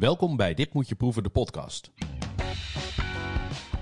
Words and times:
Welkom 0.00 0.36
bij 0.36 0.54
Dit 0.54 0.72
Moet 0.72 0.88
Je 0.88 0.94
Proeven, 0.94 1.22
de 1.22 1.28
podcast. 1.28 1.90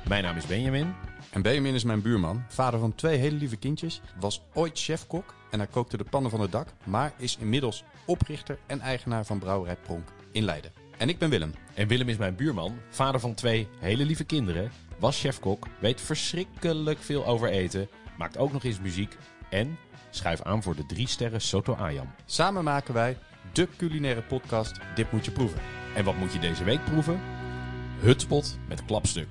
Mijn 0.09 0.23
naam 0.23 0.37
is 0.37 0.47
Benjamin. 0.47 0.95
En 1.31 1.43
Benjamin 1.43 1.75
is 1.75 1.85
mijn 1.85 2.03
buurman, 2.03 2.45
vader 2.49 2.81
van 2.81 2.95
twee 2.95 3.19
hele 3.19 3.37
lieve 3.37 3.57
kindjes, 3.57 4.01
was 4.21 4.43
ooit 4.55 4.79
chefkok 4.79 5.35
en 5.51 5.59
hij 5.59 5.69
kookte 5.69 5.97
de 5.97 6.05
pannen 6.05 6.31
van 6.31 6.41
het 6.41 6.53
dak, 6.53 6.69
maar 6.85 7.13
is 7.19 7.37
inmiddels 7.37 7.85
oprichter 8.07 8.59
en 8.67 8.81
eigenaar 8.81 9.25
van 9.25 9.39
Brouwerij 9.39 9.77
Pronk 9.77 10.13
in 10.33 10.45
Leiden. 10.45 10.73
En 10.97 11.09
ik 11.09 11.19
ben 11.19 11.31
Willem. 11.31 11.55
En 11.75 11.89
Willem 11.89 12.09
is 12.09 12.17
mijn 12.17 12.37
buurman, 12.37 12.79
vader 12.89 13.21
van 13.21 13.35
twee 13.35 13.69
hele 13.79 14.05
lieve 14.05 14.25
kinderen, 14.25 14.71
was 14.99 15.21
chefkok, 15.21 15.67
weet 15.81 16.01
verschrikkelijk 16.01 16.99
veel 16.99 17.27
over 17.27 17.49
eten, 17.49 17.89
maakt 18.17 18.39
ook 18.39 18.53
nog 18.53 18.65
eens 18.65 18.81
muziek 18.81 19.17
en 19.51 19.79
schuif 20.11 20.43
aan 20.43 20.63
voor 20.63 20.77
de 20.77 20.87
drie 20.87 21.09
sterren 21.09 21.41
Soto 21.41 21.75
Ayam. 21.75 22.11
Samen 22.25 22.65
maken 22.65 22.95
wij 22.95 23.19
de 23.53 23.69
culinaire 23.77 24.23
podcast 24.23 24.81
Dit 24.95 25.13
Moet 25.13 25.25
Je 25.25 25.31
Proeven. 25.31 25.78
En 25.99 26.05
wat 26.05 26.17
moet 26.17 26.33
je 26.33 26.39
deze 26.39 26.65
week 26.65 26.85
proeven? 26.85 27.21
Hutspot 28.01 28.59
met 28.69 28.85
klapstuk. 28.85 29.29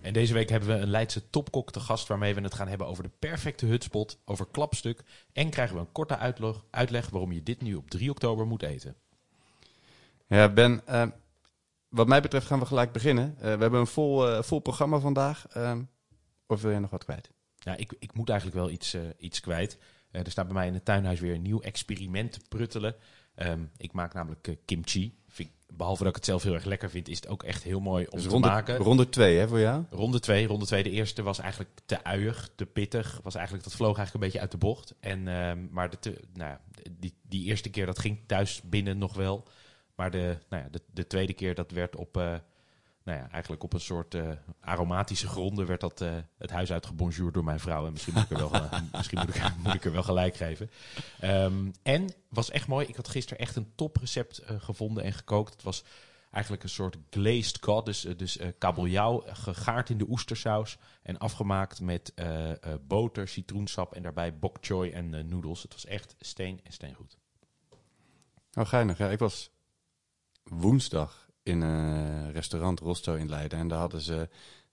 En 0.00 0.12
deze 0.12 0.32
week 0.32 0.48
hebben 0.48 0.68
we 0.68 0.74
een 0.74 0.90
Leidse 0.90 1.30
topkok 1.30 1.72
te 1.72 1.80
gast 1.80 2.08
waarmee 2.08 2.34
we 2.34 2.40
het 2.40 2.54
gaan 2.54 2.68
hebben 2.68 2.86
over 2.86 3.02
de 3.02 3.10
perfecte 3.18 3.66
hutspot, 3.66 4.18
over 4.24 4.46
klapstuk 4.50 5.02
en 5.32 5.50
krijgen 5.50 5.74
we 5.74 5.80
een 5.80 5.92
korte 5.92 6.16
uitleg, 6.16 6.64
uitleg 6.70 7.10
waarom 7.10 7.32
je 7.32 7.42
dit 7.42 7.62
nu 7.62 7.74
op 7.74 7.90
3 7.90 8.10
oktober 8.10 8.46
moet 8.46 8.62
eten. 8.62 8.96
Ja, 10.26 10.48
Ben, 10.48 10.86
eh, 10.86 11.06
wat 11.88 12.08
mij 12.08 12.20
betreft 12.20 12.46
gaan 12.46 12.58
we 12.58 12.66
gelijk 12.66 12.92
beginnen. 12.92 13.34
Eh, 13.36 13.42
we 13.42 13.48
hebben 13.48 13.80
een 13.80 13.86
vol, 13.86 14.28
eh, 14.28 14.42
vol 14.42 14.60
programma 14.60 14.98
vandaag. 14.98 15.46
Eh, 15.48 15.78
of 16.46 16.62
wil 16.62 16.70
je 16.70 16.78
nog 16.78 16.90
wat 16.90 17.04
kwijt? 17.04 17.30
Ja, 17.58 17.76
ik, 17.76 17.94
ik 17.98 18.14
moet 18.14 18.28
eigenlijk 18.28 18.58
wel 18.60 18.70
iets, 18.70 18.96
iets 19.18 19.40
kwijt. 19.40 19.78
Er 20.10 20.30
staat 20.30 20.46
bij 20.46 20.54
mij 20.54 20.66
in 20.66 20.74
het 20.74 20.84
tuinhuis 20.84 21.20
weer 21.20 21.34
een 21.34 21.42
nieuw 21.42 21.60
experiment 21.60 22.32
te 22.32 22.40
pruttelen. 22.48 22.94
Ehm, 23.34 23.64
ik 23.76 23.92
maak 23.92 24.14
namelijk 24.14 24.56
kimchi. 24.64 25.18
Behalve 25.72 26.00
dat 26.02 26.08
ik 26.10 26.16
het 26.16 26.24
zelf 26.24 26.42
heel 26.42 26.54
erg 26.54 26.64
lekker 26.64 26.90
vind, 26.90 27.08
is 27.08 27.16
het 27.16 27.28
ook 27.28 27.42
echt 27.42 27.62
heel 27.62 27.80
mooi 27.80 28.04
om 28.04 28.10
Dus 28.10 28.22
te 28.22 28.28
ronde, 28.28 28.48
maken. 28.48 28.76
ronde 28.76 29.08
twee 29.08 29.38
hè, 29.38 29.48
voor 29.48 29.60
jou? 29.60 29.84
Ronde 29.90 30.20
2, 30.20 30.46
ronde 30.46 30.66
2. 30.66 30.82
De 30.82 30.90
eerste 30.90 31.22
was 31.22 31.38
eigenlijk 31.38 31.70
te 31.86 32.04
uiig, 32.04 32.50
te 32.54 32.66
pittig. 32.66 33.20
Was 33.22 33.34
eigenlijk, 33.34 33.64
dat 33.64 33.74
vloog 33.74 33.96
eigenlijk 33.96 34.14
een 34.14 34.30
beetje 34.30 34.40
uit 34.40 34.50
de 34.50 34.66
bocht. 34.66 34.94
En, 35.00 35.28
ehm, 35.28 35.66
maar 35.70 35.90
de, 35.90 35.98
te- 35.98 36.20
nou 36.34 36.50
ja, 36.50 36.60
die, 36.98 37.14
die 37.22 37.44
eerste 37.44 37.70
keer, 37.70 37.86
dat 37.86 37.98
ging 37.98 38.18
thuis 38.26 38.60
binnen 38.64 38.98
nog 38.98 39.14
wel. 39.14 39.44
Maar 39.94 40.10
de, 40.10 40.36
nou 40.48 40.62
ja, 40.62 40.68
de, 40.70 40.80
de 40.92 41.06
tweede 41.06 41.32
keer, 41.32 41.54
dat 41.54 41.70
werd 41.70 41.96
op, 41.96 42.16
eh, 42.16 42.34
nou 43.08 43.20
ja, 43.20 43.30
eigenlijk 43.30 43.62
op 43.62 43.72
een 43.72 43.80
soort 43.80 44.14
eh, 44.14 44.30
aromatische 44.60 45.28
gronden, 45.28 45.66
werd 45.66 45.80
dat 45.80 46.00
eh, 46.00 46.16
het 46.38 46.50
huis 46.50 46.72
uitgebonjourd 46.72 47.34
door 47.34 47.44
mijn 47.44 47.60
vrouw. 47.60 47.86
En 47.86 47.92
misschien 47.92 48.14
moet 48.14 48.22
ik 48.22 48.30
er 48.30 48.50
wel, 48.50 48.68
misschien 48.92 49.18
moet 49.62 49.74
ik, 49.74 49.84
er 49.84 49.92
wel 49.92 50.02
gelijk 50.02 50.36
geven. 50.36 50.70
Ehm, 51.20 51.70
en 51.82 52.08
was 52.28 52.50
echt 52.50 52.66
mooi. 52.66 52.86
Ik 52.86 52.96
had 52.96 53.08
gisteren 53.08 53.38
echt 53.38 53.56
een 53.56 53.72
toprecept 53.74 54.38
eh, 54.38 54.60
gevonden 54.60 55.04
en 55.04 55.12
gekookt. 55.12 55.52
Het 55.52 55.62
was 55.62 55.84
eigenlijk 56.30 56.62
een 56.62 56.68
soort 56.68 56.96
glazed 57.10 57.58
cod, 57.58 57.86
dus, 57.86 58.00
dus 58.00 58.38
kabeljauw, 58.58 59.24
gegaard 59.26 59.90
in 59.90 59.98
de 59.98 60.08
oestersaus 60.08 60.78
en 61.02 61.18
afgemaakt 61.18 61.80
met 61.80 62.14
boter, 62.86 63.28
citroensap 63.28 63.94
en 63.94 64.02
daarbij 64.02 64.38
bok 64.38 64.56
choy 64.60 64.88
en 64.88 65.28
noedels. 65.28 65.62
Het 65.62 65.72
was 65.72 65.86
echt 65.86 66.14
steen 66.18 66.60
en 66.62 66.72
steengoed. 66.72 67.18
Oh, 68.52 68.66
geinig. 68.66 68.98
Ja, 68.98 69.08
ik 69.08 69.18
was 69.18 69.50
woensdag 70.42 71.27
in 71.48 71.60
een 71.60 72.32
restaurant 72.32 72.80
Rosto 72.80 73.14
in 73.14 73.28
Leiden. 73.28 73.58
En 73.58 73.68
daar 73.68 73.78
hadden 73.78 74.00
ze 74.00 74.28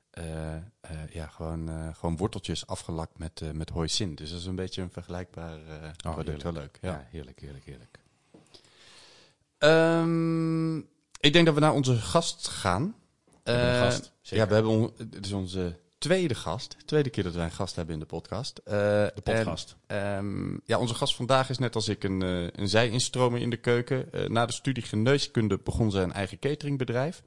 eh, 0.09 0.55
eh, 0.55 0.61
ja, 1.09 1.27
gewoon, 1.27 1.69
eh, 1.69 1.95
gewoon 1.95 2.17
worteltjes 2.17 2.67
afgelakt 2.67 3.17
met, 3.17 3.41
eh 3.41 3.51
met 3.51 3.69
hoisin. 3.69 4.15
Dus 4.15 4.29
dat 4.29 4.39
is 4.39 4.45
een 4.45 4.55
beetje 4.55 4.81
een 4.81 4.91
vergelijkbaar 4.91 5.57
eh 5.67 6.13
product. 6.13 6.43
Wel 6.43 6.51
leuk. 6.51 6.77
Ja. 6.81 6.89
Ja, 6.91 7.07
heerlijk, 7.09 7.39
heerlijk, 7.39 7.65
heerlijk. 7.65 7.99
Ehm, 9.57 10.77
ik 11.19 11.33
denk 11.33 11.45
dat 11.45 11.53
we 11.53 11.59
naar 11.59 11.73
onze 11.73 11.95
gast 11.95 12.47
gaan. 12.47 12.95
Eh, 13.43 13.79
gast. 13.79 14.11
Ja, 14.21 14.47
we 14.47 14.53
hebben 14.53 14.71
on, 14.71 14.93
het 14.97 15.25
is 15.25 15.31
onze 15.31 15.79
tweede 16.05 16.35
gast. 16.35 16.77
Tweede 16.85 17.09
keer 17.09 17.23
dat 17.23 17.33
wij 17.33 17.45
een 17.45 17.51
gast 17.51 17.75
hebben 17.75 17.93
in 17.93 17.99
de 17.99 18.05
podcast. 18.05 18.57
Eh, 18.57 18.73
De 18.73 19.21
podcast. 19.23 19.75
en, 19.87 19.97
ehm, 19.97 20.57
ja, 20.65 20.79
onze 20.79 20.93
gast 20.93 21.15
vandaag 21.15 21.49
is 21.49 21.57
net 21.57 21.75
als 21.75 21.87
ik 21.87 22.03
een, 22.03 22.21
eh 22.21 22.47
een 22.61 22.67
zij-instromer 22.67 23.41
in 23.41 23.49
de 23.49 23.57
keuken. 23.57 24.13
Eh, 24.13 24.27
na 24.27 24.45
de 24.45 24.53
studie 24.53 24.83
geneeskunde 24.83 25.59
begon 25.63 25.91
ze 25.91 25.99
een 25.99 26.13
eigen 26.13 26.39
cateringbedrijf. 26.39 27.23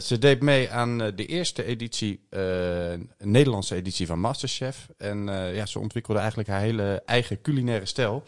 Ze 0.00 0.18
deed 0.18 0.42
mee 0.42 0.70
aan 0.70 0.98
de 0.98 1.26
eerste 1.26 1.64
editie, 1.64 2.20
een 2.30 3.10
Nederlandse 3.18 3.74
editie 3.74 4.06
van 4.06 4.20
Masterchef. 4.20 4.88
En 4.96 5.26
ja, 5.54 5.66
ze 5.66 5.78
ontwikkelde 5.78 6.18
eigenlijk 6.20 6.48
haar 6.48 6.60
hele 6.60 7.02
eigen 7.06 7.40
culinaire 7.40 7.86
stijl. 7.86 8.22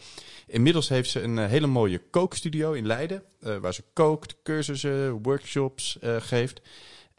Inmiddels 0.47 0.89
heeft 0.89 1.09
ze 1.09 1.21
een 1.21 1.37
hele 1.37 1.67
mooie 1.67 2.01
kookstudio 2.11 2.71
in 2.73 2.85
Leiden, 2.85 3.23
waar 3.39 3.73
ze 3.73 3.83
kookt, 3.93 4.35
cursussen, 4.43 5.21
workshops 5.21 5.97
geeft. 6.19 6.61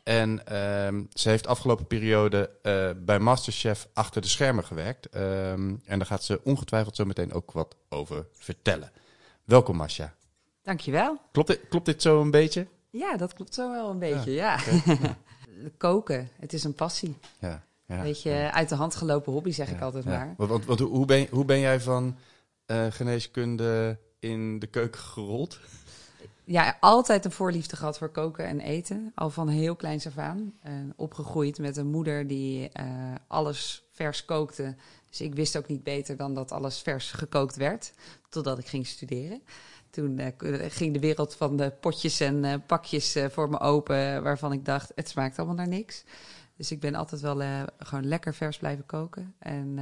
En 0.09 0.47
ehm, 0.47 1.03
ze 1.13 1.29
heeft 1.29 1.47
afgelopen 1.47 1.87
periode 1.87 2.51
eh, 2.63 2.91
bij 2.97 3.19
Masterchef 3.19 3.89
achter 3.93 4.23
de 4.23 4.29
schermen 4.29 4.65
gewerkt. 4.65 5.09
Ehm, 5.09 5.75
en 5.85 5.99
daar 5.99 6.07
gaat 6.07 6.25
ze 6.25 6.41
ongetwijfeld 6.45 6.97
zo 6.97 7.05
meteen 7.05 7.33
ook 7.33 7.53
wat 7.53 7.77
over 7.89 8.27
vertellen. 8.33 8.91
Welkom 9.45 9.77
Masha. 9.77 10.15
Dankjewel. 10.63 11.21
Klopt 11.33 11.49
dit, 11.49 11.61
klopt 11.69 11.87
dit 11.87 12.03
zo 12.03 12.21
een 12.21 12.31
beetje? 12.31 12.67
Ja, 12.91 13.17
dat 13.17 13.33
klopt 13.33 13.55
zo 13.55 13.71
wel 13.71 13.91
een 13.91 13.99
beetje, 13.99 14.33
ja. 14.33 14.59
Koken, 15.77 16.29
het 16.41 16.53
is 16.53 16.65
een 16.65 16.75
passie. 16.75 17.17
Ja. 17.39 17.65
ja. 17.87 17.97
Een 17.97 18.03
beetje 18.03 18.51
uit 18.53 18.69
de 18.69 18.75
hand 18.75 18.95
gelopen 18.95 19.33
hobby, 19.33 19.51
zeg 19.51 19.71
ik 19.71 19.81
altijd 19.81 20.05
maar. 20.05 20.35
Want, 20.37 20.51
want, 20.51 20.65
want 20.65 20.81
hoe, 20.81 21.07
ben, 21.07 21.27
hoe 21.31 21.45
ben 21.45 21.61
jij 21.61 21.81
van 21.81 22.17
eh, 22.67 22.87
geneeskunde 22.91 23.99
in 24.19 24.59
de 24.59 24.67
keuken 24.67 25.01
gerold? 25.01 25.59
Ja, 26.51 26.77
altijd 26.81 27.25
een 27.25 27.33
voorliefde 27.33 27.77
gehad 27.77 27.99
voor 27.99 28.09
koken 28.09 28.47
en 28.47 28.61
eten. 28.61 29.13
Al 29.15 29.31
van 29.31 29.49
heel 29.49 29.77
kleins 29.77 30.07
af 30.07 30.19
aan. 30.19 30.53
Eh, 30.63 30.73
opgegroeid 30.97 31.59
met 31.59 31.77
een 31.77 31.91
moeder 31.91 32.27
die 32.27 32.69
eh, 32.69 32.87
alles 33.27 33.89
vers 33.93 34.25
kookte. 34.25 34.77
Dus 35.09 35.21
ik 35.21 35.35
wist 35.35 35.57
ook 35.57 35.67
niet 35.67 35.83
beter 35.83 36.17
dan 36.17 36.35
dat 36.35 36.53
alles 36.53 36.81
vers 36.81 37.11
gekookt 37.13 37.57
werd. 37.57 37.93
Totdat 38.29 38.59
ik 38.59 38.67
ging 38.67 38.87
studeren. 38.87 39.43
Toen 39.91 40.19
eh, 40.19 40.33
ging 40.69 40.93
de 40.93 41.01
wereld 41.01 41.35
van 41.35 41.57
de 41.57 41.71
potjes 41.81 42.21
en 42.21 42.45
eh, 42.45 42.55
pakjes 42.67 43.17
voor 43.31 43.51
me 43.51 43.61
open. 43.61 44.23
Waarvan 44.23 44.53
ik 44.53 44.65
dacht, 44.65 44.93
het 44.95 45.09
smaakt 45.09 45.39
allemaal 45.39 45.57
naar 45.57 45.69
niks. 45.69 46.05
Dus 46.57 46.71
ik 46.71 46.81
ben 46.81 46.95
altijd 46.95 47.21
wel 47.21 47.67
gewoon 47.79 48.07
lekker 48.07 48.35
vers 48.35 48.59
blijven 48.59 48.87
koken. 48.87 49.35
En 49.39 49.79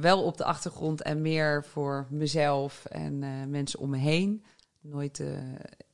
wel 0.00 0.22
op 0.22 0.36
de 0.36 0.44
achtergrond 0.44 1.02
en 1.02 1.22
meer 1.22 1.64
voor 1.64 2.06
mezelf 2.10 2.84
en 2.84 3.18
mensen 3.50 3.80
om 3.80 3.90
me 3.90 3.98
heen. 3.98 4.44
Nooit 4.82 5.20
eh, 5.20 5.26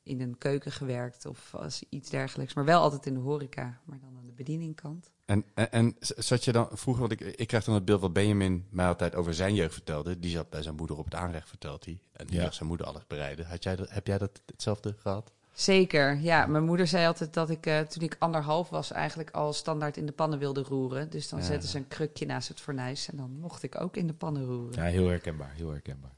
in 0.03 0.21
een 0.21 0.37
keuken 0.37 0.71
gewerkt 0.71 1.25
of 1.25 1.55
als 1.55 1.83
iets 1.89 2.09
dergelijks. 2.09 2.53
Maar 2.53 2.65
wel 2.65 2.81
altijd 2.81 3.05
in 3.05 3.13
de 3.13 3.19
horeca, 3.19 3.79
maar 3.85 3.99
dan 3.99 4.17
aan 4.17 4.25
de 4.25 4.31
bedieningkant. 4.31 5.09
En, 5.25 5.45
en, 5.53 5.71
en 5.71 5.95
zat 5.99 6.43
je 6.43 6.51
dan 6.51 6.67
vroeger, 6.71 7.07
want 7.07 7.21
ik, 7.21 7.35
ik 7.35 7.47
krijg 7.47 7.63
dan 7.63 7.75
het 7.75 7.85
beeld 7.85 8.01
wat 8.01 8.13
Benjamin 8.13 8.65
mij 8.69 8.87
altijd 8.87 9.15
over 9.15 9.33
zijn 9.33 9.55
jeugd 9.55 9.73
vertelde. 9.73 10.19
Die 10.19 10.31
zat 10.31 10.49
bij 10.49 10.61
zijn 10.61 10.75
moeder 10.75 10.97
op 10.97 11.05
het 11.05 11.15
aanrecht, 11.15 11.49
vertelt 11.49 11.85
hij. 11.85 11.99
En 12.11 12.27
die 12.27 12.35
Ja. 12.35 12.43
zag 12.43 12.53
zijn 12.53 12.69
moeder 12.69 12.87
alles 12.87 13.07
bereiden. 13.07 13.45
Had 13.45 13.63
jij 13.63 13.75
dat, 13.75 13.89
heb 13.89 14.07
jij 14.07 14.17
dat 14.17 14.41
hetzelfde 14.45 14.95
gehad? 14.99 15.31
Zeker, 15.53 16.19
ja. 16.19 16.45
Mijn 16.45 16.63
moeder 16.63 16.87
zei 16.87 17.05
altijd 17.07 17.33
dat 17.33 17.49
ik 17.49 17.65
eh, 17.65 17.79
toen 17.79 18.03
ik 18.03 18.15
anderhalf 18.19 18.69
was 18.69 18.91
eigenlijk 18.91 19.31
al 19.31 19.53
standaard 19.53 19.97
in 19.97 20.05
de 20.05 20.11
pannen 20.11 20.39
wilde 20.39 20.61
roeren. 20.63 21.09
Dus 21.09 21.29
dan 21.29 21.39
Ja. 21.39 21.45
zetten 21.45 21.69
ze 21.69 21.77
een 21.77 21.87
krukje 21.87 22.25
naast 22.25 22.47
het 22.47 22.59
fornuis 22.61 23.09
en 23.09 23.17
dan 23.17 23.31
mocht 23.31 23.63
ik 23.63 23.81
ook 23.81 23.97
in 23.97 24.07
de 24.07 24.13
pannen 24.13 24.45
roeren. 24.45 24.83
Ja, 24.83 24.89
heel 24.89 25.07
herkenbaar, 25.07 25.51
heel 25.53 25.69
herkenbaar. 25.71 26.15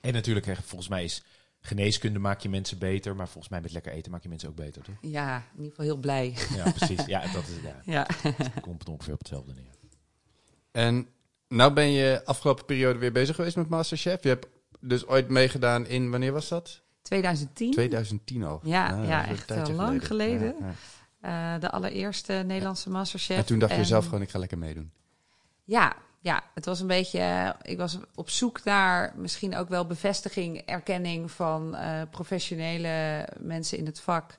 En 0.00 0.12
natuurlijk, 0.12 0.46
hè, 0.46 0.54
volgens 0.54 0.88
mij 0.88 1.04
is 1.04 1.22
geneeskunde 1.66 2.18
maak 2.18 2.40
je 2.40 2.48
mensen 2.48 2.78
beter, 2.78 3.16
maar 3.16 3.26
volgens 3.28 3.48
mij 3.48 3.60
met 3.60 3.72
lekker 3.72 3.92
eten 3.92 4.10
maak 4.10 4.22
je 4.22 4.28
mensen 4.28 4.48
ook 4.48 4.54
beter, 4.56 4.82
toch? 4.82 4.94
Ja, 5.00 5.36
in 5.36 5.42
ieder 5.56 5.70
geval 5.70 5.84
heel 5.84 5.96
blij. 5.96 6.34
Ja, 6.54 6.70
precies. 6.72 7.04
Ja, 7.06 7.20
dat 7.32 7.42
is, 7.42 7.54
ja, 7.62 7.80
Ja. 7.94 8.06
het 8.36 8.60
komt 8.60 8.88
ongeveer 8.88 9.12
op 9.12 9.18
hetzelfde 9.18 9.52
neer. 9.54 9.72
En 10.72 11.08
nou 11.48 11.72
ben 11.72 11.90
je 11.90 12.24
afgelopen 12.24 12.64
periode 12.64 12.98
weer 12.98 13.12
bezig 13.12 13.34
geweest 13.36 13.56
met 13.56 13.68
Masterchef. 13.68 14.22
Je 14.22 14.28
hebt 14.28 14.46
dus 14.80 15.06
ooit 15.06 15.28
meegedaan 15.28 15.86
in, 15.86 16.10
wanneer 16.10 16.32
was 16.32 16.48
dat? 16.48 16.82
2010, 17.02 17.70
2010 17.72 18.42
al. 18.44 18.60
Ja, 18.62 18.88
Ah, 19.00 19.08
ja, 19.08 19.20
dat 19.26 19.30
echt 19.30 19.48
wel 19.48 19.70
lang 19.76 20.06
geleden. 20.06 20.54
Ja, 20.60 20.74
ja. 21.22 21.54
eh, 21.54 21.60
de 21.60 21.70
allereerste 21.70 22.32
Nederlandse 22.46 22.90
Masterchef. 22.90 23.36
En 23.36 23.44
toen 23.44 23.58
dacht 23.58 23.74
je 23.74 23.84
zelf 23.84 24.04
gewoon, 24.04 24.22
ik 24.22 24.30
ga 24.30 24.38
lekker 24.38 24.58
meedoen. 24.58 24.92
Ja, 25.64 25.96
ja, 26.24 26.42
het 26.54 26.64
was 26.64 26.80
een 26.80 26.86
beetje. 26.86 27.18
eh, 27.18 27.50
ik 27.62 27.78
was 27.78 27.98
op 28.14 28.30
zoek 28.30 28.64
naar 28.64 29.12
misschien 29.16 29.56
ook 29.56 29.68
wel 29.68 29.86
bevestiging, 29.86 30.58
erkenning 30.58 31.30
van 31.30 31.74
eh, 31.74 32.02
professionele 32.10 33.26
mensen 33.40 33.78
in 33.78 33.86
het 33.86 34.00
vak. 34.00 34.36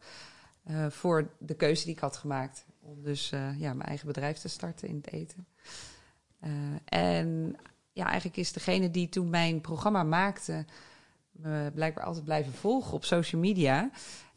eh, 0.63 0.89
voor 0.89 1.29
de 1.37 1.53
keuze 1.55 1.83
die 1.85 1.93
ik 1.93 1.99
had 1.99 2.17
gemaakt. 2.17 2.65
Om 2.81 3.03
dus 3.03 3.29
ja, 3.57 3.73
mijn 3.73 3.81
eigen 3.81 4.07
bedrijf 4.07 4.37
te 4.37 4.47
starten 4.47 4.87
in 4.87 4.95
het 4.95 5.13
eten. 5.13 5.47
En 6.85 7.55
ja, 7.91 8.05
eigenlijk 8.05 8.37
is 8.37 8.53
degene 8.53 8.91
die 8.91 9.09
toen 9.09 9.29
mijn 9.29 9.61
programma 9.61 10.03
maakte. 10.03 10.65
me 11.31 11.71
blijkbaar 11.73 12.03
altijd 12.05 12.25
blijven 12.25 12.53
volgen 12.53 12.93
op 12.93 13.05
social 13.05 13.41
media. 13.41 13.89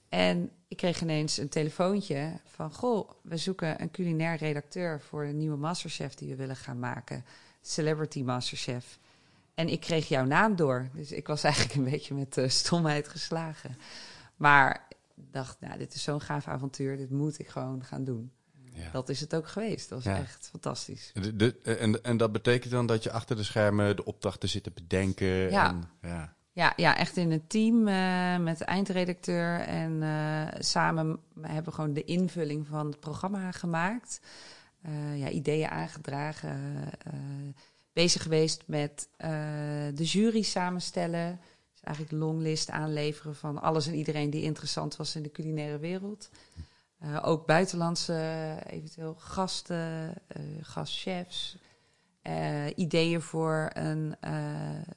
En 0.09 0.51
ik 0.69 0.77
kreeg 0.77 1.01
ineens 1.01 1.37
een 1.37 1.49
telefoontje 1.49 2.33
van... 2.45 2.73
Goh, 2.73 3.11
we 3.23 3.37
zoeken 3.37 3.83
een 3.83 3.91
culinair 3.91 4.37
redacteur 4.37 5.01
voor 5.01 5.25
een 5.25 5.37
nieuwe 5.39 5.57
Masterchef 5.57 6.15
die 6.15 6.29
we 6.29 6.37
willen 6.37 6.57
gaan 6.57 6.79
maken. 6.79 7.25
Celebrity 7.63 8.23
Masterchef. 8.23 8.99
En 9.55 9.69
ik 9.69 9.81
kreeg 9.81 10.09
jouw 10.09 10.25
naam 10.25 10.57
door. 10.57 10.89
Dus 10.95 11.13
ik 11.13 11.27
was 11.27 11.45
eigenlijk 11.51 11.75
een 11.75 11.85
beetje 11.91 12.15
met 12.15 12.37
eh, 12.39 12.49
stomheid 12.49 13.09
geslagen. 13.09 13.77
Maar 14.37 14.87
dacht, 15.15 15.61
nou, 15.61 15.79
dit 15.79 15.95
is 15.95 16.03
zo'n 16.03 16.21
gaaf 16.21 16.47
avontuur. 16.49 16.97
Dit 16.97 17.11
moet 17.11 17.39
ik 17.39 17.49
gewoon 17.49 17.85
gaan 17.85 18.05
doen. 18.05 18.31
Ja. 18.73 18.91
Dat 18.91 19.09
is 19.09 19.21
het 19.21 19.35
ook 19.35 19.49
geweest. 19.49 19.89
Dat 19.89 20.05
was 20.05 20.13
Ja. 20.15 20.21
echt 20.21 20.49
fantastisch. 20.51 21.11
De- 21.15 21.37
de- 21.37 21.59
en, 21.63 22.03
en 22.05 22.17
dat 22.17 22.33
betekent 22.33 22.73
dan 22.73 22.87
dat 22.87 23.03
je 23.03 23.11
achter 23.11 23.37
de 23.37 23.43
schermen 23.43 23.97
de 23.97 24.05
opdrachten 24.05 24.49
zit 24.49 24.63
te 24.63 24.71
bedenken. 24.71 25.27
Ja. 25.27 25.69
En, 25.69 25.89
ja. 26.03 26.37
Ja, 26.59 26.73
ja, 26.77 26.97
echt 26.97 27.17
in 27.17 27.31
een 27.31 27.47
team 27.47 27.89
eh, 27.89 28.39
met 28.39 28.59
de 28.59 28.65
eindredacteur. 28.65 29.61
En 29.61 30.03
eh, 30.03 30.61
samen 30.61 31.19
hebben 31.41 31.65
we 31.65 31.73
gewoon 31.73 31.93
de 31.93 32.05
invulling 32.05 32.67
van 32.67 32.87
het 32.87 33.01
programma 33.01 33.53
gemaakt. 33.53 34.21
Eh, 34.83 35.19
ja, 35.19 35.29
ideeën 35.29 35.69
aangedragen. 35.69 36.59
bezig 37.93 38.23
geweest 38.23 38.63
met 38.67 39.09
de 39.95 40.05
jury 40.05 40.43
samenstellen. 40.43 41.41
Dus 41.73 41.83
eigenlijk 41.83 42.17
longlist 42.23 42.71
aanleveren 42.71 43.37
van 43.37 43.63
alles 43.63 43.87
en 43.87 43.95
iedereen 43.95 44.31
die 44.31 44.43
interessant 44.43 44.97
was 44.97 45.17
in 45.17 45.23
de 45.23 45.31
culinaire 45.31 45.79
wereld. 45.79 46.31
Ook 47.23 47.47
buitenlandse 47.47 48.57
eventueel 48.67 49.15
gasten, 49.15 50.15
gastchefs. 50.61 51.57
Eh, 52.23 52.67
ideeën 52.77 53.23
voor 53.23 53.71
een 53.73 54.17
eh, 54.21 54.33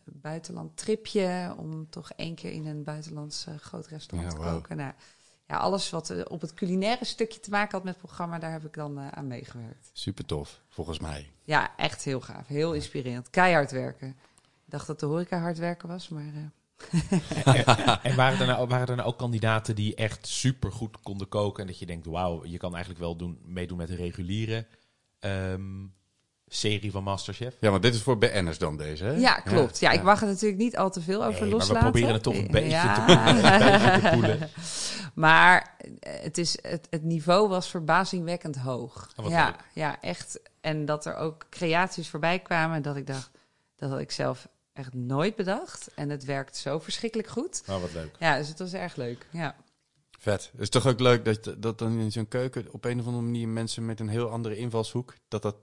buitenland 0.05 0.77
tripje. 0.77 1.53
Om 1.57 1.89
toch 1.89 2.11
één 2.11 2.35
keer 2.35 2.51
in 2.51 2.65
een 2.67 2.83
buitenlands 2.83 3.45
eh, 3.47 3.55
groot 3.55 3.87
restaurant 3.87 4.33
Ja, 4.33 4.37
te 4.39 4.45
koken. 4.51 4.77
Nou, 4.77 4.93
ja, 5.47 5.57
alles 5.57 5.89
wat 5.89 6.27
op 6.27 6.41
het 6.41 6.53
culinaire 6.53 7.05
stukje 7.05 7.39
te 7.39 7.49
maken 7.49 7.71
had 7.71 7.83
met 7.83 7.93
het 7.93 8.03
programma, 8.03 8.39
daar 8.39 8.51
heb 8.51 8.65
ik 8.65 8.73
dan 8.73 8.99
eh, 8.99 9.07
aan 9.07 9.27
meegewerkt. 9.27 9.89
Super 9.93 10.25
tof, 10.25 10.61
volgens 10.69 10.99
mij. 10.99 11.29
Ja, 11.43 11.77
echt 11.77 12.03
heel 12.03 12.21
gaaf. 12.21 12.47
Heel 12.47 12.73
inspirerend. 12.73 13.29
Keihard 13.29 13.71
werken. 13.71 14.07
Ik 14.65 14.71
dacht 14.77 14.87
dat 14.87 14.99
de 14.99 15.05
horeca 15.05 15.39
hard 15.39 15.57
werken 15.57 15.87
was, 15.87 16.09
maar... 16.09 16.23
eh, 16.33 16.45
En 18.05 18.15
waren 18.15 18.39
er, 18.39 18.45
nou, 18.47 18.67
waren 18.67 18.87
er 18.87 18.95
nou 18.95 19.07
ook 19.07 19.17
kandidaten 19.17 19.75
die 19.75 19.95
echt 19.95 20.27
super 20.27 20.71
goed 20.71 21.01
konden 21.01 21.27
koken 21.29 21.61
en 21.61 21.67
dat 21.67 21.79
je 21.79 21.85
denkt, 21.85 22.05
wauw, 22.05 22.45
je 22.45 22.57
kan 22.57 22.71
eigenlijk 22.71 23.03
wel 23.03 23.15
doen, 23.15 23.39
meedoen 23.45 23.77
met 23.77 23.89
een 23.89 23.95
reguliere 23.95 24.67
ehm, 25.19 25.85
serie 26.53 26.91
van 26.91 27.03
Masterchef? 27.03 27.55
Ja, 27.59 27.69
want 27.69 27.83
dit 27.83 27.93
is 27.95 28.01
voor 28.01 28.17
BN'ers 28.17 28.57
dan 28.57 28.77
deze, 28.77 29.03
hè? 29.03 29.11
Ja, 29.11 29.33
klopt. 29.39 29.79
Ja, 29.79 29.91
ik 29.91 30.03
mag 30.03 30.21
er 30.21 30.27
natuurlijk 30.27 30.61
niet 30.61 30.77
al 30.77 30.89
te 30.91 31.01
veel 31.01 31.19
over 31.25 31.31
Nee, 31.31 31.39
maar 31.39 31.49
we 31.49 31.55
loslaten. 31.55 31.81
proberen 31.81 32.13
het 32.13 32.23
toch 32.23 32.35
een 32.35 32.51
beetje 32.51 32.69
Ja. 32.69 32.95
te 33.05 34.09
poelen, 34.11 34.39
te. 34.39 34.47
Maar 35.13 35.75
het, 35.99 36.37
is, 36.37 36.57
het, 36.61 36.87
het 36.89 37.03
niveau 37.03 37.47
was 37.49 37.67
verbazingwekkend 37.69 38.55
hoog. 38.57 39.11
Oh, 39.15 39.29
ja, 39.29 39.45
leuk. 39.45 39.55
ja, 39.73 39.97
echt. 40.01 40.39
En 40.61 40.85
dat 40.85 41.05
er 41.05 41.15
ook 41.15 41.45
creaties 41.49 42.09
voorbij 42.09 42.39
kwamen 42.39 42.81
dat 42.81 42.95
ik 42.95 43.07
dacht, 43.07 43.31
dat 43.75 43.89
had 43.89 43.99
ik 43.99 44.11
zelf 44.11 44.47
echt 44.73 44.93
nooit 44.93 45.35
bedacht. 45.35 45.89
En 45.95 46.09
het 46.09 46.25
werkt 46.25 46.57
zo 46.57 46.79
verschrikkelijk 46.79 47.29
goed. 47.29 47.63
Oh, 47.69 47.81
wat 47.81 47.93
leuk. 47.93 48.15
Ja, 48.19 48.37
dus 48.37 48.47
het 48.47 48.59
was 48.59 48.73
erg 48.73 48.95
leuk. 48.95 49.27
Ja, 49.29 49.55
Vet. 50.21 50.49
Het 50.51 50.61
is 50.61 50.69
toch 50.69 50.87
ook 50.87 50.99
leuk 50.99 51.25
dat, 51.25 51.55
dat 51.57 51.77
dan 51.77 51.99
in 51.99 52.11
zo'n 52.11 52.27
keuken 52.27 52.71
op 52.71 52.85
een 52.85 52.99
of 52.99 53.05
andere 53.05 53.23
manier 53.23 53.47
mensen 53.47 53.85
met 53.85 53.99
een 53.99 54.07
heel 54.07 54.29
andere 54.29 54.57
invalshoek, 54.57 55.13
dat 55.27 55.41
dat 55.41 55.55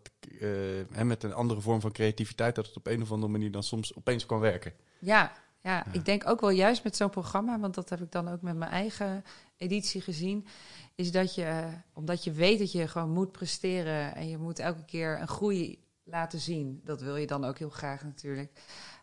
hè, 0.92 1.04
met 1.04 1.22
een 1.22 1.32
andere 1.32 1.60
vorm 1.60 1.80
van 1.80 1.92
creativiteit, 1.92 2.54
dat 2.54 2.66
het 2.66 2.76
op 2.76 2.86
een 2.86 3.02
of 3.02 3.12
andere 3.12 3.32
manier 3.32 3.50
dan 3.50 3.62
soms 3.62 3.94
opeens 3.94 4.26
kan 4.26 4.40
werken. 4.40 4.72
ja, 4.98 5.32
ja, 5.60 5.92
ik 5.92 6.04
denk 6.04 6.28
ook 6.28 6.40
wel 6.40 6.50
juist 6.50 6.84
met 6.84 6.96
zo'n 6.96 7.10
programma, 7.10 7.58
want 7.58 7.74
dat 7.74 7.88
heb 7.88 8.00
ik 8.00 8.12
dan 8.12 8.28
ook 8.28 8.42
met 8.42 8.56
mijn 8.56 8.70
eigen 8.70 9.24
editie 9.56 10.00
gezien, 10.00 10.46
is 10.94 11.12
dat 11.12 11.34
je, 11.34 11.64
omdat 11.92 12.24
je 12.24 12.32
weet 12.32 12.58
dat 12.58 12.72
je 12.72 12.88
gewoon 12.88 13.10
moet 13.10 13.32
presteren 13.32 14.14
en 14.14 14.28
je 14.28 14.38
moet 14.38 14.58
elke 14.58 14.84
keer 14.84 15.20
een 15.20 15.28
groei 15.28 15.84
laten 16.04 16.38
zien, 16.38 16.80
dat 16.84 17.00
wil 17.00 17.16
je 17.16 17.26
dan 17.26 17.44
ook 17.44 17.58
heel 17.58 17.70
graag 17.70 18.04
natuurlijk, 18.04 18.60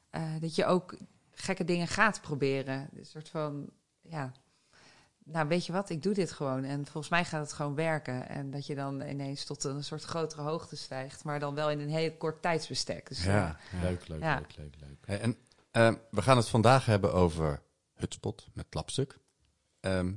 eh, 0.10 0.22
dat 0.40 0.56
je 0.56 0.66
ook 0.66 0.98
gekke 1.32 1.64
dingen 1.64 1.88
gaat 1.88 2.22
proberen. 2.22 2.90
Een 2.96 3.06
soort 3.06 3.30
van, 3.30 3.70
ja, 4.02 4.32
nou 5.26 5.48
weet 5.48 5.66
je 5.66 5.72
wat, 5.72 5.90
ik 5.90 6.04
doe 6.04 6.14
dit 6.14 6.32
gewoon 6.32 6.64
en 6.64 6.86
volgens 6.86 7.10
mij 7.10 7.26
gaat 7.26 7.42
het 7.42 7.54
gewoon 7.54 7.76
werken. 7.76 8.30
En 8.30 8.52
dat 8.52 8.66
je 8.66 8.76
dan 8.76 9.02
ineens 9.02 9.46
tot 9.46 9.64
een 9.64 9.84
soort 9.84 10.04
grotere 10.04 10.42
hoogte 10.42 10.76
stijgt, 10.76 11.24
maar 11.24 11.40
dan 11.40 11.56
wel 11.56 11.70
in 11.70 11.80
een 11.80 11.90
heel 11.90 12.12
kort 12.18 12.42
tijdsbestek. 12.42 13.08
Dus, 13.08 13.26
eh, 13.26 13.50
Leuk, 13.82 14.08
leuk, 14.08 14.22
Ja. 14.22 14.36
leuk, 14.40 14.56
leuk, 14.58 14.76
leuk. 14.80 15.20
En 15.20 15.38
eh, 15.72 15.94
we 16.12 16.22
gaan 16.22 16.38
het 16.38 16.50
vandaag 16.50 16.86
hebben 16.86 17.14
over 17.14 17.62
Hutspot 17.94 18.48
met 18.54 18.66
klapstuk. 18.70 19.20
Ehm, 19.80 20.14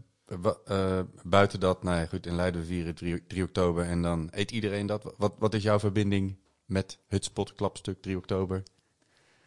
eh, 0.64 1.00
buiten 1.22 1.60
dat, 1.60 1.82
nou 1.82 1.98
ja, 1.98 2.06
goed, 2.06 2.26
in 2.26 2.34
Leiden 2.34 2.60
we 2.60 2.66
vieren 2.66 2.94
3, 2.94 3.26
3 3.26 3.42
oktober 3.42 3.84
en 3.84 4.02
dan 4.02 4.28
eet 4.30 4.50
iedereen 4.50 4.86
dat. 4.86 5.14
Wat, 5.16 5.34
wat 5.38 5.54
is 5.54 5.62
jouw 5.62 5.78
verbinding 5.78 6.38
met 6.64 6.98
Hutspot, 7.06 7.54
klapstuk, 7.54 8.02
3 8.02 8.16
oktober? 8.16 8.62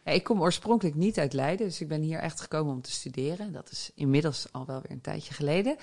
Ik 0.04 0.24
kom 0.24 0.42
oorspronkelijk 0.42 0.96
niet 0.96 1.20
uit 1.20 1.34
Leiden, 1.34 1.68
dus 1.68 1.82
ik 1.82 1.88
ben 1.88 2.02
hier 2.02 2.20
echt 2.20 2.42
gekomen 2.42 2.74
om 2.74 2.82
te 2.82 2.92
studeren. 2.92 3.52
Dat 3.52 3.72
is 3.72 3.92
inmiddels 3.96 4.48
al 4.52 4.66
wel 4.66 4.82
weer 4.82 4.92
een 4.92 5.02
tijdje 5.02 5.34
geleden. 5.34 5.76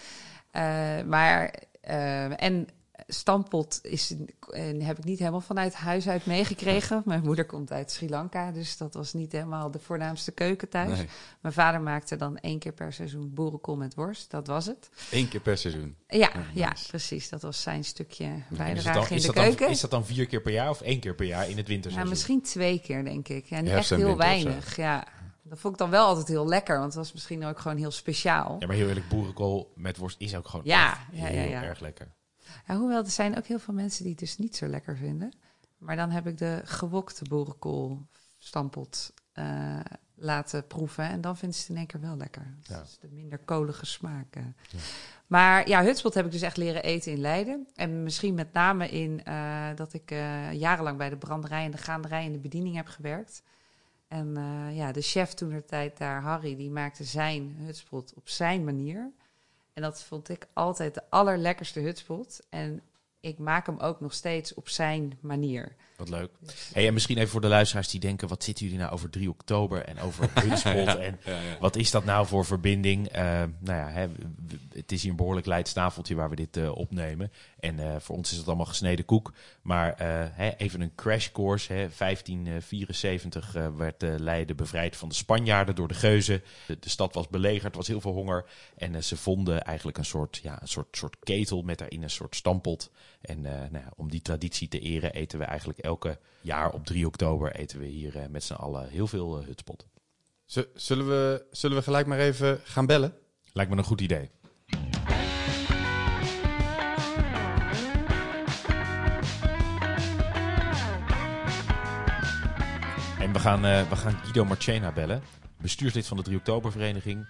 Eh, 0.51 0.63
maar, 1.03 1.55
eh, 1.81 2.43
en 2.43 2.69
Stampot 3.07 3.79
is, 3.83 4.15
eh, 4.51 4.87
heb 4.87 4.99
ik 4.99 5.05
niet 5.05 5.19
helemaal 5.19 5.41
vanuit 5.41 5.75
huis 5.75 6.09
uit 6.09 6.27
meegekregen. 6.27 7.03
Mijn 7.05 7.23
moeder 7.23 7.45
komt 7.47 7.73
uit 7.73 7.91
Sri 7.91 8.09
Lanka, 8.09 8.51
dus 8.53 8.77
dat 8.77 8.95
was 8.95 9.13
niet 9.13 9.33
helemaal 9.33 9.71
de 9.71 9.79
voornaamste 9.79 10.33
keuken 10.33 10.69
thuis. 10.69 10.97
Nee, 10.99 11.09
Mijn 11.41 11.55
vader 11.55 11.81
maakte 11.81 12.17
dan 12.17 12.37
één 12.39 12.59
keer 12.59 12.73
per 12.73 12.93
seizoen 12.93 13.35
boerenkool 13.35 13.77
met 13.77 13.95
worst, 13.95 14.31
dat 14.31 14.47
was 14.47 14.67
het. 14.67 14.91
één 15.11 15.29
keer 15.29 15.41
per 15.41 15.59
seizoen. 15.59 15.97
Ja, 16.09 16.31
Oh, 16.37 16.43
ja 16.55 16.73
precies. 16.89 17.29
Dat 17.29 17.43
was 17.43 17.63
zijn 17.63 17.85
stukje 17.85 18.25
En 18.25 18.45
bijdrage 18.51 18.93
dan, 18.99 19.09
in 19.09 19.17
de 19.23 19.33
dan, 19.33 19.45
keuken. 19.45 19.69
is 19.69 19.81
dat 19.81 19.91
dan 19.91 20.05
vier 20.07 20.27
keer 20.27 20.41
per 20.41 20.53
jaar 20.53 20.71
of 20.71 20.81
één 20.81 21.01
keer 21.01 21.15
per 21.15 21.27
jaar 21.27 21.49
in 21.49 21.57
het 21.57 21.67
Ja, 21.67 21.73
winterseizoen? 21.73 22.11
misschien 22.11 22.43
twee 22.43 22.79
keer, 22.79 23.05
denk 23.05 23.29
ik. 23.29 23.47
Ja, 23.47 23.57
Herfst 23.57 23.75
echt 23.93 24.01
en 24.01 24.07
heel 24.07 24.17
weinig. 24.17 24.77
Ja. 24.77 25.07
Dat 25.43 25.59
vond 25.59 25.73
ik 25.73 25.79
dan 25.79 25.91
wel 25.91 26.07
altijd 26.07 26.29
heel 26.29 26.49
lekker, 26.49 26.75
want 26.79 26.87
het 26.95 27.03
was 27.03 27.13
misschien 27.13 27.45
ook 27.45 27.59
gewoon 27.59 27.77
heel 27.77 27.91
speciaal. 27.91 28.57
Ja, 28.59 28.67
maar 28.67 28.77
heel 28.77 28.89
eerlijk, 28.89 29.09
boerenkool 29.09 29.73
met 29.75 29.97
worst 29.97 30.21
is 30.21 30.37
ook 30.37 30.49
gewoon 30.49 30.65
Ja, 30.67 30.91
echt 30.91 31.01
heel 31.13 31.35
ja, 31.35 31.43
ja. 31.49 31.63
erg 31.63 31.81
lekker. 31.81 32.09
Ja, 32.67 32.77
hoewel, 32.77 33.05
er 33.05 33.11
zijn 33.11 33.37
ook 33.37 33.47
heel 33.47 33.59
veel 33.59 33.75
mensen 33.75 34.03
die 34.03 34.11
het 34.13 34.21
dus 34.21 34.39
niet 34.39 34.57
zo 34.57 34.67
lekker 34.67 34.97
vinden. 34.97 35.33
Maar 35.79 35.97
dan 35.97 36.11
heb 36.11 36.27
ik 36.27 36.39
de 36.39 36.61
gewokte 36.65 37.25
boerenkool 37.25 38.07
stampot 38.39 39.13
eh, 39.33 39.81
laten 40.15 40.67
proeven. 40.67 41.05
En 41.09 41.21
dan 41.21 41.37
vinden 41.37 41.57
ze 41.59 41.63
het 41.63 41.71
in 41.71 41.77
één 41.77 41.87
keer 41.87 42.01
wel 42.01 42.17
lekker. 42.17 42.55
Dus 42.59 42.69
Ja. 42.69 42.85
De 43.01 43.09
minder 43.15 43.39
kolige 43.39 43.87
smaak. 43.87 44.37
eh. 44.37 44.43
Maar 45.27 45.69
ja, 45.69 45.83
hutspot 45.83 46.15
heb 46.15 46.25
ik 46.27 46.33
dus 46.33 46.43
echt 46.43 46.57
leren 46.57 46.83
eten 46.83 47.13
in 47.13 47.21
Leiden. 47.21 47.69
En 47.75 48.03
misschien 48.03 48.35
met 48.35 48.53
name 48.53 48.89
in 48.89 49.25
eh, 49.25 49.69
dat 49.75 49.93
ik 49.93 50.11
jarenlang 50.53 50.99
bij 50.99 51.09
de 51.09 51.17
branderij 51.17 51.65
en 51.65 51.71
de 51.71 51.77
gaanderij 51.79 52.25
en 52.25 52.33
de 52.33 52.39
bediening 52.39 52.75
heb 52.77 52.87
gewerkt. 52.87 53.43
En 54.09 54.35
ja, 54.75 54.93
de 54.93 55.01
chef 55.01 55.33
toen 55.35 55.49
de 55.49 55.65
tijd 55.65 55.99
daar, 55.99 56.23
Harry, 56.23 56.57
die 56.57 56.71
maakte 56.71 57.05
zijn 57.05 57.55
hutspot 57.59 58.15
op 58.15 58.29
zijn 58.29 58.65
manier. 58.65 59.13
En 59.79 59.85
dat 59.85 60.03
vond 60.03 60.29
ik 60.29 60.47
altijd 60.53 60.95
de 60.95 61.03
allerlekkerste 61.09 61.81
hutspot. 61.81 62.47
En 62.49 62.83
ik 63.21 63.39
maak 63.39 63.67
hem 63.67 63.79
ook 63.79 64.01
nog 64.01 64.13
steeds 64.13 64.55
op 64.55 64.69
zijn 64.69 65.19
manier. 65.21 65.77
Wat 65.99 66.09
leuk. 66.09 66.31
Hey, 66.73 66.87
en 66.87 66.93
misschien 66.93 67.17
even 67.17 67.31
voor 67.31 67.41
de 67.41 67.49
luisteraars 67.49 67.89
die 67.89 68.01
denken, 68.01 68.29
wat 68.29 68.45
zitten 68.45 68.65
jullie 68.65 68.81
nou 68.81 68.93
over 68.93 69.11
3 69.11 69.29
oktober 69.29 69.85
en 69.85 70.01
over 70.01 70.31
en 71.01 71.19
wat 71.61 71.77
is 71.77 71.91
dat 71.91 72.05
nou 72.05 72.27
voor 72.27 72.45
verbinding? 72.45 73.09
Eh, 73.09 73.43
nou 73.59 73.79
ja, 73.79 73.89
hè, 73.89 74.09
het 74.79 74.93
is 74.93 75.03
hier 75.03 75.11
een 75.11 75.17
behoorlijk 75.17 75.47
leidstafeltje 75.47 76.15
waar 76.15 76.31
we 76.31 76.37
dit 76.37 76.57
eh, 76.57 76.77
opnemen. 76.77 77.33
En 77.61 77.79
eh, 77.79 78.01
voor 78.01 78.17
ons 78.17 78.31
is 78.31 78.37
het 78.37 78.47
allemaal 78.47 78.67
gesneden 78.67 79.05
koek. 79.05 79.33
Maar 79.63 79.95
hè, 80.35 80.51
even 80.57 80.81
een 80.81 80.95
crash 80.95 81.31
course. 81.31 81.73
Hè. 81.73 81.89
1574 81.99 83.55
eh, 83.55 83.69
werd 83.77 84.03
Leiden 84.03 84.57
bevrijd 84.57 84.97
van 84.97 85.09
de 85.09 85.15
Spanjaarden 85.15 85.75
door 85.75 85.89
de 85.89 85.95
Geuzen. 85.95 86.43
De, 86.67 86.77
de 86.81 86.89
stad 86.89 87.15
was 87.15 87.29
belegerd, 87.29 87.73
er 87.73 87.79
was 87.79 87.87
heel 87.87 88.01
veel 88.01 88.13
honger. 88.13 88.45
En 88.77 89.05
ze 89.05 89.17
vonden 89.17 89.63
eigenlijk 89.63 89.99
een 89.99 90.05
soort, 90.05 90.41
ja, 90.43 90.63
een 90.63 90.69
soort, 90.69 90.97
soort 90.97 91.17
ketel 91.23 91.63
met 91.63 91.79
daarin 91.79 92.03
een 92.03 92.11
soort 92.11 92.37
stampot. 92.37 92.91
En 93.21 93.47
eh, 93.47 93.53
nou 93.53 93.85
ja, 93.85 93.93
om 93.97 94.11
die 94.11 94.23
traditie 94.23 94.69
te 94.69 94.79
eren 94.81 95.13
eten 95.13 95.39
we 95.39 95.45
eigenlijk 95.45 95.79
elke 95.79 96.19
jaar 96.41 96.71
op 96.73 96.87
3 96.87 97.07
oktober 97.07 97.55
eten 97.55 97.79
we 97.79 97.87
hier 97.87 98.17
eh, 98.17 98.27
met 98.29 98.45
z'n 98.45 98.53
allen 98.53 98.89
heel 98.89 99.07
veel 99.07 99.39
eh, 99.39 99.45
hutspot. 99.47 99.87
Z- 100.45 100.63
Zullen 100.75 101.09
we, 101.09 101.45
zullen 101.51 101.77
we 101.77 101.83
gelijk 101.83 102.07
maar 102.07 102.19
even 102.19 102.61
gaan 102.65 102.87
bellen? 102.87 103.15
Lijkt 103.53 103.71
me 103.71 103.77
een 103.77 103.85
goed 103.85 104.01
idee. 104.01 104.31
En 113.19 113.33
we 113.33 113.39
gaan, 113.39 113.65
eh, 113.65 113.89
we 113.89 113.97
gaan 113.97 114.19
Guido 114.23 114.45
Marchena 114.45 114.93
bellen, 114.93 115.23
bestuurslid 115.61 116.07
van 116.07 116.17
de 116.17 116.23
3 116.23 116.37
Oktobervereniging. 116.37 117.27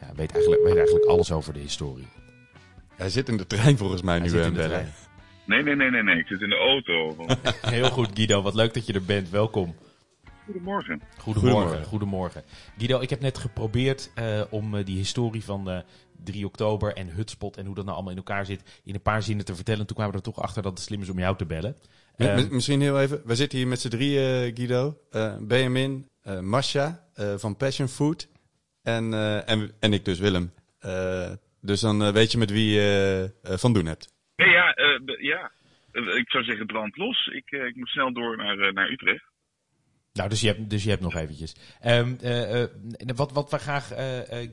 Ja, 0.00 0.06
weet, 0.14 0.32
eigenlijk, 0.32 0.62
weet 0.62 0.76
eigenlijk 0.76 1.04
alles 1.06 1.32
over 1.32 1.52
de 1.52 1.58
historie. 1.58 2.06
Hij 2.96 3.10
zit 3.10 3.28
in 3.28 3.36
de 3.36 3.46
trein 3.46 3.76
volgens 3.78 4.02
mij 4.02 4.14
Hij 4.14 4.22
nu 4.24 4.28
zit 4.30 4.44
in 4.44 4.50
de 4.52 4.56
bellen. 4.58 4.70
trein. 4.70 4.92
Nee, 5.46 5.62
nee, 5.62 5.76
nee, 5.76 5.90
nee, 5.90 6.02
nee. 6.02 6.18
Ik 6.18 6.26
zit 6.26 6.40
in 6.40 6.48
de 6.48 6.56
auto. 6.56 7.16
Heel 7.76 7.90
goed 7.90 8.08
Guido, 8.14 8.42
wat 8.42 8.54
leuk 8.54 8.74
dat 8.74 8.86
je 8.86 8.92
er 8.92 9.04
bent. 9.04 9.30
Welkom. 9.30 9.74
Goedemorgen. 10.44 11.02
Goedemorgen. 11.18 11.52
Goedemorgen. 11.58 11.84
Goedemorgen. 11.84 12.42
Guido, 12.78 13.00
ik 13.00 13.10
heb 13.10 13.20
net 13.20 13.38
geprobeerd 13.38 14.10
eh, 14.14 14.42
om 14.50 14.74
eh, 14.76 14.84
die 14.84 14.96
historie 14.96 15.44
van 15.44 15.70
eh 15.70 15.78
3 16.24 16.46
oktober 16.46 16.94
en 16.94 17.08
Hutspot 17.08 17.56
en 17.56 17.66
hoe 17.66 17.74
dat 17.74 17.84
nou 17.84 17.94
allemaal 17.96 18.12
in 18.12 18.18
elkaar 18.24 18.46
zit 18.46 18.80
in 18.84 18.94
een 18.94 19.02
paar 19.02 19.22
zinnen 19.22 19.44
te 19.44 19.54
vertellen. 19.54 19.86
Toen 19.86 19.96
kwamen 19.96 20.12
we 20.12 20.18
er 20.18 20.32
toch 20.32 20.42
achter 20.42 20.62
dat 20.62 20.72
het 20.72 20.80
slim 20.82 21.02
is 21.02 21.08
om 21.10 21.18
jou 21.18 21.36
te 21.36 21.46
bellen. 21.46 21.76
Ehm, 22.16 22.46
Misschien 22.50 22.80
heel 22.80 23.00
even. 23.00 23.20
We 23.24 23.34
zitten 23.34 23.58
hier 23.58 23.68
met 23.68 23.80
z'n 23.80 23.88
drieën, 23.88 24.56
Guido. 24.56 24.98
Eh 25.10 25.36
Benjamin, 25.40 26.08
eh 26.22 26.40
Masha 26.40 27.04
eh, 27.14 27.34
van 27.36 27.56
Passion 27.56 27.88
Food. 27.88 28.28
En, 28.82 29.14
eh, 29.14 29.48
en, 29.50 29.70
en 29.80 29.92
ik 29.92 30.04
dus, 30.04 30.18
Willem. 30.18 30.52
Eh, 30.78 31.30
Dus 31.60 31.80
dan 31.80 32.12
weet 32.12 32.32
je 32.32 32.38
met 32.38 32.50
wie 32.50 32.70
je 32.74 33.30
van 33.42 33.72
doen 33.72 33.86
hebt. 33.86 34.14
Nee, 34.36 34.48
ja, 34.50 34.74
eh, 35.04 35.22
ja. 35.22 35.52
Eh, 35.92 36.16
ik 36.16 36.30
zou 36.30 36.44
zeggen 36.44 36.66
brand 36.66 36.96
los. 36.96 37.26
Ik, 37.26 37.50
eh, 37.50 37.64
ik 37.64 37.76
moet 37.76 37.88
snel 37.88 38.12
door 38.12 38.36
naar, 38.36 38.72
naar 38.72 38.90
Utrecht. 38.90 39.24
Nou, 40.12 40.28
dus 40.28 40.40
je 40.40 40.46
hebt, 40.46 40.70
dus 40.70 40.84
je 40.84 40.90
hebt 40.90 41.02
nog 41.02 41.14
eventjes. 41.14 41.76
Ehm, 41.80 42.14
eh, 42.20 42.62
eh, 42.62 42.70
wat, 43.16 43.32
wat 43.32 43.50
we 43.50 43.58
graag, 43.58 43.88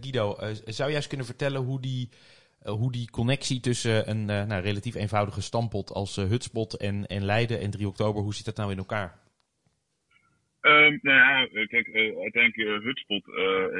Guido, 0.01 0.35
zou 0.65 0.89
jij 0.89 0.95
eens 0.95 1.07
kunnen 1.07 1.25
vertellen 1.25 1.61
hoe 1.61 1.81
die, 1.81 2.09
hoe 2.63 2.91
die 2.91 3.09
connectie 3.09 3.59
tussen 3.59 4.09
een 4.09 4.25
nou, 4.25 4.61
relatief 4.61 4.95
eenvoudige 4.95 5.41
stampot 5.41 5.91
als 5.91 6.15
Hutspot 6.15 6.77
en, 6.77 7.05
en 7.05 7.25
Leiden 7.25 7.59
en 7.59 7.71
3 7.71 7.87
oktober, 7.87 8.21
hoe 8.21 8.33
zit 8.33 8.45
dat 8.45 8.57
nou 8.57 8.71
in 8.71 8.77
elkaar? 8.77 9.19
Ehm, 10.61 10.97
nou 11.01 11.17
ja, 11.17 11.47
kijk, 11.65 11.89
uiteindelijk 12.21 12.83
Hutspot 12.83 13.27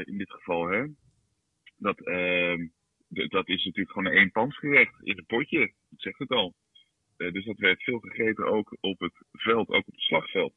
in 0.07 0.17
dit 0.17 0.31
geval, 0.31 0.67
hè. 0.67 0.85
Dat, 1.77 1.99
ehm, 1.99 2.67
dat 3.07 3.47
is 3.47 3.65
natuurlijk 3.65 3.91
gewoon 3.91 4.11
een 4.11 4.19
eenpansgerecht 4.19 4.93
in 5.01 5.17
een 5.17 5.25
potje. 5.25 5.71
Dat 5.93 6.01
zegt 6.01 6.19
het 6.19 6.29
al. 6.29 6.53
Eh, 7.17 7.31
dus 7.31 7.45
dat 7.45 7.57
werd 7.57 7.83
veel 7.83 7.99
gegeten 7.99 8.45
ook 8.45 8.77
op 8.79 8.99
het 8.99 9.13
veld, 9.31 9.69
ook 9.69 9.87
op 9.87 9.93
het 9.93 10.01
slagveld. 10.01 10.53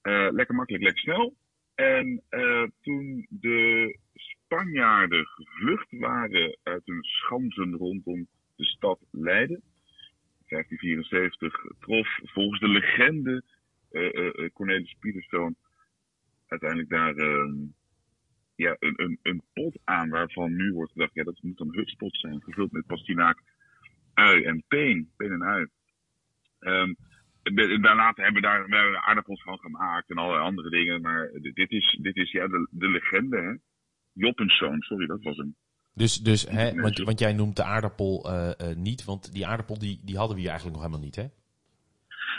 Eh, 0.00 0.28
lekker 0.30 0.54
makkelijk, 0.54 0.84
lekker 0.84 1.02
snel. 1.02 1.36
En 1.74 2.22
eh, 2.28 2.64
toen 2.80 3.26
de 3.28 3.98
Spanjaarden 4.14 5.26
gevlucht 5.26 5.90
waren 5.90 6.58
uit 6.62 6.82
hun 6.86 7.02
schansen 7.02 7.74
rondom 7.74 8.26
de 8.56 8.64
stad 8.64 8.98
Leiden, 9.10 9.62
1574, 10.46 11.64
trof 11.80 12.18
volgens 12.22 12.60
de 12.60 12.68
legende 12.68 13.42
eh, 13.90 14.44
eh, 14.44 14.50
Cornelis 14.52 14.96
Pieterszoon 15.00 15.56
uiteindelijk 16.46 16.90
daar 16.90 17.16
ehm, 17.16 17.54
ja, 18.56 18.76
een, 18.78 19.02
een, 19.02 19.18
een 19.22 19.42
pot 19.52 19.78
aan 19.84 20.08
waarvan 20.08 20.56
nu 20.56 20.72
wordt 20.72 20.92
gedacht, 20.92 21.14
ja, 21.14 21.24
dat 21.24 21.42
moet 21.42 21.58
dan 21.58 21.74
hutspot 21.74 22.16
zijn, 22.16 22.42
gevuld 22.42 22.72
met 22.72 22.86
pastinaak, 22.86 23.42
ui 24.14 24.44
en 24.44 24.64
peen, 24.68 25.10
peen 25.16 25.32
en 25.32 25.42
ui. 25.42 25.66
Daar 27.80 27.96
later 27.96 28.24
hebben 28.24 28.42
we 28.42 28.48
daar 28.48 28.68
we 28.68 28.76
hebben 28.76 29.02
aardappels 29.02 29.42
van 29.42 29.58
gemaakt 29.58 30.10
en 30.10 30.16
allerlei 30.16 30.44
andere 30.44 30.70
dingen, 30.70 31.00
maar 31.00 31.30
dit 31.32 31.70
is, 31.70 31.98
dit 32.02 32.16
is 32.16 32.30
ja, 32.30 32.46
de, 32.46 32.66
de 32.70 32.88
legende, 32.88 33.36
hè. 33.36 33.52
Joppenszoon, 34.12 34.80
sorry, 34.80 35.06
dat 35.06 35.22
was 35.22 35.36
hem. 35.36 35.54
Dus, 35.94 36.16
dus 36.16 36.42
hè, 36.48 36.80
want, 36.80 36.98
want 36.98 37.18
jij 37.18 37.32
noemt 37.32 37.56
de 37.56 37.64
aardappel 37.64 38.24
eh, 38.28 38.70
eh, 38.70 38.76
niet, 38.76 39.04
want 39.04 39.32
die 39.32 39.46
aardappel 39.46 39.78
die, 39.78 40.00
die 40.04 40.16
hadden 40.16 40.34
we 40.34 40.40
hier 40.40 40.50
eigenlijk 40.50 40.80
nog 40.80 40.86
helemaal 40.86 41.06
niet, 41.06 41.16
hè? 41.16 41.26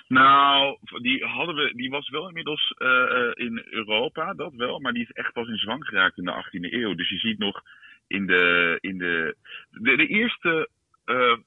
Nou, 0.07 0.77
die 1.01 1.25
hadden 1.25 1.55
we, 1.55 1.73
die 1.75 1.89
was 1.89 2.09
wel 2.09 2.27
inmiddels 2.27 2.73
eh, 2.77 3.31
in 3.33 3.65
Europa, 3.69 4.33
dat 4.33 4.53
wel, 4.53 4.79
maar 4.79 4.93
die 4.93 5.03
is 5.03 5.11
echt 5.11 5.33
pas 5.33 5.47
in 5.47 5.57
zwang 5.57 5.85
geraakt 5.85 6.17
in 6.17 6.23
de 6.23 6.43
18e 6.43 6.73
eeuw. 6.73 6.95
Dus 6.95 7.09
je 7.09 7.17
ziet 7.17 7.37
nog 7.37 7.61
in 8.07 8.25
de, 8.25 8.77
in 8.81 8.97
de, 8.97 9.35
de, 9.69 9.95
de 9.95 10.07
eerste, 10.07 10.69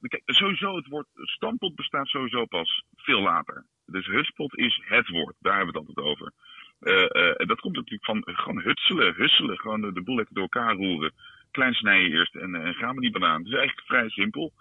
kijk, 0.00 0.22
sowieso 0.26 0.76
het 0.76 0.86
woord 0.86 1.06
stampot 1.14 1.74
bestaat 1.74 2.06
sowieso 2.06 2.44
pas 2.44 2.82
veel 2.96 3.20
later. 3.20 3.66
Dus 3.86 4.06
hutspot 4.06 4.56
is 4.58 4.80
het 4.84 5.08
woord, 5.08 5.36
daar 5.40 5.56
hebben 5.56 5.72
we 5.74 5.78
het 5.78 5.88
altijd 5.88 6.06
over. 6.06 6.32
Eh, 6.80 7.22
eh, 7.22 7.40
en 7.40 7.46
dat 7.46 7.60
komt 7.60 7.76
natuurlijk 7.76 8.04
van 8.04 8.22
gewoon 8.24 8.60
hutselen, 8.62 9.14
husselen, 9.14 9.58
gewoon 9.58 9.80
de, 9.80 9.92
de 9.92 10.02
boel 10.02 10.16
lekker 10.16 10.34
door 10.34 10.48
elkaar 10.50 10.74
roeren. 10.74 11.12
Klein 11.50 11.74
snijden 11.74 12.10
eerst 12.10 12.34
en, 12.34 12.54
eh, 12.54 12.66
en 12.66 12.74
gaan 12.74 12.94
we 12.94 13.00
niet 13.00 13.12
banaan. 13.12 13.38
Het 13.38 13.46
is 13.48 13.54
eigenlijk 13.58 13.86
vrij 13.86 14.08
simpel. 14.08 14.52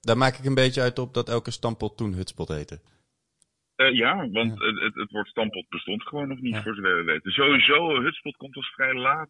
Daar 0.00 0.16
maak 0.16 0.34
ik 0.34 0.44
een 0.44 0.54
beetje 0.54 0.80
uit 0.80 0.98
op 0.98 1.14
dat 1.14 1.28
elke 1.28 1.50
stampot 1.50 1.96
toen 1.96 2.12
hutspot 2.12 2.48
heette. 2.48 2.80
Eh, 3.76 3.94
ja, 3.94 4.28
want 4.30 4.62
Het, 4.62 4.80
het, 4.80 4.94
het 4.94 5.10
woord 5.10 5.28
stampot 5.28 5.68
bestond 5.68 6.02
gewoon 6.02 6.28
nog 6.28 6.40
niet, 6.40 6.54
Ja. 6.54 6.62
voor 6.62 6.74
zover 6.74 6.96
we 6.96 7.02
weten. 7.02 7.32
Sowieso, 7.32 8.00
hutspot 8.02 8.36
komt 8.36 8.52
pas 8.52 8.66
vrij 8.74 8.94
laat 8.94 9.28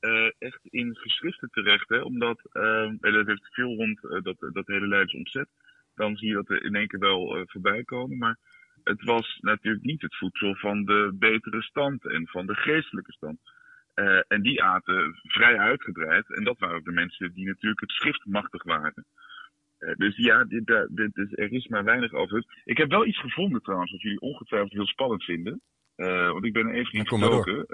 eh, 0.00 0.30
echt 0.38 0.60
in 0.62 0.96
geschriften 0.96 1.50
terecht. 1.50 1.88
Hè, 1.88 2.00
omdat, 2.00 2.40
eh, 2.52 2.82
en 2.82 2.98
dat 3.00 3.26
heeft 3.26 3.54
veel 3.54 3.76
rond 3.76 4.04
eh, 4.04 4.22
dat, 4.22 4.36
dat 4.52 4.66
hele 4.66 4.88
Leidens 4.88 5.14
omzet. 5.14 5.48
Dan 5.94 6.16
zie 6.16 6.28
je 6.28 6.34
dat 6.34 6.48
er 6.48 6.64
in 6.64 6.74
één 6.74 6.86
keer 6.86 7.00
wel 7.00 7.36
eh, 7.36 7.42
voorbij 7.46 7.84
komen. 7.84 8.18
Maar 8.18 8.38
het 8.84 9.02
was 9.02 9.38
natuurlijk 9.40 9.84
niet 9.84 10.02
het 10.02 10.16
voedsel 10.16 10.54
van 10.54 10.84
de 10.84 11.10
betere 11.14 11.62
stand 11.62 12.06
en 12.06 12.26
van 12.26 12.46
de 12.46 12.54
geestelijke 12.54 13.12
stand. 13.12 13.38
En 14.28 14.42
die 14.42 14.62
aten 14.62 15.20
vrij 15.22 15.58
uitgebreid. 15.58 16.34
En 16.34 16.44
dat 16.44 16.58
waren 16.58 16.76
ook 16.76 16.84
de 16.84 16.92
mensen 16.92 17.34
die 17.34 17.46
natuurlijk 17.46 17.80
het 17.80 17.90
schrift 17.90 18.24
machtig 18.24 18.62
waren. 18.62 19.06
Dus 19.96 20.16
ja, 20.16 20.44
dit, 20.44 20.66
dit, 20.88 21.38
er 21.38 21.52
is 21.52 21.66
maar 21.66 21.84
weinig 21.84 22.12
over. 22.12 22.44
Ik 22.64 22.76
heb 22.76 22.90
wel 22.90 23.06
iets 23.06 23.20
gevonden 23.20 23.62
trouwens, 23.62 23.92
wat 23.92 24.00
jullie 24.00 24.20
ongetwijfeld 24.20 24.72
heel 24.72 24.86
spannend 24.86 25.24
vinden. 25.24 25.60
Want 25.96 26.44
ik 26.44 26.52
ben 26.52 26.68
even 26.68 27.06
gestoken. 27.06 27.66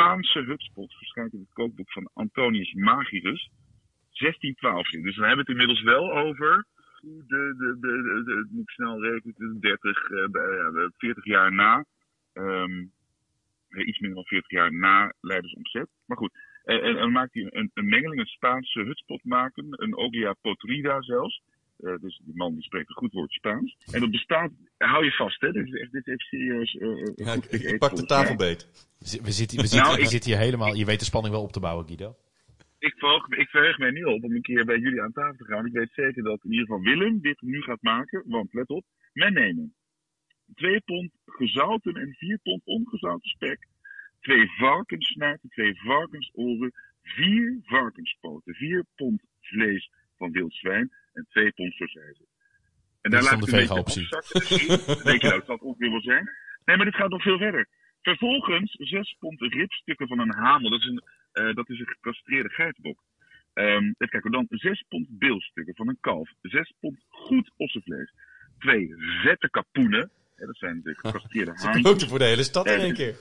Spaanse 0.00 0.38
hutspot 0.40 0.92
verschijnt 0.94 1.32
in 1.32 1.40
het 1.40 1.52
kookboek 1.52 1.92
van 1.92 2.10
Antonius 2.14 2.72
Magirus. 2.72 3.50
1612. 4.12 4.88
Dus 4.90 5.16
dan 5.16 5.26
hebben 5.26 5.44
we 5.44 5.52
het 5.52 5.60
inmiddels 5.60 5.82
wel 5.82 6.12
over 6.12 6.64
de, 7.00 7.54
de, 7.58 7.76
de, 7.80 8.22
de, 8.24 8.46
moet 8.50 8.62
ik 8.62 8.70
snel 8.70 9.02
rekenen, 9.02 9.60
30, 9.60 10.10
eh, 10.10 10.26
bij- 10.28 10.42
ja, 10.56 10.70
de 10.70 10.92
40 10.96 11.24
jaar 11.24 11.52
na. 11.52 11.84
ehm, 12.32 12.84
eh, 13.68 13.86
iets 13.86 13.98
minder 13.98 14.14
dan 14.18 14.24
40 14.26 14.50
jaar 14.50 14.72
na 14.72 15.12
Leidens 15.20 15.54
omzet. 15.54 15.88
Maar 16.06 16.16
goed, 16.16 16.32
en, 16.64 16.82
en, 16.82 16.96
en 16.96 17.12
maakt 17.12 17.34
hij 17.34 17.42
een, 17.50 17.70
een 17.74 17.88
mengeling, 17.88 18.20
een 18.20 18.26
Spaanse 18.26 18.80
hutspot 18.80 19.24
maken, 19.24 19.66
een 19.70 19.96
Ogia 19.96 20.32
Potrida 20.40 21.02
zelfs. 21.02 21.42
Eh, 21.76 21.94
dus 22.00 22.20
die 22.24 22.36
man 22.36 22.52
die 22.54 22.62
spreekt 22.62 22.88
een 22.88 22.94
goed 22.94 23.12
woord 23.12 23.32
Spaans. 23.32 23.76
En 23.92 24.00
dat 24.00 24.10
bestaat, 24.10 24.50
hou 24.76 25.04
je 25.04 25.10
vast 25.12 25.40
hè, 25.40 25.52
dit 25.52 25.66
is 25.66 25.72
echt, 25.80 25.92
dit 25.92 26.06
is 26.06 26.12
echt 26.12 26.22
serieus. 26.28 26.74
eh, 26.76 26.88
eh, 26.88 27.12
Ja, 27.14 27.32
ik, 27.32 27.78
pak 27.78 27.90
de 27.90 27.96
mij. 27.96 28.06
tafelbeet. 28.06 28.68
We, 28.98 29.06
zi- 29.08 29.20
we, 29.22 29.30
zitten, 29.30 29.56
we, 29.56 29.66
zitten, 29.66 29.78
Nou, 29.86 29.96
we 29.96 30.02
ik- 30.02 30.08
zitten 30.08 30.30
hier 30.30 30.40
helemaal, 30.40 30.74
je 30.74 30.84
weet 30.84 30.98
de 30.98 31.04
spanning 31.04 31.34
wel 31.34 31.42
op 31.42 31.52
te 31.52 31.60
bouwen, 31.60 31.86
Guido. 31.86 32.16
ik 32.78 32.94
verheug, 32.96 33.28
ik 33.28 33.48
verheug 33.48 33.78
mij 33.78 33.90
niet 33.90 34.04
op 34.04 34.22
om 34.24 34.32
een 34.34 34.42
keer 34.42 34.64
bij 34.64 34.78
jullie 34.78 35.02
aan 35.02 35.12
tafel 35.12 35.36
te 35.36 35.44
gaan. 35.44 35.66
Ik 35.66 35.72
weet 35.72 35.92
zeker 35.92 36.22
dat 36.22 36.44
in 36.44 36.50
ieder 36.50 36.66
geval 36.66 36.82
Willem 36.82 37.20
dit 37.20 37.40
nu 37.40 37.60
gaat 37.62 37.82
maken. 37.82 38.22
Want 38.26 38.52
let 38.54 38.68
op, 38.68 38.84
men 39.12 39.32
nemen 39.32 39.74
2 40.54 40.80
pond 40.80 41.10
gezouten 41.26 41.94
en 41.94 42.14
4 42.18 42.38
pond 42.42 42.62
ongezouten 42.64 43.28
spek. 43.30 43.66
Twee 44.20 44.50
varkenssnuiten, 44.50 45.48
twee 45.48 45.80
varkensoren, 45.80 46.72
vier 47.02 47.58
varkenspoten, 47.62 48.54
4 48.54 48.84
pond 48.94 49.22
vlees 49.40 49.90
van 50.16 50.32
wild 50.32 50.54
zwijn 50.54 50.92
en 51.12 51.26
2 51.28 51.52
pond 51.52 51.72
sausijzen. 51.72 52.26
En 53.00 53.12
is 53.12 53.28
dan 53.28 53.38
ik 53.38 53.46
een 53.46 53.52
beetje 53.52 53.74
afzakken. 53.74 54.86
Dan 54.86 55.02
denk 55.04 55.22
je 55.22 55.28
nou, 55.28 55.42
dat 55.46 55.60
ongeveer 55.60 55.90
wel 55.90 56.00
zijn. 56.00 56.30
Nee, 56.64 56.76
maar 56.76 56.86
dit 56.86 56.94
gaat 56.94 57.10
nog 57.10 57.22
veel 57.22 57.38
verder. 57.38 57.68
Vervolgens 58.02 58.72
6 58.72 59.16
pond 59.18 59.40
ribstukken 59.40 60.08
van 60.08 60.18
een 60.18 60.34
hamel. 60.34 60.70
Dat 60.70 60.80
is 60.80 60.86
een, 60.86 61.02
eh, 61.32 61.54
dat 61.54 61.68
is 61.68 61.78
een 61.78 61.86
gecastreerde 61.86 62.48
geitenbok. 62.48 63.02
Ehm 63.52 63.84
even 63.84 64.08
kijken, 64.08 64.30
dan 64.30 64.46
6 64.48 64.84
pond 64.88 65.06
beelstukken 65.10 65.74
van 65.74 65.88
een 65.88 65.98
kalf. 66.00 66.30
6 66.42 66.72
pond 66.80 67.04
goed 67.08 67.50
ossenvlees. 67.56 68.12
Twee 68.58 68.94
vette 69.22 69.50
kapoenen. 69.50 70.10
Dat 70.36 70.56
zijn 70.56 70.80
de 70.82 70.94
gecastreerde 70.94 71.50
haantjes. 71.60 71.82
kookte 71.82 72.08
voor 72.08 72.18
de 72.18 72.24
hele 72.24 72.42
stad 72.42 72.66
in 72.66 72.78
één 72.78 72.94
keer. 72.94 73.16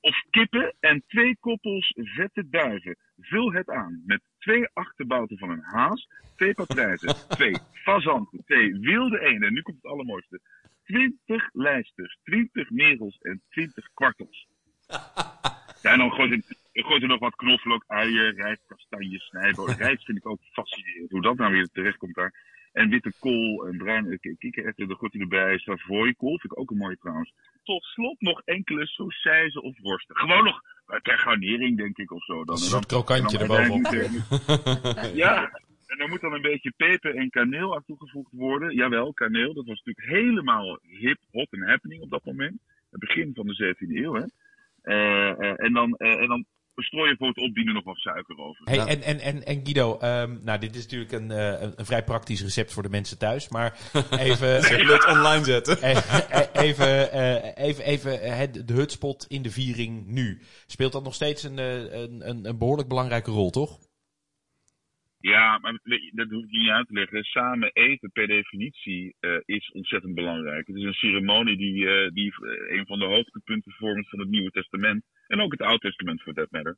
Of 0.00 0.22
kippen 0.30 0.74
en 0.80 1.04
twee 1.06 1.36
koppels 1.40 1.92
vette 1.96 2.48
duiven. 2.48 2.96
Vul 3.18 3.52
het 3.52 3.70
aan 3.70 4.02
met 4.06 4.20
twee 4.38 4.68
achterbouten 4.72 5.38
van 5.38 5.50
een 5.50 5.62
haas, 5.62 6.08
twee 6.36 6.54
patrijzen, 6.54 7.14
twee 7.38 7.56
fazanten, 7.72 8.44
twee 8.44 8.74
wilde 8.74 9.20
eenden. 9.20 9.48
En 9.48 9.54
nu 9.54 9.62
komt 9.62 9.76
het 9.82 9.92
allermooiste. 9.92 10.40
20 10.84 11.48
lijsters, 11.52 12.18
20 12.24 12.70
merels 12.70 13.18
en 13.18 13.42
20 13.48 13.90
kwartels. 13.94 14.46
Ja, 15.82 15.92
en 15.92 15.98
dan 15.98 16.10
gooit 16.10 16.32
er, 16.32 16.56
gooit 16.72 17.02
er 17.02 17.08
nog 17.08 17.18
wat 17.18 17.36
knoflook, 17.36 17.84
uien, 17.86 18.34
rijst, 18.34 18.62
kastanjes, 18.66 19.24
snijboon. 19.24 19.72
Rijst 19.72 20.04
vind 20.04 20.18
ik 20.18 20.26
ook 20.26 20.40
fascinerend, 20.52 21.10
hoe 21.10 21.22
dat 21.22 21.36
nou 21.36 21.52
weer 21.52 21.68
terecht 21.72 21.96
komt 21.96 22.14
daar. 22.14 22.34
En 22.72 22.88
witte 22.88 23.12
kool 23.18 23.66
en 23.66 23.76
bruine 23.76 24.18
k- 24.18 24.34
kikkererwten, 24.38 24.88
daar 24.88 24.96
gooit 24.96 25.12
hij 25.12 25.22
erbij. 25.22 25.58
Savoy 25.58 26.14
kool 26.14 26.38
vind 26.38 26.52
ik 26.52 26.58
ook 26.58 26.70
een 26.70 26.76
mooie 26.76 26.96
trouwens. 26.96 27.32
Tot 27.64 27.82
slot 27.84 28.20
nog 28.20 28.42
enkele 28.44 28.86
sausijzen 28.86 29.62
of 29.62 29.74
worsten. 29.80 30.16
Gewoon 30.16 30.44
nog 30.44 30.62
eh, 30.86 30.98
ter 31.00 31.18
garnering, 31.18 31.76
denk 31.76 31.98
ik, 31.98 32.12
of 32.12 32.24
zo. 32.24 32.44
Dan. 32.44 32.56
Een 32.56 32.62
En 32.62 32.68
soort 32.68 32.86
krokantje 32.86 33.38
erbovenop. 33.38 33.86
Ja, 35.14 35.60
en 35.86 35.98
dan 35.98 36.08
moet 36.08 36.20
dan 36.20 36.32
een 36.32 36.42
beetje 36.42 36.72
peper 36.76 37.16
en 37.16 37.30
kaneel 37.30 37.74
aan 37.74 37.84
toegevoegd 37.86 38.32
worden. 38.32 38.74
Jawel, 38.74 39.12
kaneel. 39.12 39.54
Dat 39.54 39.66
was 39.66 39.82
natuurlijk 39.84 40.06
helemaal 40.24 40.78
hip, 40.82 41.18
hot 41.32 41.46
en 41.50 41.68
happening 41.68 42.02
op 42.02 42.10
dat 42.10 42.24
moment. 42.24 42.60
Het 42.90 43.00
begin 43.00 43.30
van 43.34 43.46
de 43.46 43.74
17e 43.76 43.88
eeuw, 43.96 44.14
hè. 44.14 44.24
Eh, 44.82 45.30
eh, 45.30 45.64
en, 45.64 45.72
dan, 45.72 45.94
eh, 45.96 46.20
en 46.20 46.28
dan 46.28 46.44
strooi 46.82 47.10
je 47.10 47.16
voor 47.16 47.28
het 47.28 47.38
opdienen 47.38 47.74
nog 47.74 47.84
wat 47.84 47.96
suiker 47.98 48.36
over. 48.38 48.64
Hey, 48.64 48.76
Ja. 48.76 48.86
en, 48.86 49.02
en, 49.02 49.18
en, 49.20 49.42
en 49.44 49.60
Guido, 49.64 49.98
ehm, 49.98 50.38
nou, 50.44 50.58
dit 50.58 50.74
is 50.74 50.82
natuurlijk 50.82 51.12
een, 51.12 51.30
eh, 51.30 51.60
een, 51.62 51.72
een 51.76 51.84
vrij 51.86 52.04
praktisch 52.04 52.42
recept 52.42 52.72
voor 52.72 52.82
de 52.82 52.88
mensen 52.88 53.18
thuis. 53.18 53.48
Maar 53.48 53.78
even, 54.28 54.62
Zullen 54.62 54.86
we 54.86 54.92
het 54.92 55.06
online 55.16 55.44
zetten? 55.44 55.80
eh, 55.82 56.46
even, 56.52 57.12
eh, 57.12 57.64
even, 57.66 57.84
even 57.84 58.36
het- 58.36 58.68
de 58.68 58.74
hutspot 58.74 59.26
in 59.28 59.42
de 59.42 59.50
viering 59.50 60.06
nu. 60.06 60.40
Speelt 60.66 60.92
dat 60.92 61.04
nog 61.04 61.14
steeds 61.14 61.42
een, 61.42 61.58
eh, 61.58 61.92
een, 61.92 62.28
een, 62.28 62.44
een 62.48 62.58
behoorlijk 62.58 62.88
belangrijke 62.88 63.30
rol, 63.30 63.50
toch? 63.50 63.78
Ja, 65.22 65.58
maar 65.58 65.72
dat- 66.12 66.30
hoef 66.30 66.44
ik 66.44 66.50
niet 66.50 66.68
uit 66.68 66.86
te 66.86 66.92
leggen. 66.94 67.24
Samen 67.24 67.70
eten 67.72 68.10
per 68.12 68.26
definitie 68.26 69.16
eh, 69.20 69.30
is 69.44 69.70
ontzettend 69.72 70.14
belangrijk. 70.14 70.66
Het 70.66 70.76
is 70.76 70.82
een 70.84 70.92
ceremonie 70.92 71.56
die, 71.56 71.88
eh, 71.88 72.10
die 72.12 72.32
een 72.78 72.86
van 72.86 72.98
de 72.98 73.04
hoogtepunten 73.04 73.72
vormt 73.72 74.08
van 74.08 74.18
het 74.18 74.28
Nieuwe 74.28 74.50
Testament. 74.50 75.04
En 75.30 75.40
ook 75.40 75.52
het 75.52 75.60
Oude 75.62 75.78
Testament 75.78 76.22
voor 76.22 76.32
that 76.34 76.50
matter. 76.50 76.76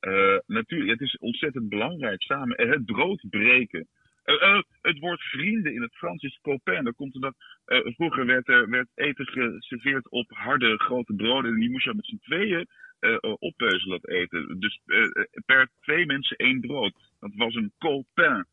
Eh, 0.00 0.38
natuurlijk, 0.46 0.90
het 0.90 1.00
is 1.00 1.16
ontzettend 1.18 1.68
belangrijk 1.68 2.22
samen. 2.22 2.56
En 2.56 2.68
het 2.68 2.84
brood 2.84 3.22
breken. 3.30 3.88
Eh, 4.24 4.42
eh, 4.42 4.62
het 4.82 4.98
woord 4.98 5.20
vrienden 5.22 5.74
in 5.74 5.82
het 5.82 5.94
Frans 5.96 6.22
is 6.22 6.38
copain. 6.42 6.84
Dat 6.84 6.94
komt 6.94 7.14
omdat 7.14 7.34
eh, 7.64 7.80
vroeger 7.94 8.26
werd, 8.26 8.48
er 8.48 8.70
werd 8.70 8.88
eten 8.94 9.26
geserveerd 9.26 10.10
op 10.10 10.30
harde 10.30 10.78
grote 10.78 11.14
broden. 11.14 11.52
En 11.52 11.60
die 11.60 11.70
moest 11.70 11.84
je 11.84 11.94
met 11.94 12.06
z'n 12.06 12.18
tweeën 12.22 12.66
eh, 13.00 13.12
eh, 13.20 13.34
oppeuzelen, 13.38 14.00
dat 14.00 14.10
eten. 14.10 14.60
Dus 14.60 14.80
eh, 14.86 15.02
eh, 15.04 15.24
per 15.46 15.68
twee 15.80 16.06
mensen 16.06 16.36
één 16.36 16.60
brood. 16.60 16.94
Dat 17.20 17.32
was 17.34 17.54
een 17.54 17.72
copain. 17.78 18.46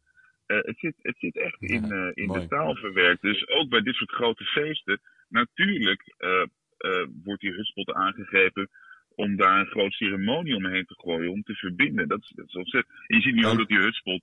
Eh, 0.45 0.57
het, 0.61 0.79
zit, 0.79 0.95
het 1.01 1.15
zit 1.19 1.37
echt 1.37 1.61
in, 1.61 1.85
Ja, 1.87 1.95
eh, 1.95 2.11
in 2.13 2.25
mooi. 2.27 2.41
de 2.41 2.47
taal 2.47 2.75
verwerkt. 2.75 3.21
Dus 3.21 3.47
ook 3.47 3.69
bij 3.69 3.81
dit 3.81 3.95
soort 3.95 4.11
grote 4.11 4.43
feesten. 4.43 4.99
Natuurlijk 5.29 6.13
eh, 6.17 6.41
eh, 6.77 7.07
wordt 7.23 7.41
die 7.41 7.51
hutspot 7.53 7.93
aangegrepen 7.93 8.69
om 9.17 9.35
daar 9.35 9.59
een 9.59 9.65
groot 9.75 9.93
ceremonie 9.93 10.55
omheen 10.55 10.85
te 10.85 10.93
gooien. 10.97 11.31
Om 11.31 11.43
te 11.43 11.53
verbinden. 11.53 12.07
Dat 12.07 12.19
is, 12.21 12.31
dat 12.35 12.47
is 12.47 12.53
ontzettend. 12.55 12.95
En 13.07 13.15
je 13.15 13.21
ziet 13.21 13.35
nu 13.35 13.45
ook 13.45 13.57
dat 13.57 13.67
die 13.67 13.77
hutspot. 13.79 14.21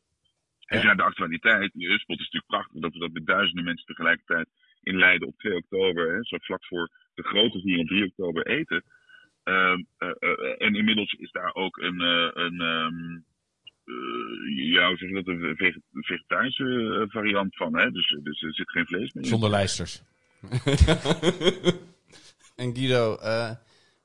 En 0.64 0.80
Ja. 0.82 0.94
de 0.94 1.02
actualiteit. 1.02 1.70
Die 1.74 1.88
hutspot 1.88 2.18
is 2.18 2.24
natuurlijk 2.30 2.52
prachtig. 2.52 2.80
Dat 2.80 2.92
we 2.92 2.98
dat 2.98 3.12
met 3.12 3.26
duizenden 3.26 3.64
mensen 3.64 3.86
tegelijkertijd 3.86 4.48
in 4.82 4.96
Leiden 4.98 5.28
op 5.28 5.38
2 5.38 5.56
oktober. 5.56 6.14
Hè, 6.14 6.24
zo 6.24 6.36
vlak 6.40 6.64
voor 6.66 6.90
de 7.14 7.22
grote 7.22 7.60
viering 7.60 7.80
op 7.82 7.88
3 7.88 8.04
oktober 8.04 8.46
eten. 8.46 8.84
Ehm, 9.42 9.82
eh, 9.98 10.08
eh, 10.18 10.54
en 10.66 10.74
inmiddels 10.74 11.12
is 11.12 11.30
daar 11.30 11.54
ook 11.54 11.76
een, 11.76 12.00
eh, 12.00 12.30
een 12.44 12.60
ehm, 12.60 13.14
eh, 13.84 14.72
ja, 14.72 14.88
hoe 14.88 14.96
zeg 14.96 15.08
je 15.08 15.14
dat, 15.14 15.26
een 15.26 15.56
vege- 15.56 15.80
vegetarische 15.92 17.04
variant 17.08 17.56
van. 17.56 17.76
Hè? 17.78 17.90
Dus, 17.90 18.16
dus 18.22 18.42
er 18.42 18.54
zit 18.54 18.70
geen 18.70 18.86
vlees 18.86 19.12
meer 19.12 19.22
in. 19.24 19.28
Zonder 19.28 19.50
lijsters. 19.50 20.02
en 22.56 22.74
Guido, 22.76 23.16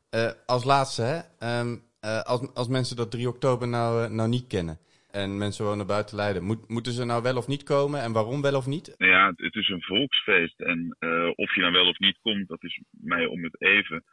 eh, 0.09 0.31
als 0.45 0.63
laatste, 0.63 1.01
hè, 1.01 1.19
ehm, 1.39 1.77
eh, 1.99 2.21
als, 2.21 2.53
als 2.53 2.67
mensen 2.67 2.95
dat 2.95 3.11
3 3.11 3.27
oktober 3.27 3.67
nou, 3.67 4.03
eh, 4.03 4.09
nou 4.09 4.29
niet 4.29 4.47
kennen 4.47 4.77
en 5.11 5.37
mensen 5.37 5.65
wonen 5.65 5.87
buiten 5.87 6.15
Leiden, 6.15 6.43
moet, 6.43 6.67
moeten 6.67 6.91
ze 6.91 7.05
nou 7.05 7.23
wel 7.23 7.37
of 7.37 7.47
niet 7.47 7.63
komen 7.63 8.01
en 8.01 8.11
waarom 8.11 8.41
wel 8.41 8.55
of 8.55 8.65
niet? 8.65 8.95
Nou 8.97 9.11
ja, 9.11 9.27
het, 9.27 9.39
het 9.39 9.55
is 9.55 9.69
een 9.69 9.81
volksfeest. 9.81 10.59
En 10.59 10.95
of 11.35 11.55
je 11.55 11.61
nou 11.61 11.73
wel 11.73 11.87
of 11.87 11.99
niet 11.99 12.17
komt, 12.21 12.47
dat 12.47 12.63
is 12.63 12.81
mij 12.91 13.25
om 13.25 13.43
het 13.43 13.61
even. 13.61 14.03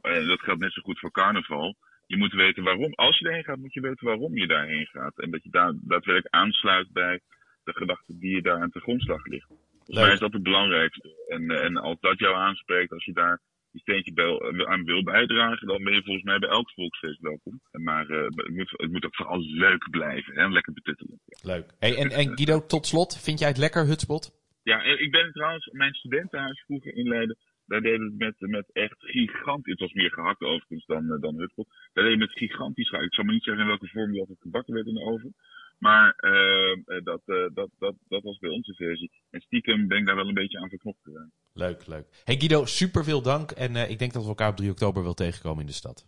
En 0.00 0.26
dat 0.26 0.40
geldt 0.40 0.60
net 0.60 0.72
zo 0.72 0.82
goed 0.82 0.98
voor 0.98 1.10
carnaval. 1.10 1.76
Je 2.06 2.16
moet 2.16 2.32
weten 2.32 2.62
waarom. 2.62 2.92
Als 2.94 3.18
je 3.18 3.26
erheen 3.26 3.44
gaat, 3.44 3.58
moet 3.58 3.74
je 3.74 3.80
weten 3.80 4.06
waarom 4.06 4.36
je 4.36 4.46
daarheen 4.46 4.86
gaat. 4.86 5.18
En 5.18 5.30
dat 5.30 5.42
je 5.42 5.50
daar 5.50 5.72
daadwerkelijk 5.74 6.34
aansluit 6.34 6.92
bij 6.92 7.20
de 7.64 7.72
gedachte 7.72 8.18
die 8.18 8.34
je 8.34 8.42
daar 8.42 8.60
aan 8.60 8.70
de 8.72 8.80
grondslag 8.80 9.26
ligt. 9.26 9.46
Volgens 9.46 10.06
mij 10.06 10.12
is 10.12 10.18
dat 10.18 10.32
het 10.32 10.42
belangrijkste. 10.42 11.24
En, 11.28 11.50
en 11.50 11.76
als 11.76 12.00
dat 12.00 12.18
jou 12.18 12.34
aanspreekt, 12.34 12.92
als 12.92 13.04
je 13.04 13.12
daar 13.12 13.40
je 13.74 13.80
steentje 13.80 14.12
bij- 14.12 14.66
aan 14.66 14.84
wil 14.84 15.02
bijdragen, 15.02 15.66
dan 15.66 15.84
ben 15.84 15.94
je 15.94 16.02
volgens 16.02 16.24
mij 16.24 16.38
bij 16.38 16.48
elk 16.48 16.70
volksfeest 16.70 17.20
welkom. 17.20 17.60
Maar 17.72 18.06
eh, 18.08 18.24
het, 18.24 18.48
moet, 18.48 18.70
het 18.76 18.92
moet 18.92 19.04
ook 19.04 19.16
vooral 19.16 19.40
leuk 19.40 19.90
blijven. 19.90 20.34
Hè? 20.34 20.48
Lekker 20.48 20.72
betuttelen. 20.72 21.20
Leuk. 21.42 21.74
Hey, 21.78 21.96
en, 21.96 22.10
en 22.10 22.36
Guido, 22.36 22.66
tot 22.66 22.86
slot, 22.86 23.20
vind 23.22 23.38
jij 23.38 23.48
het 23.48 23.58
lekker, 23.58 23.86
Hutspot? 23.86 24.32
Ja, 24.62 24.82
eh, 24.82 25.00
ik 25.00 25.10
ben 25.10 25.32
trouwens, 25.32 25.68
mijn 25.72 25.94
studentenhuis 25.94 26.62
vroeger 26.66 26.94
in 26.94 27.08
Leiden, 27.08 27.36
daar 27.66 27.80
deden 27.80 28.16
we 28.16 28.24
het 28.24 28.40
met, 28.40 28.50
met 28.50 28.72
echt 28.72 28.96
gigantisch, 28.98 29.72
het 29.72 29.80
was 29.80 29.92
meer 29.92 30.12
gehakt 30.12 30.42
overigens 30.42 30.86
dan, 30.86 31.12
eh, 31.12 31.20
dan 31.20 31.38
hutpot, 31.38 31.68
daar 31.92 32.04
deden 32.04 32.18
we 32.18 32.24
met 32.24 32.38
gigantisch 32.38 32.88
gehakt. 32.88 33.06
Ik 33.06 33.14
zal 33.14 33.24
maar 33.24 33.34
niet 33.34 33.42
zeggen 33.42 33.62
in 33.62 33.68
welke 33.68 33.88
vorm 33.88 34.10
die 34.10 34.20
altijd 34.20 34.40
gebakken 34.40 34.74
werd 34.74 34.86
in 34.86 34.94
de 34.94 35.04
oven, 35.04 35.34
maar 35.78 36.14
eh, 36.16 36.72
eh, 36.72 37.04
dat, 37.04 37.22
eh, 37.24 37.46
dat, 37.54 37.70
dat, 37.78 37.94
dat 38.08 38.22
was 38.22 38.38
bij 38.38 38.50
onze 38.50 38.74
versie. 38.74 39.10
En 39.30 39.40
stiekem 39.40 39.88
ben 39.88 39.98
ik 39.98 40.06
daar 40.06 40.16
wel 40.16 40.28
een 40.28 40.34
beetje 40.34 40.58
aan 40.58 40.68
verknopt 40.68 41.02
geraakt. 41.02 41.32
Leuk, 41.56 41.86
leuk. 41.86 42.06
Hey 42.24 42.36
Guido, 42.36 42.64
super 42.64 43.04
veel 43.04 43.22
dank. 43.22 43.50
En 43.50 43.76
eh, 43.76 43.90
ik 43.90 43.98
denk 43.98 44.12
dat 44.12 44.22
we 44.22 44.28
elkaar 44.28 44.48
op 44.48 44.56
3 44.56 44.70
oktober 44.70 45.02
wel 45.02 45.14
tegenkomen 45.14 45.60
in 45.60 45.66
de 45.66 45.72
stad. 45.72 46.06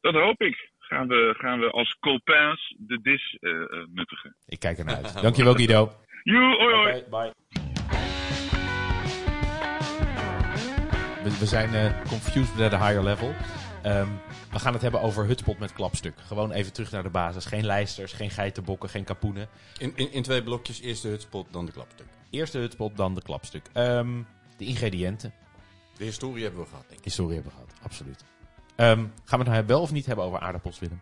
Dat 0.00 0.14
hoop 0.14 0.40
ik. 0.40 0.70
Gaan 0.78 1.08
we, 1.08 1.34
gaan 1.38 1.60
we 1.60 1.70
als 1.70 1.98
copains 2.00 2.74
de 2.78 3.00
dis 3.02 3.36
eh, 3.40 3.50
eh, 3.50 3.86
nuttigen. 3.92 4.36
Ik 4.46 4.58
kijk 4.58 4.78
ernaar 4.78 4.94
uit. 4.94 5.20
Dankjewel 5.22 5.54
Guido. 5.54 5.92
Joe, 6.22 6.56
hoi 6.56 6.74
hoi! 6.74 6.96
Oké, 6.96 7.08
bye. 7.10 7.32
We, 11.22 11.38
we 11.38 11.46
zijn 11.46 11.74
eh, 11.74 12.02
confused 12.08 12.60
at 12.60 12.72
a 12.72 12.86
higher 12.86 13.02
level. 13.02 13.34
Ehm, 13.82 14.08
we 14.52 14.58
gaan 14.58 14.72
het 14.72 14.82
hebben 14.82 15.00
over 15.00 15.26
hutspot 15.26 15.58
met 15.58 15.72
klapstuk. 15.72 16.14
Gewoon 16.18 16.52
even 16.52 16.72
terug 16.72 16.90
naar 16.90 17.02
de 17.02 17.10
basis. 17.10 17.46
Geen 17.46 17.66
lijsters, 17.66 18.12
geen 18.12 18.30
geitenbokken, 18.30 18.88
geen 18.88 19.04
kapoenen. 19.04 19.48
In, 19.78 19.92
in, 19.96 20.12
in 20.12 20.22
twee 20.22 20.42
blokjes, 20.42 20.80
eerst 20.80 21.02
de 21.02 21.08
hutspot, 21.08 21.52
dan 21.52 21.66
de 21.66 21.72
klapstuk. 21.72 22.06
Eerst 22.34 22.52
de 22.52 22.58
hutspot, 22.58 22.96
dan 22.96 23.14
de 23.14 23.22
klapstuk. 23.22 23.68
Ehm, 23.72 24.22
de 24.56 24.64
ingrediënten. 24.64 25.32
De 25.96 26.04
historie 26.04 26.42
hebben 26.42 26.60
we 26.60 26.66
gehad, 26.66 26.84
denk 26.86 26.98
ik. 26.98 27.04
Historie 27.04 27.34
hebben 27.34 27.52
we 27.52 27.58
gehad, 27.58 27.74
absoluut. 27.82 28.24
Ehm, 28.76 29.06
gaan 29.24 29.38
we 29.38 29.44
het 29.44 29.54
nou 29.54 29.66
wel 29.66 29.80
of 29.80 29.92
niet 29.92 30.06
hebben 30.06 30.24
over 30.24 30.38
aardappels, 30.38 30.78
Willem? 30.78 31.00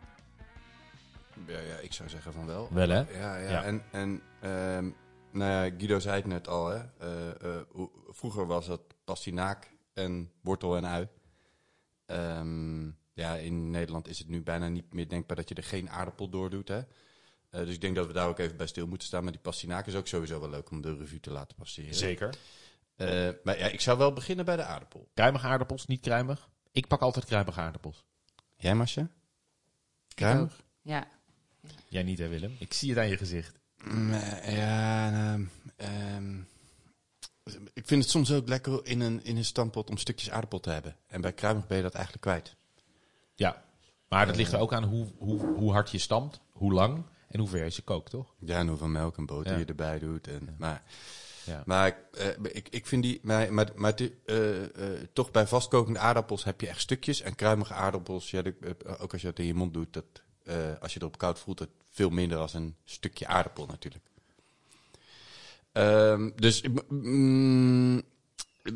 Ja, 1.47 1.61
ja, 1.61 1.77
ik 1.77 1.93
zou 1.93 2.09
zeggen 2.09 2.33
van 2.33 2.47
wel. 2.47 2.69
Wel 2.73 2.89
hè? 2.89 3.01
Ja, 3.19 3.37
ja. 3.37 3.51
Ja. 3.51 3.63
en, 3.63 3.83
en 3.91 4.23
ehm, 4.41 4.91
nou 5.31 5.51
ja, 5.51 5.75
Guido 5.77 5.99
zei 5.99 6.17
het 6.17 6.27
net 6.27 6.49
al, 6.49 6.69
hè. 6.69 6.79
Eh, 6.99 7.57
eh, 7.57 7.63
vroeger 8.09 8.47
was 8.47 8.67
dat 8.67 8.81
pastinaak 9.05 9.71
en 9.95 10.31
wortel 10.41 10.77
en 10.77 10.87
ui. 10.87 11.09
Ja, 13.15 13.35
in 13.35 13.71
Nederland 13.71 14.09
is 14.09 14.19
het 14.19 14.29
nu 14.29 14.43
bijna 14.43 14.69
niet 14.69 14.93
meer 14.93 15.09
denkbaar 15.09 15.37
dat 15.37 15.49
je 15.49 15.55
er 15.55 15.63
geen 15.63 15.91
aardappel 15.91 16.29
door 16.29 16.51
doet, 16.51 16.69
hè. 16.69 16.81
Eh, 17.53 17.65
dus 17.65 17.75
ik 17.75 17.81
denk 17.81 17.97
dat 17.97 18.07
we 18.07 18.13
daar 18.13 18.29
ook 18.29 18.39
even 18.39 18.57
bij 18.57 18.67
stil 18.67 18.87
moeten 18.87 19.07
staan. 19.07 19.23
Maar 19.23 19.33
die 19.33 19.41
pastinaak 19.41 19.87
is 19.87 19.95
ook 19.95 20.07
sowieso 20.07 20.41
wel 20.41 20.51
leuk 20.51 20.71
om 20.71 20.81
de 20.81 20.97
revue 20.97 21.21
te 21.21 21.31
laten 21.31 21.57
passeren. 21.57 21.95
Zeker. 21.95 22.35
Eh, 22.97 23.29
maar 23.45 23.59
ja, 23.59 23.67
ik 23.67 23.81
zou 23.81 23.99
wel 23.99 24.13
beginnen 24.13 24.45
bij 24.45 24.57
de 24.57 24.65
aardappel. 24.65 25.09
Kruimige 25.15 25.47
aardappels, 25.47 25.87
niet 25.87 26.01
kruimig? 26.01 26.49
Ik 26.71 26.87
pak 26.87 27.01
altijd 27.01 27.25
kruimige 27.25 27.61
aardappels. 27.61 28.05
Jij, 28.57 28.75
Masja? 28.75 29.09
Kruimig? 30.15 30.63
Ja. 30.83 31.07
Jij 31.89 32.03
niet 32.03 32.19
hè 32.19 32.29
Willem? 32.29 32.57
Ik 32.59 32.73
zie 32.73 32.89
het 32.89 32.99
aan 32.99 33.09
je 33.09 33.17
gezicht. 33.17 33.59
Mm, 33.85 34.13
eh, 34.13 34.57
Ja, 34.57 35.11
nou, 35.11 35.49
ehm, 35.77 36.39
ik 37.73 37.87
vind 37.87 38.03
het 38.03 38.11
soms 38.11 38.33
ook 38.33 38.49
lekker 38.49 38.87
in 38.87 39.01
een, 39.01 39.25
in 39.25 39.37
een 39.37 39.45
stampot 39.45 39.91
om 39.91 39.97
stukjes 39.97 40.31
aardappel 40.31 40.61
te 40.61 40.71
hebben. 40.71 40.97
En 41.07 41.21
bij 41.21 41.33
kruimig 41.33 41.67
ben 41.67 41.77
je 41.77 41.83
dat 41.83 41.95
eigenlijk 41.95 42.25
kwijt. 42.25 42.57
Ja, 43.35 43.65
maar 44.09 44.27
dat 44.27 44.37
ligt 44.37 44.53
er 44.53 44.59
ook 44.59 44.73
aan 44.73 44.85
hoe, 44.85 45.07
hoe, 45.19 45.47
hoe 45.47 45.73
hard 45.73 45.91
je 45.91 45.99
stampt, 45.99 46.41
hoe 46.51 46.73
lang 46.73 47.05
en 47.33 47.41
hoe 47.41 47.49
ver 47.49 47.65
je 47.65 47.71
ze 47.71 47.83
kookt, 47.83 48.11
toch? 48.11 48.35
Ja, 48.39 48.59
en 48.59 48.69
hoeveel 48.69 48.87
melk 48.89 49.17
en 49.17 49.27
boter 49.27 49.53
Ja. 49.53 49.59
je 49.59 49.65
erbij 49.65 49.99
doet. 49.99 50.27
En, 50.29 50.55
Maar, 50.59 50.83
Ja. 51.47 51.63
maar 51.67 51.87
ik, 51.87 51.97
eh, 52.13 52.29
ik, 52.53 52.69
ik 52.71 52.87
vind 52.87 53.03
die... 53.03 53.21
Maar, 53.23 53.53
maar, 53.53 53.69
maar 53.75 53.97
die, 53.97 54.15
eh, 54.27 54.63
eh, 54.65 55.01
toch 55.13 55.31
bij 55.31 55.47
vastkokende 55.47 55.99
aardappels 55.99 56.45
heb 56.45 56.61
je 56.61 56.69
echt 56.69 56.81
stukjes. 56.81 57.21
En 57.21 57.35
kruimige 57.35 57.75
aardappels, 57.75 58.31
ja, 58.31 58.43
de- 58.43 58.77
ook 58.99 59.13
als 59.13 59.21
je 59.21 59.27
dat 59.27 59.39
in 59.39 59.47
je 59.47 59.55
mond 59.55 59.75
doet... 59.75 59.93
Dat, 59.93 60.05
als 60.81 60.95
je 60.95 61.01
erop 61.01 61.19
koud 61.19 61.39
voelt, 61.39 61.59
het 61.59 61.69
veel 61.91 62.11
minder 62.11 62.39
als 62.39 62.55
een 62.55 62.75
stukje 62.85 63.27
aardappel 63.27 63.67
natuurlijk. 63.67 64.05
Ehm, 65.73 66.31
dus 66.37 66.61
ik- 66.61 66.89
mm, 66.91 68.03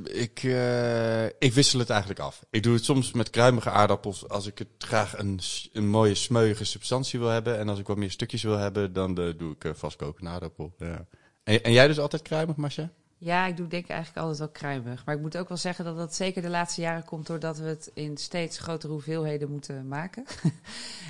ik, 0.05 0.43
eh, 0.43 1.25
ik 1.25 1.53
wissel 1.53 1.79
het 1.79 1.91
eigenlijk 1.91 2.21
af. 2.21 2.45
Ik 2.51 2.63
doe 2.63 2.75
het 2.75 2.85
soms 2.85 3.13
met 3.13 3.31
kruimige 3.31 3.71
aardappels 3.71 4.29
als 4.29 4.47
ik 4.47 4.59
het 4.59 4.69
graag 4.79 5.19
een, 5.19 5.41
een 5.73 5.89
mooie 5.89 6.15
smeuïge 6.15 6.65
substantie 6.65 7.19
wil 7.19 7.29
hebben. 7.29 7.59
En 7.59 7.69
als 7.69 7.79
ik 7.79 7.87
wat 7.87 7.97
meer 7.97 8.11
stukjes 8.11 8.43
wil 8.43 8.57
hebben, 8.57 8.93
dan 8.93 9.19
eh, 9.19 9.39
doe 9.39 9.55
ik 9.59 9.73
vastkokende 9.77 10.31
aardappel. 10.31 10.75
Ja. 10.79 11.07
En, 11.43 11.63
en 11.63 11.73
jij 11.73 11.87
dus 11.87 11.99
altijd 11.99 12.23
kruimig, 12.23 12.57
Masha? 12.57 12.93
Ja, 13.19 13.47
ik 13.47 13.57
doe 13.57 13.67
denk 13.67 13.85
ik 13.85 13.91
eigenlijk 13.91 14.21
altijd 14.21 14.39
wel 14.39 14.49
kruimig. 14.49 15.05
Maar 15.05 15.15
ik 15.15 15.21
moet 15.21 15.37
ook 15.37 15.49
wel 15.49 15.57
zeggen 15.57 15.85
dat 15.85 15.97
dat 15.97 16.15
zeker 16.15 16.43
de 16.43 16.49
laatste 16.49 16.81
jaren 16.81 17.05
komt 17.05 17.27
doordat 17.27 17.59
we 17.59 17.65
het 17.69 17.91
in 17.95 18.17
steeds 18.17 18.59
grotere 18.59 18.93
hoeveelheden 18.93 19.51
moeten 19.51 19.89
maken. 19.89 20.25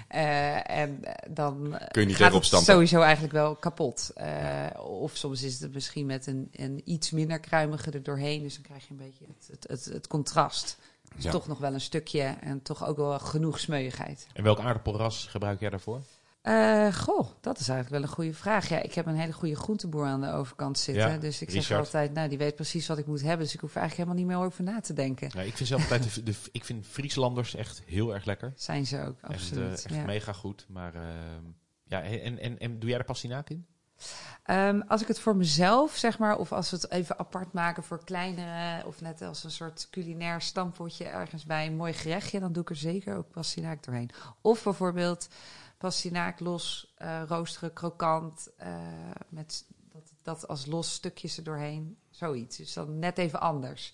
Eh, 0.09 0.71
en 0.71 1.05
eh, 1.05 1.31
dan 1.35 1.77
eh, 1.77 1.89
Kun 1.91 2.01
je 2.03 2.07
niet 2.09 2.17
gaat 2.17 2.33
het 2.33 2.65
sowieso 2.65 3.01
eigenlijk 3.01 3.33
wel 3.33 3.55
kapot. 3.55 4.11
Eh, 4.15 4.67
Of 4.81 5.17
soms 5.17 5.43
is 5.43 5.61
het 5.61 5.75
misschien 5.75 6.07
met 6.07 6.27
een, 6.27 6.49
een 6.53 6.83
iets 6.85 7.11
minder 7.11 7.41
kruimige 7.41 7.91
er 7.91 8.03
doorheen. 8.03 8.43
Dus 8.43 8.55
dan 8.55 8.63
krijg 8.63 8.83
je 8.83 8.91
een 8.91 8.97
beetje 8.97 9.25
het, 9.27 9.49
het, 9.51 9.67
het, 9.69 9.95
het 9.95 10.07
contrast. 10.07 10.79
Dus 11.15 11.25
Ja. 11.25 11.31
toch 11.31 11.47
nog 11.47 11.59
wel 11.59 11.73
een 11.75 11.81
stukje 11.81 12.37
en 12.41 12.63
toch 12.63 12.87
ook 12.87 12.97
wel 12.97 13.19
genoeg 13.19 13.59
smeuigheid. 13.61 14.27
En 14.33 14.43
welk 14.43 14.59
aardappelras 14.59 15.27
gebruik 15.27 15.61
jij 15.61 15.71
daarvoor? 15.71 16.01
Eh, 16.47 16.93
goh, 16.93 17.29
dat 17.41 17.59
is 17.59 17.69
eigenlijk 17.69 17.89
wel 17.89 18.03
een 18.03 18.15
goede 18.15 18.35
vraag. 18.35 18.69
Ja, 18.69 18.83
ik 18.83 18.95
heb 18.95 19.07
een 19.07 19.15
hele 19.17 19.33
goede 19.33 19.57
groenteboer 19.57 20.07
aan 20.07 20.21
de 20.21 20.33
overkant 20.33 20.79
zitten. 20.79 21.11
Ja, 21.11 21.19
dus 21.19 21.41
ik 21.43 21.49
Richard. 21.49 21.67
zeg 21.67 21.79
altijd, 21.79 22.13
nou, 22.13 22.29
die 22.29 22.39
weet 22.39 22.55
precies 22.55 22.87
wat 22.87 22.99
ik 22.99 23.07
moet 23.07 23.23
hebben. 23.23 23.39
Dus 23.45 23.55
ik 23.55 23.61
hoef 23.61 23.75
er 23.75 23.81
eigenlijk 23.81 24.09
helemaal 24.09 24.29
niet 24.29 24.39
meer 24.39 24.47
over 24.47 24.65
na 24.65 24.81
te 24.81 24.93
denken. 24.93 25.31
Ja, 25.35 25.41
ik 25.41 25.57
vind 25.57 25.69
zelf 25.69 25.83
altijd 25.83 26.15
de, 26.15 26.23
de, 26.23 26.35
ik 26.53 26.65
vind 26.65 26.87
Frieslanders 26.87 27.55
echt 27.55 27.83
heel 27.87 28.15
erg 28.15 28.25
lekker. 28.25 28.53
Zijn 28.57 28.87
ze 28.87 29.01
ook, 29.01 29.17
Echt, 29.23 29.33
absoluut. 29.33 29.65
eh, 29.67 29.73
echt 29.73 29.95
ja. 29.95 30.05
mega 30.05 30.33
goed. 30.33 30.67
Maar 30.69 30.95
ehm, 30.95 31.45
ja, 31.85 32.03
en, 32.03 32.39
en, 32.39 32.59
en 32.59 32.79
doe 32.79 32.89
jij 32.91 32.99
er 32.99 33.05
pastinaak 33.05 33.51
in? 33.51 33.67
Ehm, 34.43 34.81
als 34.89 35.03
ik 35.03 35.09
het 35.09 35.19
voor 35.19 35.37
mezelf, 35.37 35.97
zeg 35.97 36.19
maar, 36.19 36.37
of 36.37 36.53
als 36.53 36.71
we 36.71 36.77
het 36.77 36.91
even 36.91 37.19
apart 37.19 37.53
maken 37.53 37.83
voor 37.83 38.05
kleinere, 38.05 38.87
of 38.87 39.01
net 39.01 39.23
als 39.23 39.45
een 39.45 39.51
soort 39.51 39.89
culinair 39.91 40.41
stampotje 40.41 41.05
ergens 41.05 41.45
bij 41.45 41.67
een 41.67 41.77
mooi 41.77 41.93
gerechtje, 41.93 42.41
dan 42.41 42.53
doe 42.53 42.63
ik 42.63 42.71
er 42.71 42.77
zeker 42.77 43.17
ook 43.17 43.31
pastinaak 43.31 43.85
doorheen. 43.85 44.11
Of 44.41 44.63
bijvoorbeeld 44.63 45.29
pastinaak 45.79 46.41
los, 46.41 46.95
eh, 46.97 47.23
roosteren, 47.29 47.73
krokant, 47.73 48.49
eh, 48.57 48.77
met 49.29 49.67
dat, 49.93 50.13
dat 50.23 50.49
als 50.49 50.67
los 50.67 50.93
stukjes 50.95 51.37
er 51.37 51.45
doorheen. 51.45 51.99
Zoiets. 52.11 52.57
Dus 52.57 52.73
dan 52.73 52.99
net 52.99 53.19
even 53.19 53.41
anders. 53.41 53.93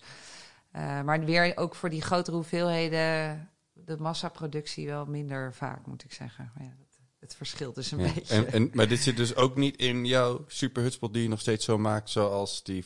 Eh, 0.71 1.01
maar 1.01 1.25
weer 1.25 1.57
ook 1.57 1.75
voor 1.75 1.89
die 1.89 2.01
grotere 2.01 2.35
hoeveelheden 2.35 3.49
de 3.73 3.97
massaproductie 3.97 4.87
wel 4.87 5.05
minder 5.05 5.53
vaak, 5.53 5.85
moet 5.85 6.03
ik 6.03 6.13
zeggen. 6.13 6.51
Maar 6.55 6.63
ja, 6.63 6.73
dat, 6.77 6.99
het 7.19 7.35
verschilt 7.35 7.75
dus 7.75 7.91
een 7.91 7.99
Ja. 7.99 8.13
beetje. 8.13 8.35
En, 8.35 8.51
en, 8.51 8.69
maar 8.73 8.87
dit 8.87 8.99
zit 8.99 9.17
dus 9.17 9.35
ook 9.35 9.55
niet 9.55 9.75
in 9.75 10.05
jouw 10.05 10.43
super 10.47 10.83
hutspot 10.83 11.13
die 11.13 11.23
je 11.23 11.29
nog 11.29 11.39
steeds 11.39 11.65
zo 11.65 11.77
maakt 11.77 12.09
zoals 12.09 12.63
die 12.63 12.85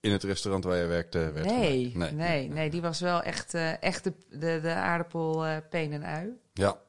in 0.00 0.12
het 0.12 0.22
restaurant 0.22 0.64
waar 0.64 0.76
je 0.76 0.86
werkte 0.86 1.18
werd 1.32 1.46
nee, 1.46 1.96
nee, 1.96 2.48
nee, 2.48 2.70
die 2.70 2.80
was 2.80 3.00
wel 3.00 3.22
echt, 3.22 3.54
echt 3.80 4.04
de, 4.04 4.12
de, 4.30 4.58
de 4.62 4.74
aardappel, 4.74 5.46
eh, 5.46 5.56
peen 5.70 5.92
en 5.92 6.04
ui. 6.04 6.28
Ja, 6.52 6.80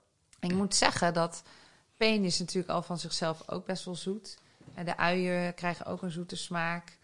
ik 0.43 0.53
moet 0.53 0.75
zeggen 0.75 1.13
dat 1.13 1.43
peen 1.97 2.23
is 2.23 2.39
natuurlijk 2.39 2.73
al 2.73 2.81
van 2.81 2.99
zichzelf 2.99 3.49
ook 3.49 3.65
best 3.65 3.85
wel 3.85 3.95
zoet. 3.95 4.37
En 4.73 4.85
de 4.85 4.97
uien 4.97 5.53
krijgen 5.53 5.85
ook 5.85 6.01
een 6.01 6.11
zoete 6.11 6.35
smaak. 6.35 6.97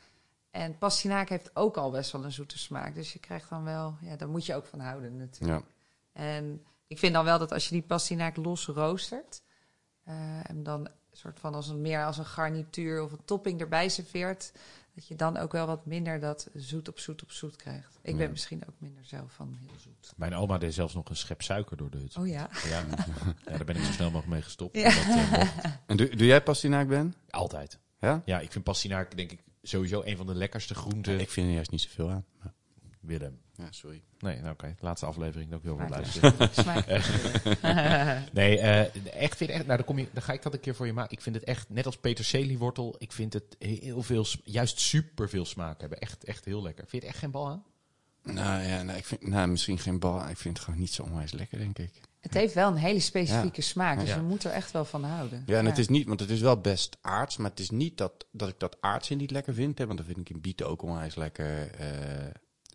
En 0.52 0.78
pastinaak 0.78 1.30
heeft 1.30 1.56
ook 1.56 1.78
al 1.78 1.92
best 1.92 2.12
wel 2.12 2.24
een 2.24 2.32
zoete 2.32 2.58
smaak. 2.58 2.96
Dus 2.96 3.14
je 3.14 3.20
krijgt 3.20 3.50
dan 3.50 3.64
wel, 3.64 3.96
ja, 4.02 4.16
daar 4.16 4.30
moet 4.30 4.46
je 4.46 4.56
ook 4.56 4.66
van 4.66 4.80
houden 4.80 5.18
natuurlijk. 5.18 5.66
ja. 6.14 6.22
En 6.22 6.66
ik 6.88 7.00
vind 7.00 7.14
dan 7.14 7.26
wel 7.26 7.40
dat 7.40 7.52
als 7.52 7.66
je 7.66 7.72
die 7.72 7.82
pastinaak 7.82 8.36
los 8.36 8.66
roostert... 8.66 9.42
eh, 10.04 10.50
en 10.50 10.64
dan 10.64 10.90
soort 11.12 11.40
van 11.40 11.54
als 11.54 11.68
een, 11.68 11.82
meer 11.82 12.06
als 12.06 12.18
een 12.18 12.26
garnituur 12.26 13.04
of 13.04 13.12
een 13.12 13.26
topping 13.26 13.62
erbij 13.62 13.90
serveert... 13.90 14.52
dat 14.96 15.08
je 15.08 15.16
dan 15.16 15.38
ook 15.38 15.52
wel 15.52 15.66
wat 15.68 15.86
minder 15.86 16.20
dat 16.20 16.50
zoet 16.54 16.88
op 16.88 17.00
zoet 17.00 17.22
op 17.24 17.32
zoet 17.32 17.56
krijgt. 17.56 18.00
Ik 18.02 18.16
ben 18.16 18.26
Ja. 18.26 18.32
misschien 18.32 18.62
ook 18.68 18.76
minder 18.78 19.06
zelf 19.06 19.34
van 19.34 19.58
heel 19.60 19.80
zoet. 19.80 20.14
Mijn 20.16 20.34
oma 20.36 20.58
deed 20.58 20.74
zelfs 20.74 20.94
nog 20.94 21.10
een 21.10 21.16
schep 21.16 21.42
suiker 21.42 21.78
door 21.78 21.90
de 21.90 21.98
hut. 21.98 22.18
Oh 22.18 22.28
ja? 22.28 22.50
Ja. 22.70 22.84
ja, 23.46 23.58
daar 23.58 23.66
ben 23.66 23.76
ik 23.76 23.84
zo 23.84 23.92
snel 23.92 24.06
mogelijk 24.12 24.28
mee 24.34 24.42
gestopt. 24.42 24.76
Ja. 24.78 24.88
eh. 24.90 25.72
En 25.86 25.98
doe, 25.98 26.16
doe 26.16 26.28
jij 26.28 26.44
pastinaak, 26.44 26.88
Ben? 26.88 27.14
altijd. 27.30 27.80
Ja? 28.00 28.22
Ja, 28.26 28.40
ik 28.40 28.52
vind 28.52 28.64
pastinaak 28.64 29.18
denk 29.18 29.32
ik 29.32 29.44
sowieso 29.62 30.02
een 30.06 30.18
van 30.18 30.26
de 30.26 30.36
lekkerste 30.36 30.76
groenten. 30.76 31.20
Ik 31.20 31.30
vind 31.30 31.48
er 31.48 31.54
juist 31.54 31.72
niet 31.72 31.82
zoveel 31.82 32.10
aan. 32.10 32.26
Willem. 33.00 33.40
Ja, 33.60 33.68
sorry. 33.72 34.02
Nee, 34.20 34.40
nou 34.40 34.52
oké. 34.54 34.76
Laatste 34.80 35.06
aflevering, 35.06 35.50
dat 35.50 35.60
ik 35.60 35.66
wil 35.66 35.78
wel 35.78 35.88
Smaak. 35.88 36.00
luisteren. 36.00 36.50
Smaak. 36.52 36.86
Nee, 38.34 38.60
eh, 38.60 39.24
echt 39.24 39.38
vind 39.38 39.50
echt, 39.50 39.66
nou, 39.66 39.78
dan, 39.78 39.86
kom 39.86 39.98
je, 40.00 40.08
dan 40.14 40.22
ga 40.24 40.34
ik 40.34 40.42
dat 40.42 40.54
een 40.54 40.60
keer 40.60 40.76
voor 40.76 40.86
je 40.86 40.94
maken. 40.94 41.12
Ik 41.12 41.22
vind 41.22 41.36
het 41.36 41.44
echt, 41.44 41.70
net 41.70 41.86
als 41.86 41.98
peterseliewortel, 41.98 42.96
ik 42.98 43.12
vind 43.12 43.34
het 43.34 43.56
heel 43.60 44.02
veel, 44.02 44.26
juist 44.44 44.80
super 44.80 45.30
veel 45.30 45.46
smaak 45.46 45.80
hebben. 45.80 46.00
Echt, 46.00 46.24
echt 46.24 46.46
heel 46.46 46.62
lekker. 46.62 46.86
Vind 46.88 47.02
je 47.02 47.08
het 47.08 47.16
echt 47.16 47.24
geen 47.24 47.32
bal 47.32 47.48
aan? 47.50 47.64
Nou 48.24 48.64
ja, 48.64 48.84
nou, 48.84 48.98
ik 48.98 49.06
vind, 49.06 49.28
nou, 49.28 49.48
misschien 49.48 49.80
geen 49.80 50.00
bal. 50.00 50.30
Ik 50.30 50.38
vind 50.38 50.56
het 50.56 50.66
gewoon 50.66 50.80
niet 50.80 50.94
zo 50.94 51.04
onwijs 51.04 51.32
lekker, 51.32 51.58
denk 51.58 51.78
ik. 51.80 51.92
Het 52.20 52.34
heeft 52.34 52.54
wel 52.54 52.68
een 52.72 52.76
hele 52.78 53.00
specifieke 53.00 53.62
smaak, 53.62 54.00
dus 54.00 54.10
Ja. 54.10 54.16
je 54.16 54.22
moet 54.22 54.44
er 54.44 54.52
echt 54.52 54.72
wel 54.72 54.86
van 54.86 55.04
houden. 55.04 55.44
Ja, 55.46 55.58
en 55.58 55.66
het 55.66 55.78
is 55.78 55.88
niet, 55.88 56.08
want 56.08 56.20
het 56.20 56.30
is 56.30 56.42
wel 56.42 56.58
best 56.62 56.98
aards, 57.02 57.38
maar 57.38 57.50
het 57.50 57.60
is 57.60 57.70
niet 57.70 57.98
dat, 57.98 58.26
dat 58.32 58.50
ik 58.50 58.60
dat 58.60 58.78
aardse 58.80 59.14
niet 59.16 59.32
lekker 59.32 59.54
vind. 59.54 59.78
Hè, 59.78 59.86
want 59.86 59.98
dat 59.98 60.08
vind 60.08 60.20
ik 60.20 60.30
in 60.30 60.42
bieten 60.42 60.68
ook 60.68 60.82
onwijs 60.82 61.16
lekker. 61.16 61.72
eh, 61.72 61.88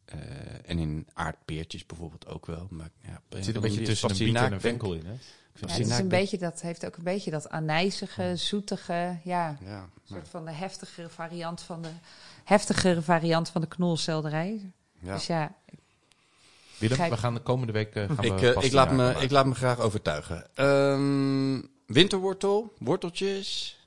eh, 0.04 0.18
en 0.66 0.78
in 0.78 1.06
aardpeertjes 1.12 1.86
bijvoorbeeld 1.86 2.26
ook 2.26 2.46
wel. 2.46 2.66
Maar, 2.70 2.90
ja, 3.00 3.20
Het 3.28 3.44
zit 3.44 3.54
een 3.54 3.60
beetje 3.60 3.82
tussen 3.82 4.10
een 4.10 4.16
biet 4.16 4.36
en 4.36 4.52
een 4.52 4.60
venkel 4.60 4.94
in, 4.94 5.06
hè? 5.06 5.12
Ik 5.12 5.60
vind 5.60 5.70
Ja, 5.70 5.76
het, 5.76 5.86
is 5.86 5.98
een 5.98 6.08
beetje 6.08 6.38
dat, 6.38 6.60
heeft 6.60 6.86
ook 6.86 6.96
een 6.96 7.04
beetje 7.04 7.30
dat 7.30 7.48
anijzige, 7.48 8.36
zoetige, 8.36 9.18
ja, 9.24 9.58
soort 10.04 10.28
van 10.28 10.44
de 10.44 10.50
heftigere 10.52 11.08
variant 11.08 11.62
van 11.62 11.82
de 11.82 11.90
heftigere 12.44 13.02
variant 13.02 13.48
van 13.48 13.60
de 13.60 13.66
knolselderij. 13.66 14.72
ja. 15.00 15.14
Dus 15.14 15.26
ja, 15.26 15.54
Willem, 16.78 17.10
we 17.10 17.16
gaan 17.16 17.34
de 17.34 17.40
komende 17.40 17.72
week 17.72 17.94
eh, 17.94 18.04
gaan 18.10 18.24
Ik, 18.24 18.38
we 18.38 18.54
eh, 18.54 18.64
ik, 18.64 18.72
laat 18.72 18.90
me, 18.90 18.96
maken. 18.96 19.22
ik 19.22 19.30
laat 19.30 19.46
me 19.46 19.54
graag 19.54 19.80
overtuigen. 19.80 20.46
Ehm, 20.54 21.60
winterwortel, 21.86 22.72
worteltjes. 22.78 23.78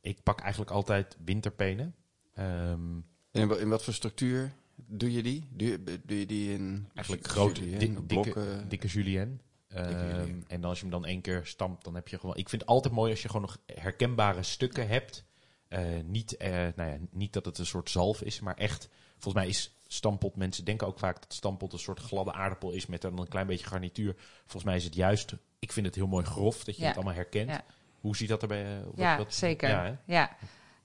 Ik 0.00 0.22
pak 0.22 0.40
eigenlijk 0.40 0.70
altijd 0.70 1.16
winterpenen. 1.24 1.94
Ehm, 2.34 2.96
In, 3.32 3.58
in 3.60 3.68
wat 3.68 3.84
voor 3.84 3.94
structuur 3.94 4.52
doe 4.86 5.12
je 5.12 5.22
die? 5.22 5.46
Doe 5.50 5.68
je, 5.68 6.00
doe 6.04 6.18
je 6.18 6.26
die 6.26 6.52
in 6.52 6.88
eigenlijk 6.94 7.26
grote, 7.26 7.76
dikke, 7.76 8.02
blokken? 8.02 8.68
dikke 8.68 8.86
julienne. 8.86 9.36
Ehm, 9.68 9.90
julienne. 9.90 10.42
en 10.48 10.60
dan 10.60 10.70
als 10.70 10.78
je 10.78 10.84
hem 10.84 10.92
dan 10.92 11.06
één 11.06 11.20
keer 11.20 11.40
stampt, 11.46 11.84
dan 11.84 11.94
heb 11.94 12.08
je 12.08 12.18
gewoon... 12.18 12.36
Ik 12.36 12.48
vind 12.48 12.62
het 12.62 12.70
altijd 12.70 12.94
mooi 12.94 13.10
als 13.10 13.22
je 13.22 13.26
gewoon 13.28 13.42
nog 13.42 13.58
herkenbare 13.74 14.42
stukken 14.42 14.88
hebt. 14.88 15.24
Eh, 15.68 15.80
niet, 16.04 16.36
eh, 16.36 16.50
nou 16.50 16.90
ja, 16.90 16.96
niet 17.10 17.32
dat 17.32 17.44
het 17.44 17.58
een 17.58 17.66
soort 17.66 17.90
zalf 17.90 18.22
is, 18.22 18.40
maar 18.40 18.56
echt... 18.56 18.88
Volgens 19.18 19.34
mij 19.34 19.48
is 19.52 19.74
stampot... 19.86 20.36
Mensen 20.36 20.64
denken 20.64 20.86
ook 20.86 20.98
vaak 20.98 21.20
dat 21.20 21.32
stampot 21.34 21.72
een 21.72 21.78
soort 21.78 22.00
gladde 22.00 22.32
aardappel 22.32 22.70
is 22.70 22.86
met 22.86 23.00
dan 23.02 23.18
een 23.18 23.28
klein 23.28 23.46
beetje 23.46 23.66
garnituur. 23.66 24.14
Volgens 24.40 24.64
mij 24.64 24.76
is 24.76 24.84
het 24.84 24.94
juist... 24.94 25.34
Ik 25.58 25.72
vind 25.72 25.86
het 25.86 25.94
heel 25.94 26.06
mooi 26.06 26.24
grof, 26.24 26.64
dat 26.64 26.74
je 26.76 26.80
Ja. 26.82 26.86
het 26.88 26.96
allemaal 26.96 27.14
herkent. 27.14 27.50
Ja. 27.50 27.64
Hoe 28.00 28.16
ziet 28.16 28.28
dat 28.28 28.42
erbij? 28.42 28.64
eh, 28.64 28.78
ja 28.96 29.16
wat- 29.16 29.34
zeker. 29.34 29.68
Ja, 30.06 30.36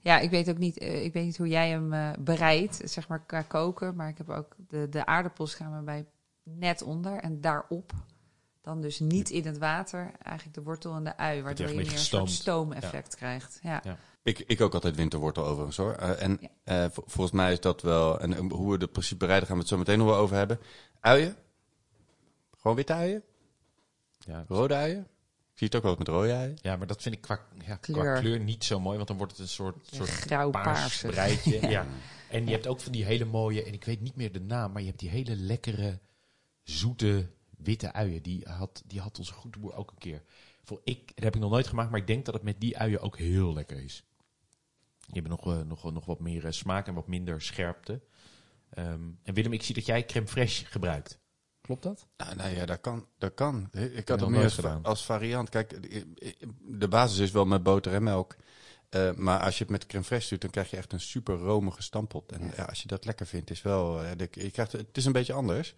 Ja, 0.06 0.18
ik 0.18 0.30
weet 0.30 0.50
ook 0.50 0.58
niet, 0.58 0.78
eh, 0.78 1.04
ik 1.04 1.12
weet 1.12 1.24
niet 1.24 1.36
hoe 1.36 1.48
jij 1.48 1.68
hem 1.68 1.92
eh, 1.92 2.10
bereidt, 2.18 2.80
zeg 2.84 3.08
maar 3.08 3.24
qua 3.26 3.42
koken. 3.42 3.96
Maar 3.96 4.08
ik 4.08 4.18
heb 4.18 4.30
ook 4.30 4.54
de, 4.68 4.88
de 4.88 5.06
aardappels 5.06 5.54
gaan 5.54 5.76
we 5.76 5.82
bij 5.82 6.06
net 6.42 6.82
onder 6.82 7.18
en 7.18 7.40
daarop. 7.40 7.92
Dan 8.60 8.80
dus 8.80 8.98
niet 8.98 9.30
in 9.30 9.46
het 9.46 9.58
water, 9.58 10.12
eigenlijk 10.22 10.56
de 10.56 10.62
wortel 10.62 10.94
en 10.94 11.04
de 11.04 11.16
ui, 11.16 11.42
waardoor 11.42 11.66
je 11.66 11.72
een 11.72 11.78
meer 11.78 11.92
een 11.92 11.98
soort 11.98 12.30
stoomeffect 12.30 13.16
krijgt. 13.16 13.58
Ja. 13.62 13.80
Ja. 13.84 13.96
Ik, 14.22 14.38
ik 14.38 14.60
ook 14.60 14.74
altijd 14.74 14.96
winterwortel 14.96 15.44
overigens 15.44 15.76
hoor. 15.76 15.92
Eh, 15.92 16.22
en 16.22 16.38
Ja. 16.40 16.48
eh, 16.84 16.90
volgens 16.92 17.30
mij 17.30 17.52
is 17.52 17.60
dat 17.60 17.82
wel. 17.82 18.20
En 18.20 18.50
hoe 18.50 18.72
we 18.72 18.78
de 18.78 18.86
precies 18.86 19.16
bereiden 19.16 19.46
gaan 19.46 19.56
we 19.56 19.62
het 19.62 19.72
zo 19.72 19.78
meteen 19.78 19.98
nog 19.98 20.06
wel 20.06 20.16
over 20.16 20.36
hebben. 20.36 20.60
Uien? 21.00 21.36
Gewoon 22.56 22.76
witte 22.76 22.92
uien? 22.92 23.22
Ja. 24.18 24.44
Rode 24.48 24.74
uien? 24.74 25.06
Ik 25.56 25.62
zie 25.62 25.70
het 25.70 25.76
ook 25.76 25.82
wel 25.82 25.90
eens 25.90 25.98
met 25.98 26.16
rode 26.16 26.32
uien. 26.32 26.58
ja, 26.62 26.76
maar 26.76 26.86
dat 26.86 27.02
vind 27.02 27.14
ik 27.14 27.20
qua, 27.20 27.40
ja, 27.66 27.76
qua 27.76 27.92
Kleur. 28.02 28.18
kleur 28.20 28.40
niet 28.40 28.64
zo 28.64 28.80
mooi, 28.80 28.96
want 28.96 29.08
dan 29.08 29.16
wordt 29.16 29.32
het 29.32 29.40
een 29.40 29.48
soort, 29.48 29.86
soort 29.86 30.08
paars 30.08 30.20
Grauw-paarse. 30.20 31.08
breidje. 31.08 31.68
ja. 31.68 31.86
En 32.30 32.44
je 32.44 32.50
hebt 32.50 32.66
ook 32.66 32.80
van 32.80 32.92
die 32.92 33.04
hele 33.04 33.24
mooie, 33.24 33.62
en 33.62 33.72
ik 33.72 33.84
weet 33.84 34.00
niet 34.00 34.16
meer 34.16 34.32
de 34.32 34.40
naam, 34.40 34.72
maar 34.72 34.80
je 34.80 34.86
hebt 34.88 35.00
die 35.00 35.08
hele 35.08 35.36
lekkere, 35.36 35.98
zoete, 36.62 37.30
witte 37.56 37.92
uien. 37.92 38.22
Die 38.22 38.44
had, 38.48 38.82
die 38.86 39.00
had 39.00 39.18
onze 39.18 39.32
groenteboer 39.32 39.74
ook 39.74 39.90
een 39.90 39.98
keer. 39.98 40.22
Voor 40.62 40.80
ik, 40.84 41.06
dat 41.14 41.24
heb 41.24 41.34
ik 41.34 41.40
nog 41.40 41.50
nooit 41.50 41.66
gemaakt, 41.66 41.90
maar 41.90 42.00
ik 42.00 42.06
denk 42.06 42.24
dat 42.24 42.34
het 42.34 42.42
met 42.42 42.60
die 42.60 42.78
uien 42.78 43.00
ook 43.00 43.18
heel 43.18 43.52
lekker 43.52 43.82
is. 43.82 44.04
Die 45.06 45.22
hebben 45.22 45.30
nog, 45.30 45.54
eh, 45.54 45.62
nog, 45.62 45.92
nog 45.92 46.04
wat 46.04 46.20
meer 46.20 46.46
eh, 46.46 46.52
smaak 46.52 46.86
en 46.86 46.94
wat 46.94 47.08
minder 47.08 47.42
scherpte. 47.42 48.00
Ehm, 48.70 49.00
en 49.22 49.34
Willem, 49.34 49.52
ik 49.52 49.62
zie 49.62 49.74
dat 49.74 49.86
jij 49.86 50.04
crème 50.04 50.28
fraîche 50.28 50.66
gebruikt. 50.66 51.18
Klopt 51.66 51.82
dat? 51.82 52.06
Nou, 52.16 52.36
nou 52.36 52.54
ja, 52.54 52.66
dat 52.66 52.80
kan. 52.80 53.06
Dat 53.18 53.34
kan. 53.34 53.68
Ik 53.72 54.08
had 54.08 54.18
nog 54.18 54.28
het 54.28 54.36
meer 54.36 54.44
als, 54.44 54.54
gedaan. 54.54 54.82
als 54.82 55.04
variant. 55.04 55.48
Kijk, 55.48 55.72
eh, 55.72 55.96
eh, 55.96 56.32
de 56.60 56.88
basis 56.88 57.18
is 57.18 57.30
wel 57.30 57.44
met 57.44 57.62
boter 57.62 57.92
en 57.94 58.02
melk. 58.02 58.36
Eh, 58.88 59.12
maar 59.12 59.40
als 59.40 59.58
je 59.58 59.62
het 59.62 59.72
met 59.72 59.86
crème 59.86 60.04
fraîche 60.04 60.28
doet, 60.28 60.40
dan 60.40 60.50
krijg 60.50 60.70
je 60.70 60.76
echt 60.76 60.92
een 60.92 61.00
super 61.00 61.34
romige 61.36 61.82
stampot. 61.82 62.32
En 62.32 62.52
ja. 62.56 62.62
als 62.64 62.82
je 62.82 62.88
dat 62.88 63.04
lekker 63.04 63.26
vindt, 63.26 63.50
is 63.50 63.62
wel. 63.62 64.02
eh, 64.02 64.10
de- 64.16 64.28
je 64.30 64.50
krijgt, 64.50 64.72
het 64.72 64.96
is 64.96 65.04
een 65.04 65.12
beetje 65.12 65.32
anders. 65.32 65.74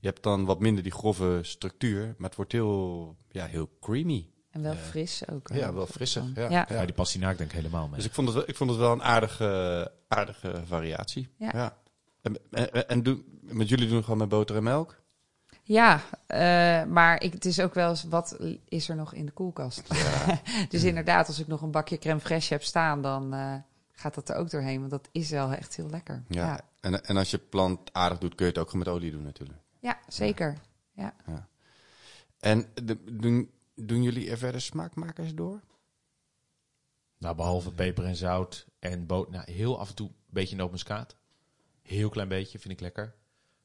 Je 0.00 0.08
hebt 0.08 0.22
dan 0.22 0.44
wat 0.44 0.60
minder 0.60 0.82
die 0.82 0.92
grove 0.92 1.38
structuur, 1.42 2.14
maar 2.18 2.28
het 2.28 2.36
wordt 2.36 2.52
heel, 2.52 3.16
ja, 3.30 3.46
heel 3.46 3.70
creamy. 3.80 4.30
En 4.50 4.62
wel 4.62 4.72
Ja. 4.72 4.78
fris 4.78 5.22
ook. 5.28 5.48
hè. 5.48 5.56
Ja, 5.58 5.72
wel 5.74 5.86
frissig. 5.86 6.24
Ja, 6.34 6.50
Ja. 6.50 6.66
Ja, 6.68 6.84
die 6.84 6.94
pastinaak 6.94 7.38
denk 7.38 7.50
ik 7.50 7.56
helemaal 7.56 7.86
mee. 7.86 7.96
Dus 7.96 8.04
ik 8.04 8.12
vond 8.14 8.26
het, 8.28 8.36
wel- 8.36 8.48
ik 8.48 8.56
vond 8.56 8.70
het 8.70 8.78
wel 8.78 8.92
een 8.92 9.02
aardige, 9.02 9.92
aardige 10.08 10.62
variatie. 10.66 11.28
Ja. 11.38 11.78
En, 12.22 12.36
en, 12.50 12.88
en 12.88 13.02
doen, 13.02 13.24
met 13.40 13.68
jullie 13.68 13.86
doen 13.86 13.94
het 13.96 14.04
gewoon 14.04 14.18
met 14.20 14.28
boter 14.28 14.56
en 14.56 14.62
melk? 14.62 15.00
Ja, 15.62 16.00
eh, 16.26 16.84
maar 16.84 17.22
ik, 17.22 17.32
het 17.32 17.44
is 17.44 17.60
ook 17.60 17.74
wel 17.74 17.88
eens, 17.88 18.04
wat 18.04 18.38
is 18.68 18.88
er 18.88 18.96
nog 18.96 19.14
in 19.14 19.26
de 19.26 19.32
koelkast? 19.32 19.82
dus 20.68 20.82
inderdaad, 20.84 21.26
als 21.26 21.38
ik 21.38 21.46
nog 21.46 21.62
een 21.62 21.70
bakje 21.70 21.98
crème 21.98 22.20
fraîche 22.20 22.48
heb 22.48 22.62
staan, 22.62 23.02
dan 23.02 23.34
eh, 23.34 23.54
gaat 23.92 24.14
dat 24.14 24.28
er 24.28 24.36
ook 24.36 24.50
doorheen. 24.50 24.78
Want 24.78 24.90
dat 24.90 25.08
is 25.12 25.30
wel 25.30 25.52
echt 25.52 25.76
heel 25.76 25.90
lekker. 25.90 26.22
Ja. 26.28 26.46
Ja, 26.46 26.60
En, 26.80 27.04
en 27.04 27.16
als 27.16 27.30
je 27.30 27.38
plant 27.38 27.92
aardig 27.92 28.18
doet, 28.18 28.34
kun 28.34 28.46
je 28.46 28.52
het 28.52 28.60
ook 28.60 28.70
gewoon 28.70 28.84
met 28.84 28.94
olie 28.94 29.10
doen 29.10 29.22
natuurlijk. 29.22 29.58
ja 29.80 29.98
zeker. 30.08 30.58
En 32.42 32.66
de, 32.84 32.98
doen, 33.04 33.50
doen 33.74 34.02
jullie 34.02 34.30
er 34.30 34.38
verder 34.38 34.60
smaakmakers 34.60 35.34
door? 35.34 35.60
Nou, 37.18 37.36
behalve 37.36 37.72
peper 37.72 38.04
en 38.04 38.16
zout 38.16 38.66
en 38.78 39.06
boter. 39.06 39.32
Nou, 39.32 39.52
heel 39.52 39.78
af 39.78 39.88
en 39.88 39.94
toe 39.94 40.08
een 40.08 40.14
beetje 40.28 40.56
nootmuskaat. 40.56 41.16
Heel 41.82 42.08
klein 42.08 42.28
beetje, 42.28 42.58
vind 42.58 42.72
ik 42.74 42.80
lekker. 42.80 43.14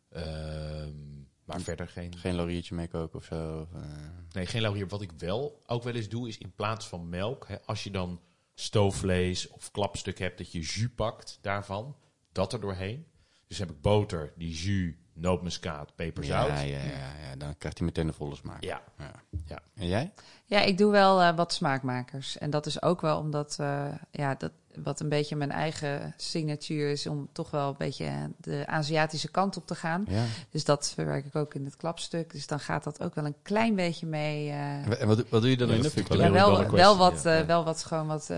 Ehm, 0.10 1.17
maar 1.48 1.62
verder 1.62 1.88
geen... 1.88 2.18
Geen 2.18 2.36
lauriertje 2.36 2.76
meekoken 2.76 3.20
of 3.20 3.26
zo? 3.26 3.60
Of, 3.62 3.82
eh, 3.82 3.88
Nee, 4.32 4.46
geen 4.46 4.62
laurier. 4.62 4.88
Wat 4.88 5.02
ik 5.02 5.12
wel 5.18 5.62
ook 5.66 5.84
wel 5.84 5.94
eens 5.94 6.10
doe, 6.10 6.28
is 6.28 6.38
in 6.38 6.54
plaats 6.56 6.88
van 6.88 7.10
melk... 7.10 7.48
Hè, 7.48 7.56
als 7.66 7.84
je 7.84 7.92
dan 7.92 8.22
stoofvlees 8.54 9.48
of 9.48 9.72
klapstuk 9.72 10.20
hebt, 10.20 10.38
dat 10.38 10.52
je 10.52 10.60
jus 10.60 10.90
pakt 10.96 11.38
daarvan. 11.42 11.96
Dat 12.32 12.54
er 12.54 12.60
doorheen. 12.60 13.08
Dus 13.48 13.58
heb 13.58 13.70
ik 13.70 13.82
boter, 13.82 14.34
die 14.36 14.54
jus, 14.54 14.94
nootmuskaat, 15.14 15.96
peper, 15.96 16.24
zout. 16.24 16.48
ja, 16.48 16.60
ja, 16.62 16.84
ja, 16.84 17.14
ja, 17.30 17.36
dan 17.38 17.58
krijgt 17.58 17.78
hij 17.78 17.88
meteen 17.88 18.08
de 18.08 18.14
volle 18.14 18.36
smaak. 18.36 18.64
Ja. 18.64 18.82
Ja. 18.98 19.12
Ja. 19.46 19.60
En 19.74 19.88
jij? 19.88 20.14
Ja, 20.46 20.62
ik 20.62 20.78
doe 20.78 20.92
wel 20.92 21.22
eh, 21.22 21.36
wat 21.36 21.54
smaakmakers. 21.54 22.38
En 22.38 22.50
dat 22.50 22.66
is 22.66 22.82
ook 22.82 23.02
wel 23.02 23.20
omdat, 23.20 23.58
eh, 23.60 23.94
ja, 24.12 24.36
dat, 24.36 24.52
wat 24.84 25.00
een 25.00 25.10
beetje 25.10 25.36
mijn 25.36 25.52
eigen 25.52 26.14
signatuur 26.18 26.90
is 26.92 27.08
om 27.08 27.30
toch 27.32 27.52
wel 27.52 27.70
een 27.70 27.76
beetje 27.78 28.12
de 28.38 28.64
Aziatische 28.66 29.32
kant 29.32 29.58
op 29.58 29.68
te 29.68 29.76
gaan. 29.76 30.06
Ja. 30.10 30.24
Dus 30.50 30.64
dat 30.66 30.92
verwerk 30.96 31.26
ik 31.26 31.36
ook 31.36 31.54
in 31.54 31.66
het 31.66 31.76
klapstuk. 31.76 32.32
Dus 32.32 32.48
dan 32.48 32.60
gaat 32.60 32.84
dat 32.84 33.04
ook 33.04 33.16
wel 33.16 33.26
een 33.26 33.36
klein 33.42 33.76
beetje 33.76 34.06
mee. 34.06 34.50
eh, 34.50 35.02
En 35.02 35.08
wat, 35.08 35.30
wat 35.30 35.42
doe 35.42 35.50
je 35.50 35.58
dan 35.58 35.68
Ja, 35.68 35.74
in 35.76 35.82
de 35.82 35.90
vind 35.90 36.10
ik 36.10 36.16
ja, 36.18 36.32
wel 36.32 36.32
wel, 36.32 36.58
wel, 36.58 36.66
kwestie, 36.68 36.98
wat, 36.98 37.22
ja. 37.24 37.40
eh, 37.40 37.46
wel 37.46 37.64
wat 37.64 37.84
gewoon 37.84 38.08
wat 38.08 38.30
eh, 38.30 38.38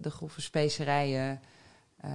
de 0.00 0.10
grove 0.10 0.40
specerijen. 0.40 1.40
Eh, 2.00 2.10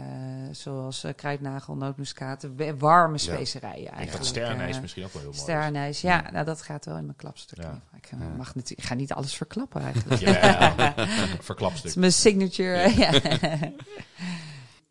zoals 0.51 1.03
eh, 1.03 1.13
kruidnagel, 1.15 1.75
nootmuskaat, 1.75 2.47
warme 2.77 3.17
specerijen 3.17 3.85
Ik 3.85 3.93
eigenlijk. 3.93 4.25
sterrenijs 4.25 4.75
Eh, 4.75 4.81
misschien 4.81 5.03
ook 5.03 5.13
wel 5.13 5.21
heel 5.21 5.31
mooi. 5.31 5.43
Sterrenijs, 5.43 6.01
ja, 6.01 6.29
nou, 6.31 6.45
dat 6.45 6.61
gaat 6.61 6.85
wel 6.85 6.97
in 6.97 7.05
mijn 7.05 7.17
klapstuk. 7.17 7.57
Ja. 7.57 7.81
Ik, 7.95 8.11
mag 8.37 8.55
natuurlijk, 8.55 8.79
ik 8.79 8.83
ga 8.83 8.93
niet 8.93 9.13
alles 9.13 9.35
verklappen 9.35 9.81
eigenlijk. 9.81 10.21
Ja, 10.21 10.73
Het 10.95 11.45
verklapstuk. 11.51 11.85
is 11.89 11.95
mijn 11.95 12.13
signature. 12.13 12.95
ja. 12.97 13.11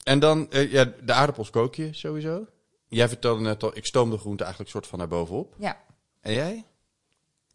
En 0.04 0.18
dan, 0.18 0.46
ja, 0.50 0.84
de 1.04 1.12
aardappels 1.12 1.50
kook 1.50 1.74
je 1.74 1.92
sowieso. 1.92 2.46
Jij 2.88 3.08
vertelde 3.08 3.40
net 3.40 3.62
al, 3.62 3.76
ik 3.76 3.86
stoom 3.86 4.10
de 4.10 4.18
groente 4.18 4.42
eigenlijk 4.42 4.72
soort 4.72 4.86
van 4.86 4.98
naar 4.98 5.08
bovenop. 5.08 5.54
ja. 5.58 5.76
En 6.20 6.32
jij? 6.32 6.64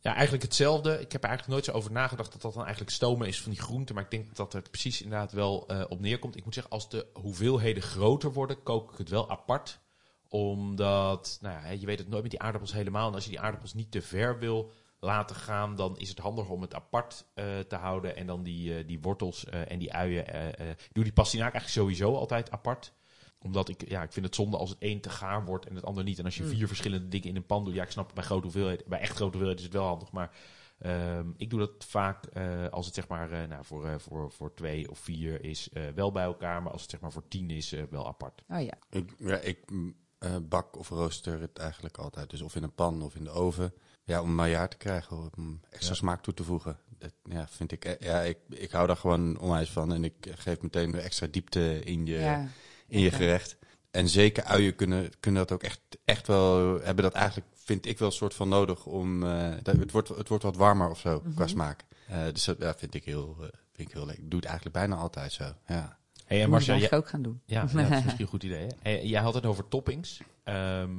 Ja, 0.01 0.13
eigenlijk 0.13 0.43
hetzelfde. 0.43 0.91
Ik 0.99 1.11
heb 1.11 1.23
er 1.23 1.29
eigenlijk 1.29 1.47
nooit 1.47 1.65
zo 1.65 1.71
over 1.71 1.91
nagedacht 1.91 2.31
dat 2.31 2.41
dat 2.41 2.53
dan 2.53 2.63
eigenlijk 2.63 2.93
stomen 2.93 3.27
is 3.27 3.41
van 3.41 3.51
die 3.51 3.61
groenten. 3.61 3.95
Maar 3.95 4.03
ik 4.03 4.11
denk 4.11 4.35
dat 4.35 4.53
het 4.53 4.71
precies 4.71 5.01
inderdaad 5.01 5.31
wel 5.31 5.67
eh, 5.67 5.83
op 5.89 5.99
neerkomt. 5.99 6.35
Ik 6.35 6.43
moet 6.43 6.53
zeggen, 6.53 6.73
als 6.73 6.89
de 6.89 7.07
hoeveelheden 7.13 7.83
groter 7.83 8.31
worden, 8.33 8.63
kook 8.63 8.91
ik 8.91 8.97
het 8.97 9.09
wel 9.09 9.29
apart. 9.29 9.79
Omdat, 10.27 11.37
nou 11.41 11.63
ja, 11.63 11.69
je 11.69 11.85
weet 11.85 11.99
het 11.99 12.09
nooit 12.09 12.21
met 12.21 12.31
die 12.31 12.41
aardappels 12.41 12.73
helemaal. 12.73 13.07
En 13.07 13.13
als 13.13 13.23
je 13.23 13.29
die 13.29 13.39
aardappels 13.39 13.73
niet 13.73 13.91
te 13.91 14.01
ver 14.01 14.39
wil 14.39 14.71
laten 14.99 15.35
gaan, 15.35 15.75
dan 15.75 15.97
is 15.97 16.09
het 16.09 16.19
handiger 16.19 16.51
om 16.51 16.61
het 16.61 16.75
apart 16.75 17.25
eh, 17.33 17.59
te 17.59 17.75
houden. 17.75 18.15
En 18.15 18.27
dan 18.27 18.43
die, 18.43 18.77
eh, 18.77 18.87
die 18.87 19.01
wortels 19.01 19.45
en 19.45 19.79
die 19.79 19.93
uien. 19.93 20.27
ik 20.59 20.89
doe 20.91 21.03
die 21.03 21.13
pastinaak 21.13 21.53
eigenlijk 21.53 21.81
sowieso 21.81 22.15
altijd 22.15 22.51
apart 22.51 22.93
omdat 23.41 23.69
ik, 23.69 23.89
ja, 23.89 24.03
ik 24.03 24.11
vind 24.11 24.25
het 24.25 24.35
zonde 24.35 24.57
als 24.57 24.69
het 24.69 24.77
een 24.81 25.01
te 25.01 25.09
gaar 25.09 25.45
wordt 25.45 25.65
en 25.65 25.75
het 25.75 25.83
ander 25.85 26.03
niet. 26.03 26.19
En 26.19 26.25
als 26.25 26.37
je 26.37 26.43
vier 26.45 26.67
verschillende 26.67 27.07
dingen 27.07 27.27
in 27.29 27.35
een 27.35 27.45
pan 27.45 27.65
doet, 27.65 27.73
ja, 27.73 27.83
ik 27.83 27.91
snap 27.91 28.05
het 28.05 28.15
bij 28.15 28.23
grote 28.23 28.43
hoeveelheden, 28.43 28.85
bij 28.89 28.99
echt 28.99 29.15
grote 29.15 29.37
hoeveelheden 29.37 29.57
is 29.57 29.63
het 29.63 29.73
wel 29.73 29.85
handig. 29.85 30.11
Maar 30.11 30.31
ehm, 30.79 31.27
ik 31.37 31.49
doe 31.49 31.59
dat 31.59 31.71
vaak 31.85 32.25
eh, 32.25 32.67
als 32.67 32.85
het 32.85 32.95
zeg 32.95 33.07
maar 33.07 33.31
eh, 33.31 33.47
nou, 33.47 33.65
voor, 33.65 33.87
eh, 33.87 33.99
voor, 33.99 34.31
voor 34.31 34.53
twee 34.53 34.89
of 34.89 34.99
vier 34.99 35.43
is 35.43 35.69
eh, 35.69 35.83
wel 35.95 36.11
bij 36.11 36.23
elkaar. 36.23 36.61
Maar 36.61 36.71
als 36.71 36.81
het 36.81 36.91
zeg 36.91 36.99
maar 36.99 37.11
voor 37.11 37.27
tien 37.27 37.49
is, 37.49 37.75
wel 37.89 38.07
apart. 38.07 38.43
Oh 38.47 38.61
ja. 38.61 38.73
Ik, 38.89 39.13
ja, 39.17 39.37
ik 39.37 39.71
mm, 39.71 39.95
eh, 40.19 40.35
bak 40.41 40.77
of 40.77 40.89
rooster 40.89 41.41
het 41.41 41.57
eigenlijk 41.57 41.97
altijd. 41.97 42.29
Dus 42.29 42.41
of 42.41 42.55
in 42.55 42.63
een 42.63 42.73
pan 42.73 43.01
of 43.01 43.15
in 43.15 43.23
de 43.23 43.29
oven. 43.29 43.73
Ja, 44.03 44.21
om 44.21 44.35
maillard 44.35 44.71
te 44.71 44.77
krijgen, 44.77 45.17
om 45.37 45.59
extra 45.69 45.89
Ja. 45.93 45.95
smaak 45.99 46.21
toe 46.21 46.33
te 46.33 46.43
voegen. 46.43 46.79
Dat 46.97 47.13
ja, 47.23 47.47
vind 47.47 47.71
ik, 47.71 47.97
ja, 48.03 48.21
ik, 48.21 48.37
ik 48.49 48.71
hou 48.71 48.87
daar 48.87 48.97
gewoon 48.97 49.39
onwijs 49.39 49.69
van. 49.69 49.93
En 49.93 50.03
ik 50.03 50.13
geef 50.35 50.61
meteen 50.61 50.91
weer 50.91 51.01
extra 51.01 51.27
diepte 51.27 51.79
in 51.83 52.05
je, 52.05 52.17
ja. 52.19 52.47
In 52.89 52.99
je 52.99 53.11
gerecht. 53.11 53.57
En 53.91 54.07
zeker 54.09 54.43
uien 54.43 54.75
kunnen, 54.75 55.09
kunnen 55.19 55.41
dat 55.47 55.51
ook 55.51 55.63
echt, 55.63 55.79
echt 56.05 56.27
wel, 56.27 56.79
hebben 56.81 57.03
dat 57.03 57.13
eigenlijk, 57.13 57.47
vind 57.55 57.85
ik 57.85 57.97
wel 57.99 58.07
een 58.07 58.13
soort 58.13 58.33
van 58.33 58.49
nodig 58.49 58.85
om, 58.85 59.23
eh, 59.23 59.53
dat, 59.63 59.75
het, 59.77 59.91
wordt, 59.91 60.07
het 60.09 60.27
wordt 60.27 60.43
wat 60.43 60.55
warmer 60.55 60.89
of 60.89 60.99
zo 60.99 61.19
qua 61.19 61.29
Mhm. 61.43 61.47
smaak. 61.47 61.85
Eh, 62.07 62.23
dus 62.33 62.43
dat 62.43 62.57
ja, 62.59 62.73
vind 62.75 62.93
ik 62.93 63.03
heel, 63.03 63.35
eh, 63.39 63.47
vind 63.73 63.87
ik 63.87 63.93
heel 63.93 64.05
lekker. 64.05 64.23
Ik 64.23 64.29
doe 64.29 64.39
het 64.39 64.47
eigenlijk 64.49 64.77
bijna 64.77 64.95
altijd 64.95 65.31
zo, 65.31 65.43
ja. 65.67 65.97
Hey, 66.25 66.37
en 66.37 66.43
Dat 66.43 66.49
moet 66.49 66.61
ik 66.61 66.67
Marcia, 66.67 66.77
jij, 66.89 66.97
ook 66.97 67.07
gaan 67.09 67.21
doen. 67.21 67.41
ja, 67.45 67.61
ja, 67.61 67.73
dat 67.73 67.91
is 67.91 68.03
misschien 68.03 68.21
een 68.21 68.27
goed 68.37 68.43
idee. 68.43 68.67
Hey, 68.81 69.05
jij 69.05 69.21
had 69.21 69.33
het 69.33 69.45
over 69.45 69.67
toppings. 69.67 70.21
Ehm, 70.43 70.89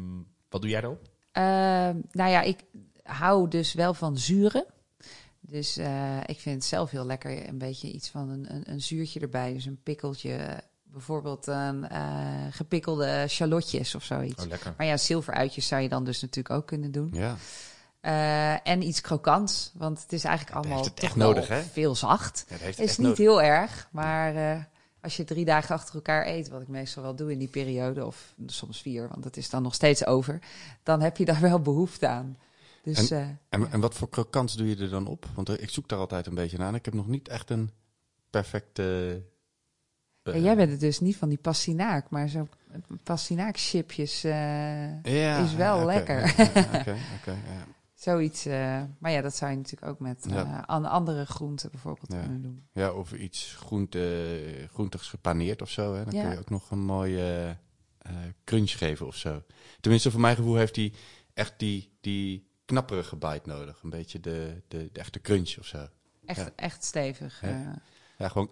wat 0.48 0.60
doe 0.60 0.70
jij 0.70 0.82
erop? 0.82 1.08
Ehm, 1.32 1.96
nou 2.12 2.30
ja, 2.30 2.40
ik 2.42 2.58
hou 3.02 3.48
dus 3.48 3.72
wel 3.74 3.94
van 3.94 4.18
zuren. 4.18 4.64
Dus 5.40 5.76
eh, 5.76 6.16
ik 6.26 6.40
vind 6.40 6.54
het 6.56 6.64
zelf 6.64 6.90
heel 6.90 7.06
lekker. 7.06 7.48
Een 7.48 7.58
beetje 7.58 7.90
iets 7.92 8.08
van 8.08 8.28
een, 8.28 8.54
een, 8.54 8.70
een 8.70 8.80
zuurtje 8.80 9.20
erbij. 9.20 9.52
Dus 9.52 9.64
een 9.64 9.82
pikkeltje. 9.82 10.60
Bijvoorbeeld 10.92 11.46
een 11.46 11.88
eh, 11.88 12.00
gepikkelde 12.50 13.24
shallotjes 13.28 13.94
of 13.94 14.04
zoiets. 14.04 14.42
Oh, 14.42 14.48
lekker. 14.48 14.74
Maar 14.76 14.86
ja, 14.86 14.96
zilveruitjes 14.96 15.66
zou 15.66 15.82
je 15.82 15.88
dan 15.88 16.04
dus 16.04 16.20
natuurlijk 16.20 16.54
ook 16.54 16.66
kunnen 16.66 16.90
doen. 16.92 17.08
Ja, 17.12 17.36
Eh, 18.00 18.68
en 18.68 18.82
iets 18.82 19.00
krokants. 19.00 19.70
Want 19.74 20.02
het 20.02 20.12
is 20.12 20.24
eigenlijk 20.24 20.56
allemaal 20.56 20.86
echt 20.94 21.16
nodig, 21.16 21.48
hè? 21.48 21.62
veel 21.62 21.94
zacht. 21.94 22.44
ja 22.48 22.54
dat 22.54 22.64
heeft 22.64 22.78
het 22.78 22.88
Is 22.88 22.96
niet 22.96 23.06
nodig. 23.06 23.18
heel 23.18 23.42
erg. 23.42 23.88
Maar 23.90 24.34
eh, 24.36 24.62
als 25.00 25.16
je 25.16 25.24
drie 25.24 25.44
dagen 25.44 25.74
achter 25.74 25.94
elkaar 25.94 26.26
eet, 26.26 26.48
wat 26.48 26.60
ik 26.60 26.68
meestal 26.68 27.02
wel 27.02 27.14
doe 27.14 27.32
in 27.32 27.38
die 27.38 27.48
periode, 27.48 28.06
of 28.06 28.34
soms 28.46 28.80
vier, 28.82 29.08
want 29.08 29.24
het 29.24 29.36
is 29.36 29.50
dan 29.50 29.62
nog 29.62 29.74
steeds 29.74 30.06
over, 30.06 30.38
dan 30.82 31.00
heb 31.00 31.16
je 31.16 31.24
daar 31.24 31.40
wel 31.40 31.60
behoefte 31.60 32.06
aan. 32.08 32.38
Dus 32.82 33.10
eh, 33.10 33.20
En, 33.48 33.70
en 33.72 33.80
wat 33.80 33.94
voor 33.94 34.08
krokants 34.08 34.56
doe 34.56 34.68
je 34.68 34.76
er 34.76 34.90
dan 34.90 35.06
op? 35.06 35.26
Want 35.34 35.62
ik 35.62 35.70
zoek 35.70 35.88
daar 35.88 35.98
altijd 35.98 36.26
een 36.26 36.34
beetje 36.34 36.58
naar. 36.58 36.74
Ik 36.74 36.84
heb 36.84 36.94
nog 36.94 37.06
niet 37.06 37.28
echt 37.28 37.50
een 37.50 37.70
perfecte... 38.30 39.22
ja, 40.34 40.42
jij 40.42 40.56
bent 40.56 40.70
het 40.70 40.80
dus 40.80 41.00
niet 41.00 41.16
van 41.16 41.28
die 41.28 41.38
pastinaak, 41.38 42.10
maar 42.10 42.28
zo 42.28 42.48
pastinaakschipjes, 43.02 44.24
eh 44.24 45.02
ja, 45.02 45.38
is 45.44 45.54
wel 45.54 45.84
lekker. 45.84 46.18
ja, 46.36 46.44
Oké, 46.80 46.96
oké, 47.20 47.30
ja. 47.30 47.66
zoiets. 47.94 48.46
eh, 48.46 48.82
maar 48.98 49.10
ja, 49.10 49.20
dat 49.20 49.36
zou 49.36 49.50
je 49.50 49.56
natuurlijk 49.56 49.92
ook 49.92 49.98
met 50.00 50.26
eh, 50.26 50.32
Ja. 50.32 50.60
andere 50.66 51.26
groenten 51.26 51.70
bijvoorbeeld 51.70 52.12
Ja. 52.12 52.20
kunnen 52.20 52.42
doen. 52.42 52.62
Ja, 52.72 52.92
of 52.92 53.12
iets 53.12 53.54
groente, 53.58 54.68
groentigs 54.72 55.08
gepaneerd 55.08 55.62
of 55.62 55.70
zo. 55.70 55.94
Hè? 55.94 56.04
Dan 56.04 56.14
Ja. 56.14 56.22
kun 56.22 56.30
je 56.30 56.38
ook 56.38 56.50
nog 56.50 56.70
een 56.70 56.84
mooie 56.84 57.56
crunch 58.44 58.70
geven 58.78 59.06
of 59.06 59.16
zo. 59.16 59.42
Tenminste, 59.80 60.10
voor 60.10 60.20
mijn 60.20 60.36
gevoel 60.36 60.54
heeft 60.56 60.76
hij 60.76 60.92
echt 61.34 61.54
die, 61.56 61.96
die 62.00 62.48
knapperige 62.64 63.16
bite 63.16 63.40
nodig. 63.48 63.80
Een 63.82 63.90
beetje 63.90 64.20
de, 64.20 64.62
de, 64.68 64.88
de 64.92 65.00
echte 65.00 65.20
crunch 65.20 65.58
of 65.58 65.66
zo. 65.66 65.86
Echt, 66.26 66.54
echt 66.54 66.84
stevig. 66.84 67.42
Ja, 68.18 68.28
gewoon... 68.28 68.50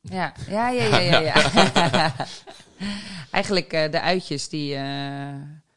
Ja, 0.00 0.32
ja, 0.48 0.68
ja, 0.68 0.98
ja, 0.98 1.18
ja. 1.18 1.20
ja. 1.20 2.14
Eigenlijk 3.30 3.72
eh, 3.72 3.90
de 3.90 4.00
uitjes 4.00 4.48
die... 4.48 4.74
eh 4.74 5.34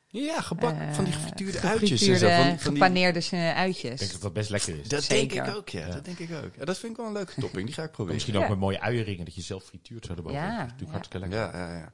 Ja, 0.07 0.41
gebak, 0.41 0.79
eh, 0.79 0.93
van 0.93 1.03
die 1.03 1.13
gefrituurde 1.13 1.59
uitjes. 1.59 1.91
En 1.91 1.97
zo, 1.97 2.05
gefrituurde, 2.27 2.35
van, 2.49 2.59
van 2.59 2.73
die, 2.73 2.81
gepaneerde 2.81 3.19
eh, 3.31 3.49
Ik 3.49 3.55
uitjes. 3.55 3.99
denk 3.99 4.11
dat 4.11 4.21
dat 4.21 4.33
best 4.33 4.49
lekker 4.49 4.79
is. 4.79 4.87
dat 4.87 5.03
Zeker. 5.03 5.35
denk 5.35 5.47
ik 5.49 5.55
ook, 5.55 5.69
ja, 5.69 5.85
Ja. 5.87 5.93
Dat 5.93 6.05
denk 6.05 6.19
ik 6.19 6.29
ook. 6.45 6.55
Ja, 6.57 6.65
dat 6.65 6.77
vind 6.77 6.91
ik 6.91 6.97
wel 6.97 7.07
een 7.07 7.13
leuke 7.13 7.41
topping. 7.41 7.65
Die 7.65 7.75
ga 7.75 7.83
ik 7.83 7.91
proberen. 7.91 8.13
Misschien 8.13 8.35
Ja. 8.35 8.41
ook 8.43 8.49
met 8.49 8.59
mooie 8.59 8.81
uienringen 8.81 9.25
dat 9.25 9.35
je 9.35 9.41
zelf 9.41 9.63
frituurt 9.63 10.05
zo 10.05 10.13
erboven. 10.15 10.37
Ja, 10.39 10.45
dat 10.47 10.51
is 10.55 10.57
natuurlijk 10.61 10.81
ja. 10.87 10.91
hartstikke 10.91 11.27
lekker. 11.27 11.59
Ja, 11.59 11.67
ja, 11.67 11.77
ja. 11.77 11.91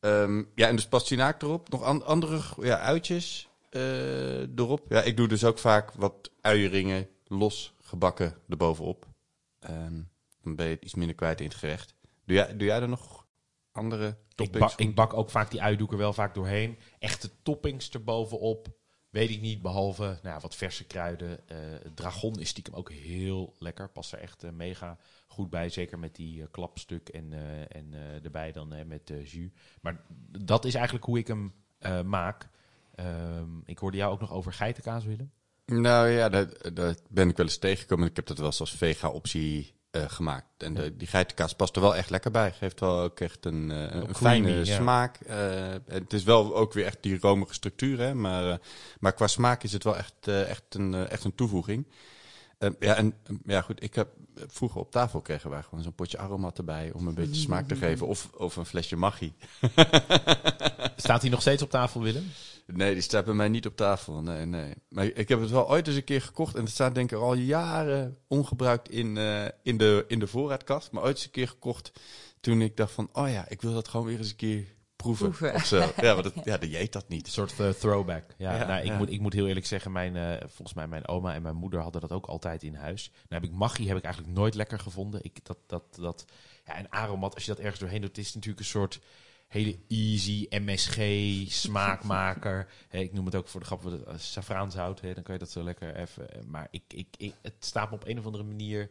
Ehm, 0.00 0.42
ja, 0.54 0.68
en 0.68 0.76
dus 0.76 0.86
pastinaak 0.86 1.42
erop. 1.42 1.68
Nog 1.70 1.82
an- 1.82 2.06
andere 2.06 2.40
ja, 2.60 2.78
uitjes 2.78 3.48
eh, 3.70 4.40
erop. 4.58 4.80
Ja, 4.88 5.02
ik 5.02 5.16
doe 5.16 5.28
dus 5.28 5.44
ook 5.44 5.58
vaak 5.58 5.92
wat 5.92 6.30
uieringen 6.40 7.08
los 7.26 7.74
gebakken 7.82 8.34
erbovenop. 8.48 9.06
En 9.60 10.10
dan 10.42 10.56
ben 10.56 10.66
je 10.66 10.74
het 10.74 10.84
iets 10.84 10.94
minder 10.94 11.16
kwijt 11.16 11.40
in 11.40 11.46
het 11.46 11.54
gerecht. 11.54 11.94
Doe 12.24 12.36
jij, 12.36 12.56
doe 12.56 12.66
jij 12.66 12.80
er 12.80 12.88
nog 12.88 13.26
andere 13.72 14.06
Ik 14.06 14.16
toppings? 14.34 14.76
bak, 14.76 14.86
ik 14.86 14.94
bak 14.94 15.14
ook 15.14 15.30
vaak 15.30 15.50
die 15.50 15.62
uiendoeken 15.62 15.98
wel 15.98 16.12
vaak 16.12 16.34
doorheen. 16.34 16.78
Echte 16.98 17.30
toppings 17.42 17.90
erbovenop. 17.90 18.80
Weet 19.10 19.30
ik 19.30 19.40
niet, 19.40 19.62
behalve 19.62 20.02
nou, 20.02 20.18
ja, 20.22 20.40
wat 20.40 20.54
verse 20.54 20.84
kruiden. 20.84 21.48
Eh, 21.48 21.56
dragon 21.94 22.40
is 22.40 22.48
stiekem 22.48 22.74
ook 22.74 22.90
heel 22.90 23.54
lekker. 23.58 23.88
Past 23.88 24.12
er 24.12 24.18
echt 24.18 24.44
eh, 24.44 24.50
mega 24.50 24.98
goed 25.26 25.50
bij. 25.50 25.68
Zeker 25.68 25.98
met 25.98 26.14
die 26.14 26.42
eh, 26.42 26.48
klapstuk 26.50 27.08
en, 27.08 27.32
en 27.68 27.92
erbij 28.22 28.52
dan 28.52 28.86
met 28.86 29.12
jus. 29.24 29.50
Maar 29.80 30.04
dat 30.38 30.64
is 30.64 30.74
eigenlijk 30.74 31.04
hoe 31.04 31.18
ik 31.18 31.26
hem 31.26 31.54
maak. 32.04 32.48
Ehm, 32.94 33.58
ik 33.64 33.78
hoorde 33.78 33.96
jou 33.96 34.12
ook 34.12 34.20
nog 34.20 34.32
over 34.32 34.52
geitenkaas, 34.52 35.04
Willem. 35.04 35.32
Nou 35.66 36.08
ja, 36.08 36.28
daar, 36.28 36.72
daar 36.74 36.96
ben 37.08 37.28
ik 37.28 37.36
wel 37.36 37.46
eens 37.46 37.58
tegengekomen. 37.58 38.08
Ik 38.08 38.16
heb 38.16 38.26
dat 38.26 38.36
wel 38.38 38.46
eens 38.46 38.60
als 38.60 38.76
vega-optie 38.76 39.74
eh, 39.92 40.02
gemaakt. 40.06 40.46
En 40.58 40.74
de, 40.74 40.96
die 40.96 41.06
geitenkaas 41.06 41.54
past 41.54 41.76
er 41.76 41.82
wel 41.82 41.96
echt 41.96 42.10
lekker 42.10 42.30
bij. 42.30 42.52
Geeft 42.52 42.80
wel 42.80 43.00
ook 43.00 43.20
echt 43.20 43.44
een, 43.44 43.68
een 43.68 44.08
Ook 44.08 44.16
fijne 44.16 44.46
creamy, 44.46 44.64
smaak. 44.64 45.16
Eh, 45.16 45.36
het 45.86 46.12
is 46.12 46.22
wel 46.22 46.56
ook 46.56 46.72
weer 46.72 46.84
echt 46.84 46.98
die 47.00 47.18
romige 47.20 47.54
structuur, 47.54 47.98
hè. 47.98 48.14
Maar, 48.14 48.60
maar 49.00 49.12
qua 49.12 49.26
smaak 49.26 49.62
is 49.62 49.72
het 49.72 49.84
wel 49.84 49.96
echt, 49.96 50.28
echt, 50.28 50.62
een, 50.68 50.94
echt 50.94 51.24
een 51.24 51.34
toevoeging. 51.34 51.86
Eh, 52.62 52.70
ja, 52.78 52.94
en 52.94 53.14
eh, 53.26 53.36
ja, 53.44 53.60
goed, 53.60 53.82
ik 53.82 53.94
heb 53.94 54.08
vroeger 54.34 54.80
op 54.80 54.90
tafel 54.90 55.20
kregen 55.20 55.50
wij 55.50 55.62
gewoon 55.62 55.84
zo'n 55.84 55.94
potje 55.94 56.18
aromat 56.18 56.58
erbij 56.58 56.90
om 56.94 57.06
een 57.06 57.14
beetje 57.14 57.40
smaak 57.40 57.68
te 57.68 57.76
geven. 57.84 58.06
Of, 58.06 58.30
of 58.36 58.56
een 58.56 58.66
flesje 58.66 58.96
maggi. 58.96 59.34
Staat 60.96 61.20
hij 61.20 61.30
nog 61.30 61.40
steeds 61.40 61.62
op 61.62 61.70
tafel, 61.70 62.02
Willem? 62.02 62.30
Nee, 62.74 62.92
die 62.92 63.02
staat 63.02 63.24
bij 63.24 63.34
mij 63.34 63.48
niet 63.48 63.66
op 63.66 63.76
tafel. 63.76 64.22
Nee, 64.22 64.46
nee. 64.46 64.74
Maar 64.88 65.04
ik 65.04 65.28
heb 65.28 65.40
het 65.40 65.50
wel 65.50 65.70
ooit 65.70 65.86
eens 65.86 65.96
een 65.96 66.04
keer 66.04 66.22
gekocht. 66.22 66.54
En 66.54 66.62
het 66.62 66.70
staat 66.72 66.94
denk 66.94 67.12
ik 67.12 67.18
al 67.18 67.34
jaren 67.34 68.16
ongebruikt 68.26 68.90
in, 68.90 69.16
eh, 69.16 69.44
in, 69.62 69.76
de, 69.76 70.04
in 70.08 70.18
de 70.18 70.26
voorraadkast. 70.26 70.90
Maar 70.92 71.02
ooit 71.02 71.14
eens 71.16 71.24
een 71.24 71.30
keer 71.30 71.48
gekocht 71.48 71.92
toen 72.40 72.60
ik 72.60 72.76
dacht 72.76 72.92
van... 72.92 73.08
Oh 73.12 73.30
ja, 73.30 73.48
ik 73.48 73.62
wil 73.62 73.74
dat 73.74 73.88
gewoon 73.88 74.06
weer 74.06 74.18
eens 74.18 74.30
een 74.30 74.36
keer 74.36 74.64
proeven. 74.96 75.30
Proeven. 75.30 75.54
Of 75.54 75.64
zo. 75.64 75.78
Ja, 76.00 76.14
maar 76.14 76.22
dat, 76.22 76.32
ja, 76.44 76.58
dat 76.58 76.70
jeet 76.70 76.92
dat 76.92 77.02
Een 77.02 77.14
niet. 77.16 77.28
soort 77.28 77.60
eh, 77.60 77.68
throwback. 77.68 78.24
Ja, 78.38 78.56
Ja, 78.56 78.66
nou, 78.66 78.80
ik, 78.80 78.86
ja. 78.86 78.96
Moet, 78.96 79.10
ik 79.10 79.20
moet 79.20 79.32
heel 79.32 79.46
eerlijk 79.46 79.66
zeggen, 79.66 79.92
mijn, 79.92 80.16
eh, 80.16 80.36
volgens 80.48 80.74
mij 80.74 80.86
mijn 80.88 81.08
oma 81.08 81.34
en 81.34 81.42
mijn 81.42 81.56
moeder 81.56 81.80
hadden 81.80 82.00
dat 82.00 82.12
ook 82.12 82.26
altijd 82.26 82.62
in 82.62 82.74
huis. 82.74 83.10
Nou 83.12 83.42
heb 83.42 83.44
ik 83.44 83.56
Maggi 83.56 83.88
heb 83.88 83.96
ik 83.96 84.04
eigenlijk 84.04 84.34
nooit 84.34 84.54
lekker 84.54 84.78
gevonden. 84.78 85.20
Ik, 85.24 85.44
dat, 85.44 85.58
dat, 85.66 85.84
dat, 85.96 86.24
ja, 86.64 86.74
en 86.76 86.90
aromat, 86.90 87.34
als 87.34 87.44
je 87.44 87.50
dat 87.54 87.60
ergens 87.60 87.80
doorheen 87.80 88.00
doet, 88.00 88.18
is 88.18 88.26
het 88.26 88.34
natuurlijk 88.34 88.60
een 88.62 88.70
soort 88.70 89.00
hele 89.52 89.78
easy 89.88 90.46
MSG 90.50 90.96
smaakmaker. 91.52 92.68
Ik 92.90 93.12
noem 93.12 93.24
het 93.26 93.34
ook 93.34 93.48
voor 93.48 93.60
de 93.60 93.66
grap 93.66 93.82
wat, 93.82 93.92
uh, 93.92 94.14
safraanzout. 94.16 95.00
Hè, 95.00 95.14
dan 95.14 95.22
kan 95.22 95.34
je 95.34 95.40
dat 95.40 95.50
zo 95.50 95.62
lekker 95.62 95.96
even. 95.96 96.30
eh, 96.34 96.42
Maar 96.44 96.68
ik, 96.70 96.82
ik, 96.88 97.06
ik, 97.18 97.34
het 97.42 97.54
staat 97.58 97.88
me 97.90 97.96
op 97.96 98.06
een 98.06 98.18
of 98.18 98.26
andere 98.26 98.44
manier. 98.44 98.90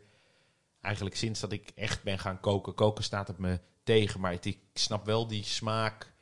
Eigenlijk 0.81 1.15
sinds 1.15 1.39
dat 1.39 1.51
ik 1.51 1.71
echt 1.75 2.03
ben 2.03 2.19
gaan 2.19 2.39
koken. 2.39 2.73
Koken 2.73 3.03
staat 3.03 3.27
het 3.27 3.37
me 3.37 3.59
tegen. 3.83 4.19
Maar 4.19 4.31
het, 4.31 4.45
ik 4.45 4.59
snap 4.73 5.05
wel 5.05 5.27
die 5.27 5.43
smaak. 5.43 6.13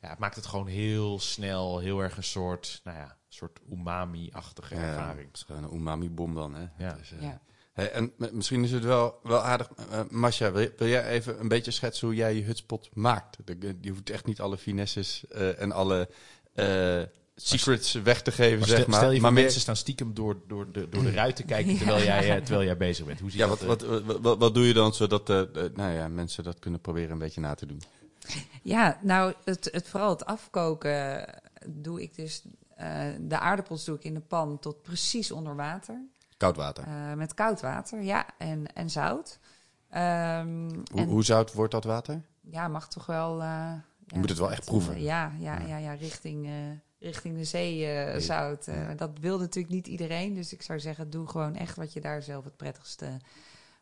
Ja, 0.00 0.08
het 0.10 0.18
maakt 0.18 0.36
het 0.36 0.46
gewoon 0.46 0.66
heel 0.66 1.18
snel. 1.18 1.78
Heel 1.78 2.00
erg 2.00 2.16
een 2.16 2.22
soort, 2.24 2.80
nou 2.84 2.98
ja, 2.98 3.16
soort 3.28 3.60
umami-achtige 3.72 4.74
Ja, 4.74 4.80
ervaring. 4.80 5.26
het 5.26 5.36
is 5.36 5.42
gewoon 5.42 5.64
een 5.64 5.74
umami-bom 5.74 6.34
dan, 6.34 6.54
hè. 6.54 6.66
Ja. 6.78 6.96
Eh, 6.96 7.20
Ja. 7.22 7.40
Hey, 7.74 7.90
en 7.90 8.12
misschien 8.32 8.64
is 8.64 8.72
het 8.72 8.84
wel, 8.84 9.18
wel 9.22 9.40
aardig. 9.40 9.70
eh 9.90 10.00
Masha, 10.10 10.52
wil, 10.52 10.68
wil 10.76 10.88
jij 10.88 11.06
even 11.08 11.40
een 11.40 11.48
beetje 11.48 11.70
schetsen 11.70 12.06
hoe 12.06 12.16
jij 12.16 12.34
je 12.34 12.42
hutspot 12.42 12.88
maakt? 12.92 13.36
De- 13.44 13.76
Je 13.80 13.90
hoeft 13.90 14.10
echt 14.10 14.26
niet 14.26 14.40
alle 14.40 14.58
finesses 14.58 15.24
eh, 15.30 15.60
en 15.60 15.72
alle 15.72 16.08
eh, 16.54 17.02
secrets 17.36 17.92
weg 17.92 18.22
te 18.22 18.32
geven, 18.32 18.58
Maar 18.58 18.68
zeg 18.68 18.76
stel, 18.78 18.90
maar. 18.90 18.98
stel 19.00 19.10
je 19.10 19.20
maar 19.20 19.32
mensen 19.32 19.60
staan 19.60 19.76
stiekem 19.76 20.14
door, 20.14 20.36
door, 20.46 20.72
de, 20.72 20.88
door 20.88 21.02
de 21.02 21.10
ruit 21.22 21.36
te 21.36 21.42
kijken 21.42 21.76
terwijl, 21.76 22.02
jij, 22.04 22.40
terwijl 22.40 22.64
jij 22.66 22.76
bezig 22.76 23.06
bent. 23.06 23.20
Hoe 23.20 23.30
zie 23.30 23.38
Ja, 23.40 23.46
dat? 23.46 23.60
wat, 23.62 23.82
wat, 23.82 24.20
wat, 24.20 24.38
wat 24.38 24.54
doe 24.54 24.66
je 24.66 24.72
dan 24.74 24.94
zodat 24.94 25.28
nou 25.28 25.92
ja, 25.92 26.08
mensen 26.08 26.44
dat 26.44 26.58
kunnen 26.58 26.80
proberen 26.80 27.10
een 27.10 27.18
beetje 27.18 27.40
na 27.40 27.54
te 27.54 27.66
doen? 27.66 27.82
Ja, 28.62 28.98
nou, 29.02 29.32
het, 29.44 29.68
het, 29.72 29.88
vooral 29.88 30.10
het 30.10 30.24
afkoken 30.24 31.26
doe 31.66 32.02
ik 32.02 32.14
dus... 32.14 32.42
eh, 32.76 33.06
de 33.20 33.38
aardappels 33.38 33.84
doe 33.84 33.96
ik 33.96 34.04
in 34.04 34.14
de 34.14 34.20
pan 34.20 34.58
tot 34.58 34.82
precies 34.82 35.30
onder 35.32 35.56
water. 35.56 36.00
Koud 36.36 36.56
water. 36.56 36.84
Eh, 36.84 37.12
met 37.12 37.34
koud 37.34 37.60
water, 37.60 38.02
ja, 38.02 38.26
en, 38.38 38.74
en 38.74 38.90
zout. 38.90 39.38
Ehm, 39.90 40.68
hoe, 40.68 41.00
en, 41.00 41.08
hoe 41.08 41.24
zout 41.24 41.52
wordt 41.52 41.72
dat 41.72 41.84
water? 41.84 42.22
Ja, 42.40 42.68
mag 42.68 42.88
toch 42.88 43.06
wel... 43.06 43.32
eh, 43.40 43.72
ja, 44.06 44.18
moet 44.18 44.28
het 44.28 44.38
wel 44.38 44.50
echt 44.52 44.64
proeven. 44.64 45.00
ja, 45.02 45.32
ja, 45.38 45.58
ja, 45.60 45.76
ja, 45.76 45.92
richting, 45.92 46.46
eh, 46.46 46.52
richting 46.98 47.36
de 47.36 47.44
zee 47.44 48.20
zout. 48.20 48.68
Dat 48.96 49.18
wil 49.18 49.38
natuurlijk 49.38 49.74
niet 49.74 49.86
iedereen. 49.86 50.34
Dus 50.34 50.52
ik 50.52 50.62
zou 50.62 50.80
zeggen, 50.80 51.10
doe 51.10 51.26
gewoon 51.26 51.54
echt 51.54 51.76
wat 51.76 51.92
je 51.92 52.00
daar 52.00 52.22
zelf 52.22 52.44
het 52.44 52.56
prettigste 52.56 53.16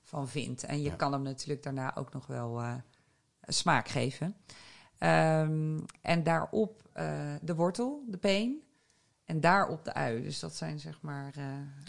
van 0.03 0.29
vindt. 0.29 0.65
En 0.65 0.77
je 0.83 0.89
Ja. 0.91 0.95
kan 0.95 1.13
hem 1.13 1.23
natuurlijk 1.23 1.63
daarna 1.63 1.97
ook 1.97 2.13
nog 2.13 2.27
wel 2.27 2.63
smaak 3.47 3.89
geven. 3.89 4.37
Ehm, 4.99 5.79
en 6.03 6.23
daarop 6.23 6.83
de 7.43 7.55
wortel, 7.55 8.05
de 8.09 8.19
peen. 8.19 8.63
En 9.33 9.41
daarop 9.41 9.85
de 9.85 9.95
ui. 9.95 10.23
Dus 10.23 10.41
dat 10.41 10.55
zijn 10.55 10.79
zeg 10.79 10.99
maar... 11.01 11.35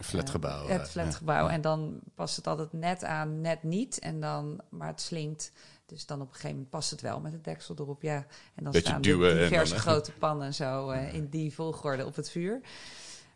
flatgebouw, 0.02 0.68
eh, 0.68 0.74
eh, 0.74 0.80
het 0.80 0.90
flatgebouw. 0.90 1.46
ja. 1.46 1.52
En 1.52 1.62
dan 1.62 2.00
past 2.16 2.36
het 2.36 2.48
altijd 2.48 2.74
net 2.74 3.04
aan, 3.04 3.42
net 3.42 3.64
niet. 3.64 4.00
En 4.00 4.20
dan, 4.20 4.62
maar 4.70 4.88
het 4.88 5.02
slinkt. 5.02 5.52
Dus 5.86 6.06
dan 6.06 6.22
op 6.22 6.28
een 6.28 6.34
gegeven 6.34 6.52
moment 6.56 6.70
past 6.70 6.92
het 6.92 7.02
wel 7.02 7.20
met 7.20 7.32
het 7.32 7.44
deksel 7.44 7.76
erop. 7.80 8.02
Ja. 8.02 8.26
En 8.56 8.64
dan 8.64 8.72
Beetje 8.72 8.88
staan 8.88 9.02
de 9.02 9.18
diverse 9.18 9.74
dan, 9.74 9.82
grote 9.82 10.12
pannen 10.12 10.54
zo 10.54 10.90
eh, 10.90 11.14
in 11.14 11.30
die 11.30 11.54
volgorde 11.54 12.06
op 12.06 12.16
het 12.16 12.30
vuur. 12.30 12.62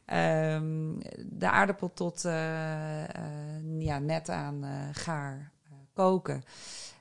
Ehm, 0.06 1.00
de 1.26 1.50
aardappel 1.50 1.94
tot 1.94 2.22
ja, 3.80 4.00
net 4.00 4.30
aan 4.30 4.64
gaar 4.92 5.52
koken. 5.94 6.44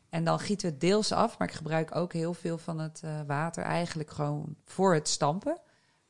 En 0.08 0.24
dan 0.24 0.38
gieten 0.38 0.66
we 0.66 0.72
het 0.72 0.80
deels 0.80 1.12
af. 1.12 1.38
Maar 1.38 1.48
ik 1.48 1.54
gebruik 1.54 1.96
ook 1.96 2.12
heel 2.12 2.34
veel 2.34 2.58
van 2.58 2.78
het 2.78 3.02
water 3.26 3.64
eigenlijk 3.64 4.10
gewoon 4.10 4.56
voor 4.64 4.94
het 4.94 5.08
stampen. 5.08 5.60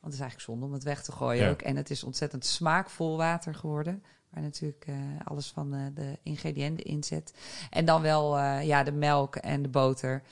Want 0.07 0.19
het 0.19 0.27
is 0.27 0.31
eigenlijk 0.31 0.41
zonde 0.41 0.65
om 0.65 0.73
het 0.73 0.83
weg 0.83 1.03
te 1.03 1.11
gooien 1.11 1.43
Ja. 1.43 1.49
ook. 1.49 1.61
En 1.61 1.75
het 1.75 1.89
is 1.89 2.03
ontzettend 2.03 2.45
smaakvol 2.45 3.17
water 3.17 3.55
geworden. 3.55 4.03
Waar 4.29 4.43
natuurlijk 4.43 4.85
eh, 4.87 4.95
alles 5.23 5.47
van 5.51 5.73
eh, 5.73 5.81
de 5.93 6.17
ingrediënten 6.23 6.85
in 6.85 7.03
zit. 7.03 7.33
En 7.69 7.85
dan 7.85 8.01
wel 8.01 8.37
eh, 8.37 8.63
ja, 8.63 8.83
de 8.83 8.91
melk 8.91 9.35
en 9.35 9.61
de 9.61 9.69
boter. 9.69 10.23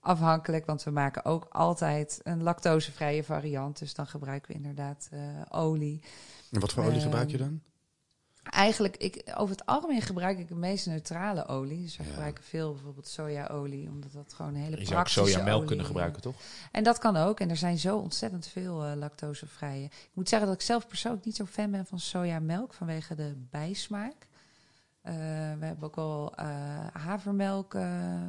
Afhankelijk, 0.00 0.66
want 0.66 0.82
we 0.82 0.90
maken 0.90 1.24
ook 1.24 1.46
altijd 1.50 2.20
een 2.22 2.42
lactosevrije 2.42 3.24
variant. 3.24 3.78
Dus 3.78 3.94
dan 3.94 4.06
gebruiken 4.06 4.50
we 4.50 4.56
inderdaad 4.56 5.08
eh, 5.10 5.20
olie. 5.48 6.00
En 6.50 6.60
wat 6.60 6.72
voor 6.72 6.82
olie 6.82 6.94
Ehm, 6.94 7.02
gebruik 7.02 7.30
je 7.30 7.36
dan? 7.38 7.60
Eigenlijk, 8.42 8.96
ik, 8.96 9.22
over 9.36 9.56
het 9.56 9.66
algemeen 9.66 10.02
gebruik 10.02 10.38
ik 10.38 10.48
de 10.48 10.54
meest 10.54 10.86
neutrale 10.86 11.46
olie. 11.46 11.82
Dus 11.82 11.96
we 11.96 12.02
Ja. 12.02 12.08
gebruiken 12.08 12.44
veel 12.44 12.72
bijvoorbeeld 12.72 13.08
sojaolie, 13.08 13.88
omdat 13.88 14.12
dat 14.12 14.32
gewoon 14.32 14.54
een 14.54 14.60
hele 14.60 14.70
je 14.70 14.76
zou 14.76 14.86
ook 14.88 14.92
praktische 14.94 15.20
sojamelk 15.24 15.54
olie, 15.56 15.66
kunnen 15.66 15.86
gebruiken, 15.86 16.22
toch? 16.22 16.34
En 16.72 16.84
dat 16.84 16.98
kan 16.98 17.16
ook. 17.16 17.40
En 17.40 17.50
er 17.50 17.56
zijn 17.56 17.78
zo 17.78 17.96
ontzettend 17.96 18.46
veel 18.46 18.84
eh, 18.84 18.92
lactosevrije. 18.96 19.84
Ik 19.84 20.10
moet 20.12 20.28
zeggen 20.28 20.48
dat 20.48 20.56
ik 20.56 20.62
zelf 20.62 20.86
persoonlijk 20.86 21.24
niet 21.24 21.36
zo 21.36 21.44
fan 21.44 21.70
ben 21.70 21.86
van 21.86 22.00
sojamelk 22.00 22.74
vanwege 22.74 23.14
de 23.14 23.34
bijsmaak. 23.50 24.26
Eh, 25.02 25.14
we 25.58 25.64
hebben 25.64 25.82
ook 25.82 25.96
wel 25.96 26.32
eh, 26.34 26.46
havermelk, 26.92 27.74
eh, 27.74 28.20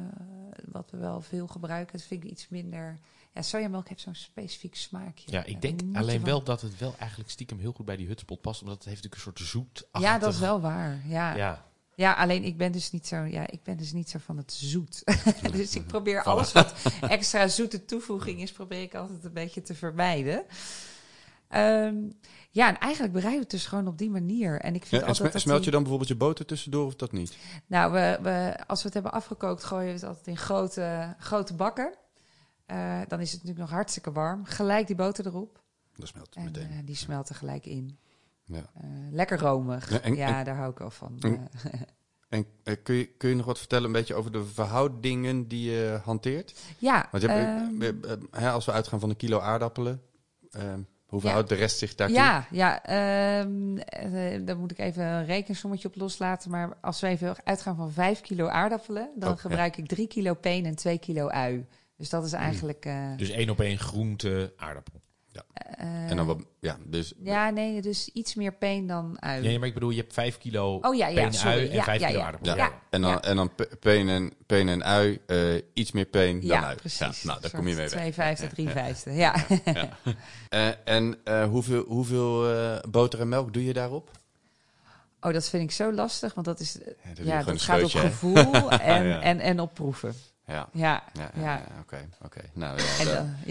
wat 0.64 0.90
we 0.90 0.96
wel 0.96 1.20
veel 1.20 1.46
gebruiken. 1.46 1.98
Dat 1.98 2.06
vind 2.06 2.24
ik 2.24 2.30
iets 2.30 2.48
minder. 2.48 2.98
Ja, 3.32 3.42
sojamelk 3.42 3.88
heeft 3.88 4.00
zo'n 4.00 4.14
specifiek 4.14 4.74
smaakje. 4.74 5.32
Ja, 5.32 5.44
ik 5.44 5.62
denk 5.62 5.80
alleen 5.92 6.24
wel 6.24 6.42
dat 6.42 6.60
het 6.60 6.78
wel 6.78 6.94
eigenlijk 6.98 7.30
stiekem 7.30 7.58
heel 7.58 7.72
goed 7.72 7.84
bij 7.84 7.96
die 7.96 8.06
hutspot 8.06 8.40
past. 8.40 8.60
Omdat 8.60 8.76
het 8.76 8.84
heeft 8.84 9.02
natuurlijk 9.02 9.26
een 9.26 9.34
soort 9.34 9.48
zoet 9.50 9.88
Ja, 9.92 10.18
dat 10.18 10.32
is 10.32 10.38
wel 10.38 10.60
waar. 10.60 11.00
Ja. 11.06 11.36
Ja, 11.36 11.64
Ja, 11.94 12.12
alleen 12.12 12.44
ik 12.44 12.56
ben 12.56 12.72
dus 12.72 12.90
niet 12.90 13.06
zo, 13.06 13.16
ja, 13.16 13.46
ik 13.50 13.62
ben 13.62 13.76
dus 13.76 13.92
niet 13.92 14.10
zo 14.10 14.18
van 14.18 14.36
het 14.36 14.52
zoet. 14.52 15.02
dus 15.52 15.74
ik 15.74 15.86
probeer 15.86 16.22
alles 16.22 16.52
wat 16.52 16.74
extra 17.00 17.48
zoete 17.48 17.84
toevoeging 17.84 18.40
is, 18.40 18.52
probeer 18.52 18.82
ik 18.82 18.94
altijd 18.94 19.24
een 19.24 19.32
beetje 19.32 19.62
te 19.62 19.74
vermijden. 19.74 20.44
Ehm, 21.54 21.96
ja, 22.50 22.68
en 22.68 22.78
eigenlijk 22.78 23.12
bereiden 23.12 23.40
we 23.42 23.46
het 23.50 23.50
dus 23.60 23.66
gewoon 23.66 23.86
op 23.86 23.98
die 23.98 24.10
manier. 24.10 24.60
En 24.60 24.74
ik 24.74 24.80
vind 24.80 24.90
Ja, 24.90 24.96
en 25.00 25.02
altijd 25.06 25.16
sme- 25.16 25.30
dat 25.30 25.40
smelt 25.40 25.56
die- 25.56 25.64
je 25.66 25.70
dan 25.70 25.80
bijvoorbeeld 25.80 26.10
je 26.10 26.16
boter 26.16 26.46
tussendoor 26.46 26.86
of 26.86 26.94
dat 26.96 27.12
niet? 27.12 27.36
Nou, 27.66 27.92
we, 27.92 28.18
we, 28.22 28.56
als 28.66 28.78
we 28.80 28.84
het 28.84 28.94
hebben 28.94 29.12
afgekookt, 29.12 29.64
gooien 29.64 29.86
we 29.86 29.92
het 29.92 30.04
altijd 30.04 30.26
in 30.26 30.36
grote, 30.36 31.14
grote 31.18 31.54
bakken. 31.54 31.94
Eh, 32.66 33.00
dan 33.08 33.20
is 33.20 33.32
het 33.32 33.40
natuurlijk 33.42 33.58
nog 33.58 33.70
hartstikke 33.70 34.12
warm. 34.12 34.44
Gelijk 34.44 34.86
die 34.86 34.96
boter 34.96 35.26
erop. 35.26 35.62
Dat 35.96 36.08
smelt 36.08 36.34
En 36.34 36.44
meteen. 36.44 36.70
eh, 36.70 36.76
die 36.84 36.96
smelt 36.96 37.28
er 37.28 37.34
gelijk 37.34 37.66
in. 37.66 37.98
Ja. 38.44 38.56
Eh, 38.74 38.84
lekker 39.10 39.38
romig. 39.38 39.90
Ja, 39.90 39.98
Ja, 40.14 40.38
en- 40.38 40.44
daar 40.44 40.56
hou 40.56 40.70
ik 40.70 40.78
wel 40.78 40.90
van. 40.90 41.16
en- 41.20 41.48
En 42.28 42.46
kun, 42.82 42.94
je, 42.94 43.06
kun 43.06 43.28
je 43.28 43.34
nog 43.34 43.46
wat 43.46 43.58
vertellen 43.58 43.86
een 43.86 43.92
beetje 43.92 44.14
over 44.14 44.32
de 44.32 44.44
verhoudingen 44.44 45.48
die 45.48 45.70
je 45.70 46.00
hanteert? 46.04 46.54
ja, 46.78 47.08
Want 47.10 47.22
je 47.22 47.28
hebt, 47.30 47.62
ehm, 47.62 47.82
eh, 47.82 48.12
eh, 48.12 48.46
eh, 48.46 48.52
als 48.52 48.64
we 48.64 48.72
uitgaan 48.72 49.00
van 49.00 49.10
een 49.10 49.16
kilo 49.16 49.38
aardappelen, 49.40 50.02
eh, 50.50 50.72
hoe 51.14 51.22
verhoudt 51.22 51.48
de 51.48 51.54
rest 51.54 51.78
zich 51.78 51.94
daartoe? 51.94 52.16
Ja, 52.16 52.46
ja 52.50 52.82
ehm, 52.84 53.76
eh, 53.76 54.40
daar 54.44 54.56
moet 54.58 54.70
ik 54.70 54.78
even 54.78 55.04
een 55.04 55.24
rekensommetje 55.24 55.88
op 55.88 55.96
loslaten. 55.96 56.50
Maar 56.50 56.76
als 56.80 57.00
we 57.00 57.06
even 57.06 57.36
uitgaan 57.44 57.76
van 57.76 57.92
5 57.92 58.20
kilo 58.20 58.46
aardappelen, 58.46 59.10
dan 59.16 59.28
Oh, 59.30 59.34
ja. 59.34 59.40
gebruik 59.40 59.76
ik 59.76 59.86
3 59.86 60.06
kilo 60.06 60.34
peen 60.34 60.66
en 60.66 60.74
2 60.74 60.98
kilo 60.98 61.28
ui. 61.28 61.66
Dus 61.96 62.08
dat 62.08 62.24
is 62.24 62.32
eigenlijk. 62.32 62.84
eh, 62.84 63.16
dus 63.16 63.30
één 63.30 63.50
op 63.50 63.60
één 63.60 63.78
groente, 63.78 64.52
aardappel. 64.56 65.00
Eh, 65.52 66.10
En 66.10 66.16
dan 66.16 66.26
wat, 66.26 66.38
ja, 66.60 66.76
dus 66.86 67.12
Ja, 67.22 67.50
nee, 67.50 67.80
dus 67.82 68.08
iets 68.08 68.34
meer 68.34 68.52
peen 68.52 68.86
dan 68.86 69.16
ui. 69.20 69.42
Nee, 69.42 69.58
maar 69.58 69.68
ik 69.68 69.74
bedoel, 69.74 69.90
je 69.90 70.00
hebt 70.00 70.12
vijf 70.12 70.38
kilo 70.38 70.78
Oh 70.82 70.94
ja, 70.96 71.06
ja, 71.06 71.22
peen 71.22 71.32
sorry. 71.32 71.52
ui 71.56 71.66
en 71.68 71.74
Ja, 71.74 71.84
vijf 71.84 72.00
ja, 72.00 72.06
kilo 72.06 72.18
ja. 72.18 72.24
aardappel. 72.24 72.56
Ja. 72.56 72.64
Ja. 72.64 72.72
En 72.90 73.00
dan, 73.02 73.10
Ja. 73.10 73.22
en 73.22 73.36
dan 73.36 73.54
pe- 73.54 73.70
peen 73.80 74.08
en, 74.08 74.32
peen 74.46 74.68
en 74.68 74.84
ui, 74.84 75.18
eh, 75.26 75.54
iets 75.74 75.92
meer 75.92 76.04
peen 76.06 76.40
dan 76.40 76.48
Ja, 76.48 76.64
ui. 76.66 76.76
precies. 76.76 76.98
Ja, 77.22 77.28
nou, 77.28 77.40
daar 77.40 77.50
kom 77.50 77.68
je 77.68 77.74
mee 77.74 77.88
weg. 77.88 78.38
2,50, 78.40 78.52
3,50. 78.52 79.14
Ja. 79.24 79.34
Eh, 80.48 80.68
en 80.84 81.16
eh, 81.24 81.44
hoeveel, 81.44 81.84
hoeveel 81.86 82.50
eh, 82.54 82.78
boter 82.90 83.20
en 83.20 83.28
melk 83.28 83.52
doe 83.52 83.64
je 83.64 83.72
daarop? 83.72 84.10
Oh, 85.20 85.32
dat 85.32 85.48
vind 85.48 85.62
ik 85.62 85.70
zo 85.70 85.92
lastig, 85.92 86.34
want 86.34 86.46
dat 86.46 86.60
is. 86.60 86.78
Ja, 87.14 87.24
Ja, 87.24 87.38
dat 87.38 87.48
een 87.48 87.58
gaat 87.60 87.82
op 87.82 87.90
gevoel 87.90 88.70
en, 88.70 89.06
Ja. 89.06 89.20
en, 89.20 89.40
en 89.40 89.60
op 89.60 89.74
proeven. 89.74 90.14
Ja, 90.46 90.68
Ja, 90.72 91.02
ja, 91.12 91.30
ja. 91.34 91.42
ja, 91.42 91.62
oké. 91.80 92.08
oké. 92.24 92.40
Nou, 92.52 92.78
ja, 92.80 93.04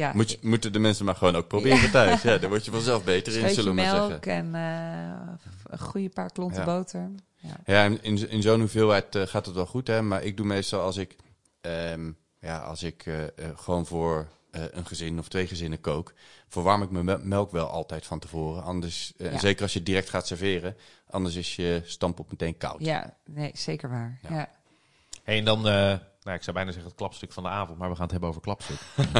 dan, 0.07 0.15
moet 0.15 0.31
je, 0.31 0.37
moeten 0.41 0.73
de 0.73 0.79
mensen 0.79 1.05
maar 1.05 1.15
gewoon 1.15 1.35
ook 1.35 1.47
proberen 1.47 1.91
thuis. 1.91 2.21
Ja, 2.21 2.37
daar 2.37 2.49
word 2.49 2.65
je 2.65 2.71
vanzelf 2.71 3.03
beter 3.03 3.37
in, 3.37 3.49
zullen 3.49 3.69
we 3.75 3.81
maar 3.81 3.89
zeggen. 3.89 4.07
melk 4.09 4.25
en 4.25 4.55
eh, 4.55 5.33
een 5.63 5.79
goede 5.79 6.09
paar 6.09 6.31
klonten 6.31 6.59
Ja. 6.59 6.65
boter. 6.65 7.09
Ja. 7.35 7.55
Ja, 7.65 7.83
in, 8.01 8.29
in, 8.29 8.41
zo'n 8.41 8.59
hoeveelheid 8.59 9.15
eh, 9.15 9.27
gaat 9.27 9.45
het 9.45 9.55
wel 9.55 9.65
goed, 9.65 9.87
hè. 9.87 10.01
Maar 10.01 10.23
ik 10.23 10.37
doe 10.37 10.45
meestal 10.45 10.81
als 10.81 10.97
ik, 10.97 11.15
ehm, 11.61 12.11
ja, 12.39 12.57
als 12.57 12.83
ik 12.83 13.05
eh, 13.05 13.15
gewoon 13.55 13.85
voor 13.85 14.27
eh, 14.51 14.61
een 14.71 14.85
gezin 14.85 15.19
of 15.19 15.27
twee 15.27 15.47
gezinnen 15.47 15.81
kook, 15.81 16.13
verwarm 16.47 16.81
ik 16.81 16.89
mijn 16.89 17.05
me- 17.05 17.19
melk 17.21 17.51
wel 17.51 17.67
altijd 17.67 18.05
van 18.05 18.19
tevoren. 18.19 18.63
Anders, 18.63 19.13
eh, 19.17 19.31
Ja. 19.31 19.39
zeker 19.39 19.61
als 19.63 19.73
je 19.73 19.83
direct 19.83 20.09
gaat 20.09 20.27
serveren, 20.27 20.75
anders 21.09 21.35
is 21.35 21.55
je 21.55 21.81
stampot 21.85 22.31
meteen 22.31 22.57
koud. 22.57 22.85
ja, 22.85 23.13
nee, 23.25 23.51
zeker 23.53 23.89
waar. 23.89 24.19
Ja. 24.29 24.35
Ja. 24.35 24.49
Hey, 25.23 25.37
en 25.37 25.45
dan, 25.45 25.67
eh, 25.67 25.95
nou, 26.23 26.37
ik 26.37 26.43
zou 26.43 26.55
bijna 26.55 26.71
zeggen 26.71 26.89
het 26.89 26.99
klapstuk 26.99 27.31
van 27.31 27.43
de 27.43 27.49
avond, 27.49 27.77
maar 27.77 27.89
we 27.89 27.95
gaan 27.95 28.03
het 28.03 28.11
hebben 28.11 28.29
over 28.29 28.41
klapstuk. 28.41 28.77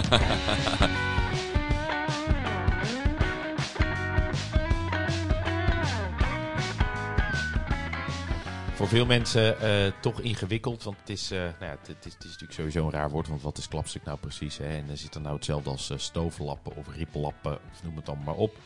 Voor 8.74 8.88
veel 8.88 9.06
mensen 9.06 9.60
eh, 9.60 9.92
toch 10.02 10.20
ingewikkeld, 10.20 10.84
want 10.84 11.00
het 11.00 11.10
is, 11.10 11.32
eh, 11.32 11.40
nou 11.40 11.54
ja, 11.60 11.70
het, 11.70 11.88
het 11.88 12.06
is, 12.06 12.14
het 12.14 12.24
is 12.24 12.30
natuurlijk 12.30 12.54
sowieso 12.54 12.86
een 12.86 12.92
raar 12.92 13.10
woord, 13.10 13.28
want 13.28 13.42
wat 13.42 13.58
is 13.58 13.68
klapstuk 13.68 14.04
nou 14.04 14.18
precies? 14.18 14.58
Hè? 14.58 14.68
En 14.78 14.90
er 14.90 14.98
zit 14.98 15.16
er 15.16 15.22
nou 15.22 15.36
hetzelfde 15.36 15.70
als 15.70 15.92
stooflappen 15.96 16.76
of 16.76 16.88
riepellappen, 16.96 17.60
of 17.72 17.84
noem 17.84 17.96
het 17.96 18.06
dan 18.06 18.24
maar 18.26 18.36
op. 18.36 18.58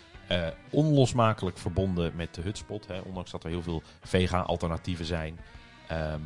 Onlosmakelijk 0.70 1.58
verbonden 1.58 2.16
met 2.16 2.36
de 2.36 2.42
hutspot, 2.42 2.88
hè? 2.88 3.00
ondanks 3.00 3.32
dat 3.32 3.44
er 3.44 3.50
heel 3.50 3.62
veel 3.62 3.82
vega-alternatieven 4.02 5.06
zijn. 5.06 5.40
Ehm, 5.88 6.22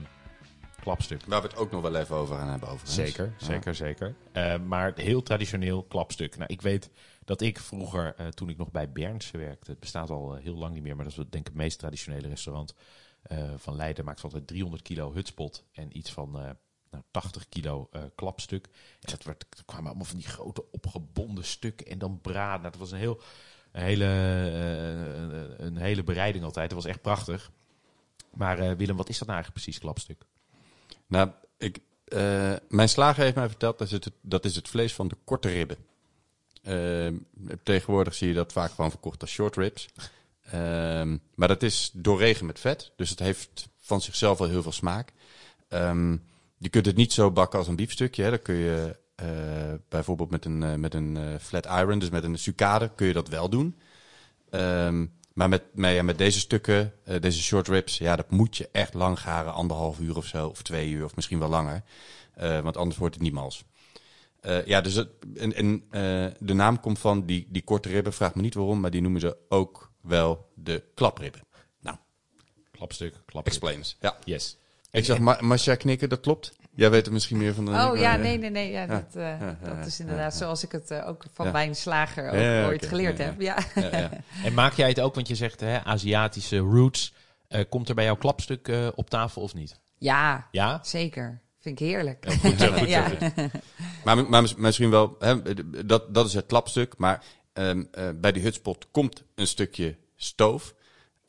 klapstuk. 0.82 1.26
Waar 1.26 1.42
we 1.42 1.48
het 1.48 1.58
ook 1.58 1.72
nog 1.72 1.82
wel 1.82 1.96
even 1.96 2.16
over 2.16 2.36
gaan 2.36 2.50
hebben. 2.50 2.70
Overigens. 2.70 2.96
Zeker, 2.96 3.34
Ja. 3.40 3.46
zeker, 3.46 3.76
zeker. 3.76 4.16
Eh, 4.32 4.60
maar 4.60 4.94
heel 4.96 5.24
traditioneel 5.24 5.84
klapstuk. 5.84 6.38
Nou, 6.38 6.54
ik 6.54 6.62
weet 6.62 6.90
dat 7.26 7.42
ik 7.42 7.60
vroeger, 7.60 8.16
eh, 8.16 8.28
toen 8.28 8.50
ik 8.50 8.58
nog 8.58 8.72
bij 8.72 8.92
Bernse 8.92 9.38
werkte, 9.38 9.72
het 9.72 9.80
bestaat 9.80 10.10
al 10.10 10.36
eh, 10.36 10.44
heel 10.44 10.56
lang 10.56 10.74
niet 10.74 10.84
meer, 10.84 10.96
maar 10.96 11.06
dat 11.06 11.18
is 11.18 11.20
denk 11.30 11.34
ik 11.36 11.46
het 11.46 11.56
meest 11.56 11.80
traditionele 11.80 12.28
restaurant 12.28 12.74
van 13.56 13.76
Leiden, 13.76 14.06
maakt 14.06 14.24
altijd 14.24 14.48
300 14.48 14.82
kilo 14.82 15.14
hutspot 15.14 15.64
en 15.72 15.98
iets 15.98 16.12
van 16.12 16.32
nou, 16.32 17.04
80 17.12 17.50
kilo 17.50 17.90
klapstuk. 18.16 18.66
En 19.00 19.12
dat 19.12 19.24
werd, 19.24 19.46
er 19.58 19.66
kwamen 19.66 19.86
allemaal 19.86 20.06
van 20.06 20.18
die 20.18 20.28
grote 20.28 20.72
opgebonden 20.72 21.44
stukken 21.46 21.86
en 21.88 21.98
dan 21.98 22.20
braden. 22.22 22.60
Nou, 22.62 22.72
dat 22.72 22.80
was 22.80 22.92
een, 22.92 22.98
heel, 22.98 23.22
een, 23.72 23.82
hele, 23.82 24.06
een 25.58 25.78
hele 25.78 26.04
bereiding 26.04 26.44
altijd. 26.44 26.70
Dat 26.70 26.84
was 26.84 26.92
echt 26.92 27.02
prachtig. 27.02 27.52
Maar 28.34 28.78
Willem, 28.78 28.96
wat 28.98 29.10
is 29.10 29.18
dat 29.18 29.28
nou 29.28 29.40
eigenlijk 29.40 29.64
precies, 29.64 29.80
klapstuk? 29.80 30.26
Nou, 31.12 31.30
ik, 31.58 31.80
eh, 32.06 32.54
mijn 32.70 32.90
slager 32.90 33.24
heeft 33.24 33.36
mij 33.36 33.48
verteld 33.48 33.78
dat 33.78 33.88
is 33.88 33.94
het, 33.94 34.12
dat 34.22 34.46
is 34.46 34.56
het 34.56 34.68
vlees 34.68 34.94
van 34.94 35.08
de 35.08 35.18
korte 35.24 35.50
ribben. 35.50 35.78
Ehm, 36.64 37.16
tegenwoordig 37.64 38.14
zie 38.14 38.28
je 38.28 38.34
dat 38.34 38.52
vaak 38.52 38.72
gewoon 38.72 38.90
verkocht 38.90 39.22
als 39.22 39.32
short 39.32 39.56
ribs. 39.56 39.90
Ehm, 40.42 41.18
maar 41.36 41.48
dat 41.48 41.64
is 41.64 41.92
doorregen 41.94 42.46
met 42.46 42.60
vet, 42.60 42.92
dus 42.96 43.10
het 43.10 43.20
heeft 43.20 43.70
van 43.80 44.02
zichzelf 44.02 44.40
al 44.40 44.48
heel 44.48 44.62
veel 44.62 44.72
smaak. 44.72 45.14
Ehm, 45.68 46.18
je 46.58 46.70
kunt 46.70 46.86
het 46.86 46.96
niet 46.96 47.14
zo 47.14 47.32
bakken 47.32 47.60
als 47.60 47.68
een 47.68 47.76
biefstukje. 47.76 48.24
Hè. 48.24 48.30
Dan 48.30 48.42
kun 48.42 48.56
je 48.56 49.00
eh, 49.16 49.74
bijvoorbeeld 49.90 50.30
met 50.30 50.46
een, 50.46 50.80
met 50.80 50.94
een 50.94 51.40
flat 51.40 51.66
iron, 51.66 52.00
dus 52.00 52.10
met 52.10 52.24
een 52.24 52.38
sucade, 52.38 52.92
kun 52.96 53.08
je 53.08 53.14
dat 53.14 53.28
wel 53.28 53.50
doen. 53.50 53.80
Ehm, 54.50 55.06
maar 55.34 55.50
met, 55.50 55.64
met, 55.74 56.02
met 56.04 56.18
deze 56.18 56.40
stukken, 56.40 56.94
eh, 57.04 57.22
deze 57.22 57.42
short 57.42 57.68
ribs, 57.68 57.98
ja, 57.98 58.16
dat 58.16 58.32
moet 58.32 58.58
je 58.58 58.70
echt 58.72 58.94
lang 58.94 59.20
garen. 59.20 59.54
Anderhalf 59.54 60.00
uur 60.00 60.18
of 60.18 60.26
zo, 60.26 60.48
of 60.48 60.62
twee 60.62 60.90
uur, 60.90 61.06
of 61.06 61.16
misschien 61.16 61.40
wel 61.40 61.50
langer. 61.50 61.84
Eh, 62.34 62.60
want 62.60 62.78
anders 62.78 62.98
wordt 62.98 63.14
het 63.16 63.24
niet 63.24 63.34
mals. 63.34 63.64
Eh, 64.40 64.66
ja, 64.66 64.82
dus 64.82 64.94
het, 64.94 65.10
en, 65.36 65.54
en, 65.54 65.84
de 66.40 66.54
naam 66.54 66.80
komt 66.80 67.00
van 67.00 67.26
die, 67.26 67.48
die 67.50 67.64
korte 67.64 67.90
ribben, 67.90 68.14
vraag 68.14 68.36
me 68.36 68.42
niet 68.42 68.54
waarom, 68.54 68.80
maar 68.80 68.92
die 68.92 69.02
noemen 69.02 69.22
ze 69.22 69.38
ook 69.50 69.92
wel 70.02 70.50
de 70.56 70.84
klapribben. 70.94 71.42
Nou, 71.80 71.98
Klapstuk, 72.72 73.12
klapstuk. 73.12 73.46
explains. 73.46 73.98
Ja. 74.00 74.18
Yes. 74.24 74.58
Ik 74.92 75.06
zag 75.06 75.20
Ma 75.20 75.38
Masha 75.42 75.76
knikken, 75.76 76.10
dat 76.10 76.20
klopt. 76.20 76.54
Jij 76.82 76.90
weet 76.90 77.06
er 77.06 77.14
misschien 77.14 77.38
meer 77.38 77.54
van 77.54 77.66
dan 77.66 77.76
ik, 77.76 77.82
Oh 77.82 77.88
maar, 77.90 78.00
ja, 78.00 78.16
nee, 78.16 78.38
nee, 78.38 78.50
nee. 78.50 78.72
Ja, 78.72 78.80
Ja. 78.82 78.86
dat, 78.88 79.16
eh, 79.16 79.22
Ja, 79.22 79.58
ja, 79.64 79.76
dat 79.76 79.86
is 79.86 80.00
inderdaad 80.00 80.32
ja. 80.34 80.38
zoals 80.38 80.64
ik 80.64 80.72
het 80.72 80.92
eh, 80.92 81.08
ook 81.08 81.24
van 81.34 81.46
Ja. 81.46 81.52
mijn 81.52 81.76
slager 81.76 82.28
ook 82.28 82.34
Ja, 82.34 82.54
ja, 82.60 82.66
ooit 82.66 82.86
geleerd 82.86 83.18
Ja, 83.18 83.24
ja. 83.24 83.30
heb. 83.30 83.42
Ja. 83.42 83.58
Ja, 83.92 83.98
ja. 84.00 84.10
En 84.46 84.54
maak 84.54 84.74
jij 84.74 84.88
het 84.90 85.00
ook, 85.00 85.16
want 85.16 85.28
je 85.28 85.36
zegt 85.36 85.60
hè, 85.60 85.84
Aziatische 85.84 86.58
roots. 86.58 87.14
Eh, 87.48 87.64
komt 87.70 87.90
er 87.90 87.96
bij 87.96 88.04
jouw 88.04 88.16
klapstuk 88.16 88.68
eh, 88.68 88.88
op 88.96 89.10
tafel 89.10 89.42
of 89.42 89.54
niet? 89.54 89.80
ja, 89.98 90.48
Ja? 90.52 90.80
zeker. 90.84 91.42
Vind 91.60 91.80
ik 91.80 91.88
heerlijk. 91.88 92.26
Ja, 92.30 92.36
goed 92.50 92.88
Ja. 92.90 93.12
Maar, 94.06 94.30
maar 94.30 94.42
mis- 94.42 94.56
misschien 94.56 94.90
wel, 94.90 95.16
hè, 95.20 95.42
dat, 95.86 96.14
dat 96.14 96.26
is 96.28 96.34
het 96.34 96.46
klapstuk. 96.46 96.94
Maar 96.98 97.24
ehm, 97.54 97.84
eh, 97.92 98.10
bij 98.16 98.32
die 98.32 98.44
hutspot 98.44 98.88
komt 98.92 99.24
een 99.36 99.48
stukje 99.48 99.96
stoof. 100.16 100.74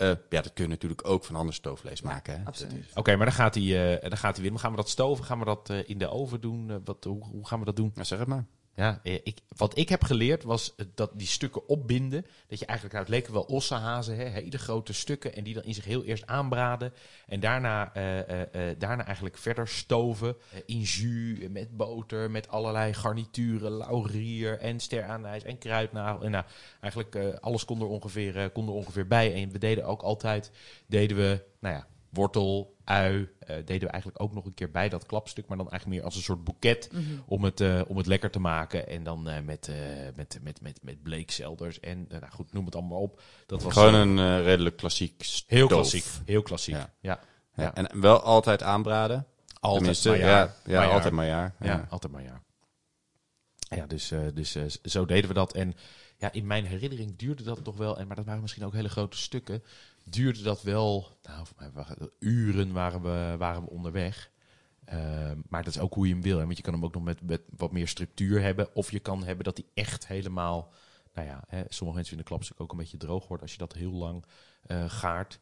Eh, 0.03 0.09
ja, 0.09 0.43
dat 0.43 0.53
kun 0.53 0.65
je 0.65 0.71
natuurlijk 0.71 1.09
ook 1.09 1.25
van 1.25 1.37
ander 1.37 1.55
stoofvlees 1.55 2.03
maken. 2.03 2.39
Hè? 2.39 2.45
Absoluut. 2.45 2.91
Oké, 2.95 3.17
maar 3.17 3.27
dan 3.27 3.35
gaat 3.35 3.55
hij 3.55 3.95
eh, 3.95 4.09
dan 4.09 4.19
gaat 4.19 4.37
hij 4.37 4.51
weer. 4.51 4.59
Gaan 4.59 4.71
we 4.71 4.77
dat 4.77 4.89
stoven? 4.89 5.25
Gaan 5.25 5.39
we 5.39 5.45
dat 5.45 5.71
eh, 5.71 5.89
in 5.89 5.99
de 5.99 6.09
oven 6.09 6.41
doen? 6.41 6.85
Wat, 6.85 7.05
hoe, 7.05 7.25
hoe 7.25 7.47
gaan 7.47 7.59
we 7.59 7.65
dat 7.65 7.77
doen? 7.77 7.91
Nou, 7.95 8.07
zeg 8.07 8.19
het 8.19 8.29
maar. 8.29 8.47
Ja, 8.75 9.01
eh, 9.03 9.15
ik, 9.15 9.39
wat 9.57 9.79
ik 9.79 9.89
heb 9.89 10.05
geleerd 10.05 10.43
was 10.43 10.75
eh, 10.75 10.87
dat 10.95 11.11
die 11.15 11.27
stukken 11.27 11.69
opbinden. 11.69 12.27
Dat 12.47 12.59
je 12.59 12.67
eigenlijk, 12.67 12.99
nou, 12.99 13.07
het 13.07 13.15
leken 13.15 13.33
wel 13.33 13.43
ossenhazen, 13.43 14.17
hè, 14.17 14.25
hele 14.25 14.59
grote 14.59 14.93
stukken. 14.93 15.35
En 15.35 15.45
die 15.45 15.55
dan 15.55 15.63
in 15.63 15.75
zich 15.75 15.85
heel 15.85 16.05
eerst 16.05 16.27
aanbraden. 16.27 16.93
En 17.27 17.41
daarna, 17.41 17.95
eh, 17.95 18.77
daarna 18.79 19.05
eigenlijk 19.05 19.39
verder 19.39 19.69
stoven. 19.69 20.37
in 20.67 20.81
jus, 20.81 21.49
met 21.49 21.77
boter, 21.77 22.31
met 22.31 22.49
allerlei 22.49 22.93
garnituren. 22.95 23.71
Laurier 23.71 24.59
en 24.59 24.81
steraanijs 24.81 25.43
en 25.43 25.59
kruidnagel. 25.59 26.25
En 26.25 26.31
nou, 26.31 26.45
eigenlijk 26.81 27.17
alles 27.41 27.65
kon 27.65 27.81
er, 27.81 27.87
ongeveer, 27.87 28.51
kon 28.51 28.67
er 28.67 28.75
ongeveer 28.75 29.07
bij. 29.07 29.35
En 29.35 29.51
we 29.51 29.59
deden 29.59 29.85
ook 29.85 30.03
altijd, 30.03 30.51
deden 30.87 31.17
we, 31.17 31.45
nou 31.61 31.75
ja, 31.75 31.87
wortel, 32.13 32.77
ui. 32.85 33.29
eh, 33.39 33.57
deden 33.57 33.81
we 33.81 33.89
eigenlijk 33.89 34.23
ook 34.23 34.33
nog 34.35 34.45
een 34.45 34.55
keer 34.55 34.71
bij 34.71 34.89
dat 34.89 35.07
klapstuk. 35.07 35.47
Maar 35.47 35.57
dan 35.57 35.71
eigenlijk 35.71 35.99
meer 35.99 36.07
als 36.09 36.17
een 36.17 36.23
soort 36.25 36.45
boeket 36.45 36.89
Mhm. 36.93 37.03
om 37.27 37.45
het, 37.45 37.61
eh, 37.61 37.81
om 37.87 37.97
het 37.97 38.07
lekker 38.07 38.31
te 38.31 38.39
maken. 38.39 38.89
En 38.89 39.03
dan 39.03 39.29
eh, 39.29 39.41
met, 39.43 39.69
eh 39.69 39.77
met, 40.17 40.39
met, 40.43 40.61
met, 40.61 40.79
met 40.83 41.03
bleekselders 41.03 41.81
en 41.81 42.07
nou 42.09 42.25
goed, 42.31 42.53
noem 42.53 42.65
het 42.65 42.75
allemaal 42.75 43.01
op. 43.01 43.21
Dat 43.47 43.63
was 43.63 43.73
Gewoon 43.73 43.95
een 43.95 44.43
redelijk 44.43 44.77
klassiek 44.77 45.23
stoof. 45.23 45.49
heel 45.59 45.67
klassiek. 45.67 46.05
Heel 46.25 46.43
klassiek. 46.43 46.75
Ja. 46.75 46.93
Ja, 47.01 47.21
ja. 47.55 47.63
Ja. 47.63 47.75
En 47.75 48.01
wel 48.01 48.21
altijd 48.21 48.63
aanbraden. 48.63 49.27
altijd 49.61 49.79
Tenminste, 49.79 50.09
maar 50.09 50.19
ja, 50.19 50.27
jaar. 50.27 50.47
ja, 50.47 50.55
Maar 50.65 50.73
jaar. 50.85 50.93
altijd 50.95 51.13
maar 51.15 51.27
jaar. 51.27 51.55
Ja, 51.61 51.67
Ja. 51.67 51.87
altijd 51.91 52.13
maar 52.13 52.23
ja. 52.23 52.43
Ja, 53.77 53.87
dus, 53.87 54.11
eh, 54.11 54.21
dus 54.35 54.55
eh, 54.55 54.65
zo 54.83 55.05
deden 55.05 55.29
we 55.29 55.35
dat. 55.35 55.53
En 55.53 55.75
ja, 56.17 56.33
in 56.33 56.47
mijn 56.47 56.65
herinnering 56.65 57.17
duurde 57.17 57.43
dat 57.43 57.65
toch 57.65 57.77
wel, 57.77 57.99
en, 57.99 58.07
maar 58.07 58.17
dat 58.17 58.25
waren 58.25 58.41
misschien 58.43 58.65
ook 58.65 58.73
hele 58.73 58.89
grote 58.89 59.17
stukken, 59.17 59.63
duurde 60.05 60.43
dat 60.43 60.63
wel, 60.63 61.19
nou, 61.23 61.47
voor 61.47 61.57
mij 61.59 61.71
waren 61.71 62.11
uren 62.19 62.73
waren 62.73 63.03
we, 63.03 63.37
waren 63.39 63.63
we 63.63 63.71
onderweg. 63.71 64.31
Ehm, 64.85 65.41
maar 65.49 65.65
dat 65.65 65.75
is 65.75 65.81
ook 65.81 65.95
hoe 65.95 66.07
je 66.07 66.13
hem 66.13 66.23
wil. 66.23 66.39
Hè? 66.39 66.45
Want 66.45 66.57
je 66.57 66.63
kan 66.63 66.73
hem 66.73 66.85
ook 66.85 66.95
nog 66.95 67.03
met, 67.03 67.41
wat 67.57 67.73
meer 67.73 67.89
structuur 67.89 68.43
hebben. 68.43 68.75
Of 68.75 68.91
je 68.91 69.01
kan 69.01 69.25
hebben 69.25 69.45
dat 69.45 69.57
hij 69.57 69.67
echt 69.75 70.07
helemaal... 70.07 70.73
Nou 71.15 71.27
ja, 71.27 71.45
hè, 71.47 71.59
sommige 71.69 71.99
mensen 71.99 72.17
vinden 72.17 72.25
klapstuk 72.25 72.61
ook 72.61 72.73
een 72.73 72.79
beetje 72.79 72.97
droog 72.97 73.29
wordt 73.29 73.43
als 73.43 73.53
je 73.53 73.59
dat 73.59 73.73
heel 73.73 73.93
lang 73.93 74.25
eh, 74.63 74.85
gaart. 74.89 75.41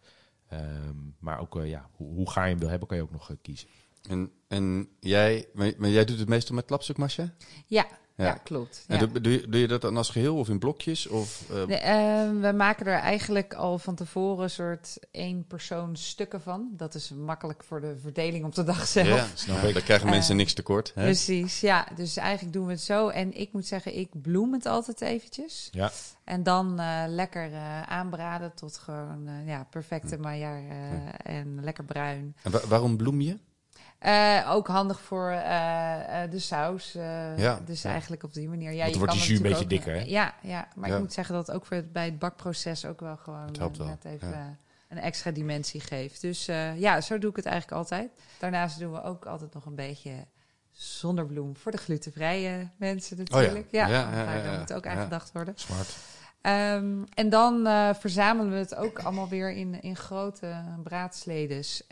Ehm, 0.49 0.97
maar 1.19 1.41
ook, 1.41 1.57
eh, 1.57 1.69
ja, 1.69 1.89
hoe, 1.93 2.15
hoe 2.15 2.33
je 2.35 2.41
hem 2.41 2.59
wil 2.59 2.69
hebben, 2.69 2.89
kan 2.89 2.97
je 2.97 3.03
ook 3.03 3.11
nog 3.11 3.31
eh, 3.31 3.37
kiezen. 3.43 3.69
En, 4.09 4.31
en 4.49 4.89
jij, 5.01 5.47
maar, 5.55 5.73
maar 5.79 5.89
jij 5.91 6.05
doet 6.05 6.19
het 6.19 6.29
meestal 6.29 6.55
met 6.55 6.65
klapstuk? 6.65 6.97
Ja, 7.09 7.33
Ja. 7.67 7.87
ja. 8.17 8.33
klopt. 8.33 8.85
En 8.89 8.99
Ja. 8.99 9.07
doe, 9.07 9.21
doe, 9.21 9.33
je, 9.33 9.49
doe 9.49 9.61
je 9.61 9.69
dat 9.69 9.81
dan 9.81 9.97
als 9.97 10.11
geheel 10.11 10.37
of 10.37 10.49
in 10.49 10.59
blokjes? 10.59 11.07
Of, 11.07 11.43
eh, 11.51 11.65
Nee, 11.65 11.77
eh, 11.77 12.31
we 12.41 12.53
maken 12.57 12.87
er 12.87 12.99
eigenlijk 12.99 13.55
al 13.55 13.79
van 13.79 13.95
tevoren 13.95 14.43
een 14.45 14.51
soort 14.51 14.99
één 15.11 15.45
persoon 15.47 15.97
stukken 15.97 16.41
van. 16.41 16.69
Dat 16.73 16.95
is 16.95 17.11
makkelijk 17.11 17.65
voor 17.65 17.81
de 17.81 17.97
verdeling 18.03 18.45
op 18.45 18.55
de 18.55 18.65
dag 18.65 18.87
zelf. 18.87 19.07
ja, 19.09 19.27
snap 19.35 19.63
ik. 19.63 19.75
Dan 19.75 19.83
krijgen 19.83 20.09
mensen 20.11 20.31
Eh, 20.33 20.37
niks 20.39 20.53
tekort. 20.53 20.93
Hè? 20.95 21.03
Precies, 21.03 21.61
ja. 21.61 21.87
Dus 21.97 22.17
eigenlijk 22.17 22.53
doen 22.53 22.67
we 22.67 22.73
het 22.73 22.81
zo. 22.83 23.09
En 23.09 23.33
ik 23.41 23.53
moet 23.53 23.67
zeggen, 23.67 23.99
ik 23.99 24.23
bloem 24.23 24.53
het 24.53 24.67
altijd 24.67 25.01
eventjes. 25.01 25.69
Ja. 25.71 25.91
En 26.25 26.43
dan 26.43 26.79
eh, 26.81 27.03
lekker 27.07 27.53
eh, 27.53 27.83
aanbraden 27.83 28.55
tot 28.55 28.77
gewoon 28.79 29.29
ja, 29.47 29.67
perfecte 29.71 30.19
maillard 30.19 30.65
eh, 30.69 31.37
en 31.37 31.59
lekker 31.65 31.85
bruin. 31.85 32.37
En 32.43 32.51
wa- 32.51 32.67
waarom 32.69 32.97
bloem 32.97 33.21
je? 33.21 33.37
Eh, 34.01 34.51
ook 34.51 34.67
handig 34.67 35.01
voor 35.01 35.31
eh, 35.31 36.23
eh, 36.23 36.31
de 36.31 36.39
saus. 36.39 36.93
Ja, 37.37 37.61
dus 37.65 37.83
ja. 37.83 37.91
eigenlijk 37.91 38.23
op 38.23 38.35
die 38.35 38.49
manier. 38.49 38.73
Ja, 38.73 38.81
Want 38.83 38.93
je 38.93 38.99
wordt 38.99 39.13
die 39.13 39.23
jus 39.23 39.37
een 39.37 39.43
beetje 39.43 39.67
dikker, 39.67 39.95
hè? 39.95 40.03
Ja, 40.07 40.35
ja, 40.43 40.69
maar 40.75 40.89
Ja. 40.89 40.95
ik 40.95 41.01
moet 41.01 41.13
zeggen 41.13 41.35
dat 41.35 41.47
het 41.47 41.57
ook 41.57 41.67
voor 41.67 41.77
het, 41.77 41.93
bij 41.93 42.05
het 42.05 42.19
bakproces 42.19 42.85
ook 42.85 43.01
wel 43.01 43.17
gewoon 43.17 43.47
Het 43.47 43.59
helpt 43.59 43.77
wel, 43.77 43.87
net 43.87 44.05
even 44.05 44.59
een 44.91 44.99
extra 44.99 45.31
dimensie 45.31 45.81
geeft. 45.81 46.21
Dus 46.21 46.49
eh, 46.49 46.81
ja, 46.81 47.01
zo 47.01 47.19
doe 47.19 47.31
ik 47.31 47.37
het 47.37 47.47
eigenlijk 47.47 47.77
altijd. 47.77 48.11
Daarnaast 48.39 48.79
doen 48.79 48.93
we 48.93 49.03
ook 49.03 49.25
altijd 49.25 49.55
nog 49.55 49.67
een 49.67 49.75
beetje 49.75 50.27
zonnebloem 50.71 51.57
voor 51.57 51.73
de 51.73 51.79
glutenvrije 51.79 52.69
mensen 52.77 53.17
natuurlijk. 53.17 53.71
Ja, 53.71 53.87
ja, 53.87 54.11
ja, 54.13 54.43
daar 54.43 54.59
moet 54.59 54.73
ook 54.73 54.87
aan 54.87 55.03
gedacht 55.03 55.33
worden. 55.33 55.55
Smart. 55.57 55.97
Ehm, 56.41 57.03
en 57.15 57.29
dan 57.29 57.67
eh, 57.67 57.95
verzamelen 57.95 58.53
we 58.53 58.59
het 58.59 58.75
ook 58.75 58.99
allemaal 58.99 59.29
weer 59.29 59.53
in, 59.53 59.83
in 59.83 59.97
grote 59.97 60.65
braadsledes. 60.83 61.83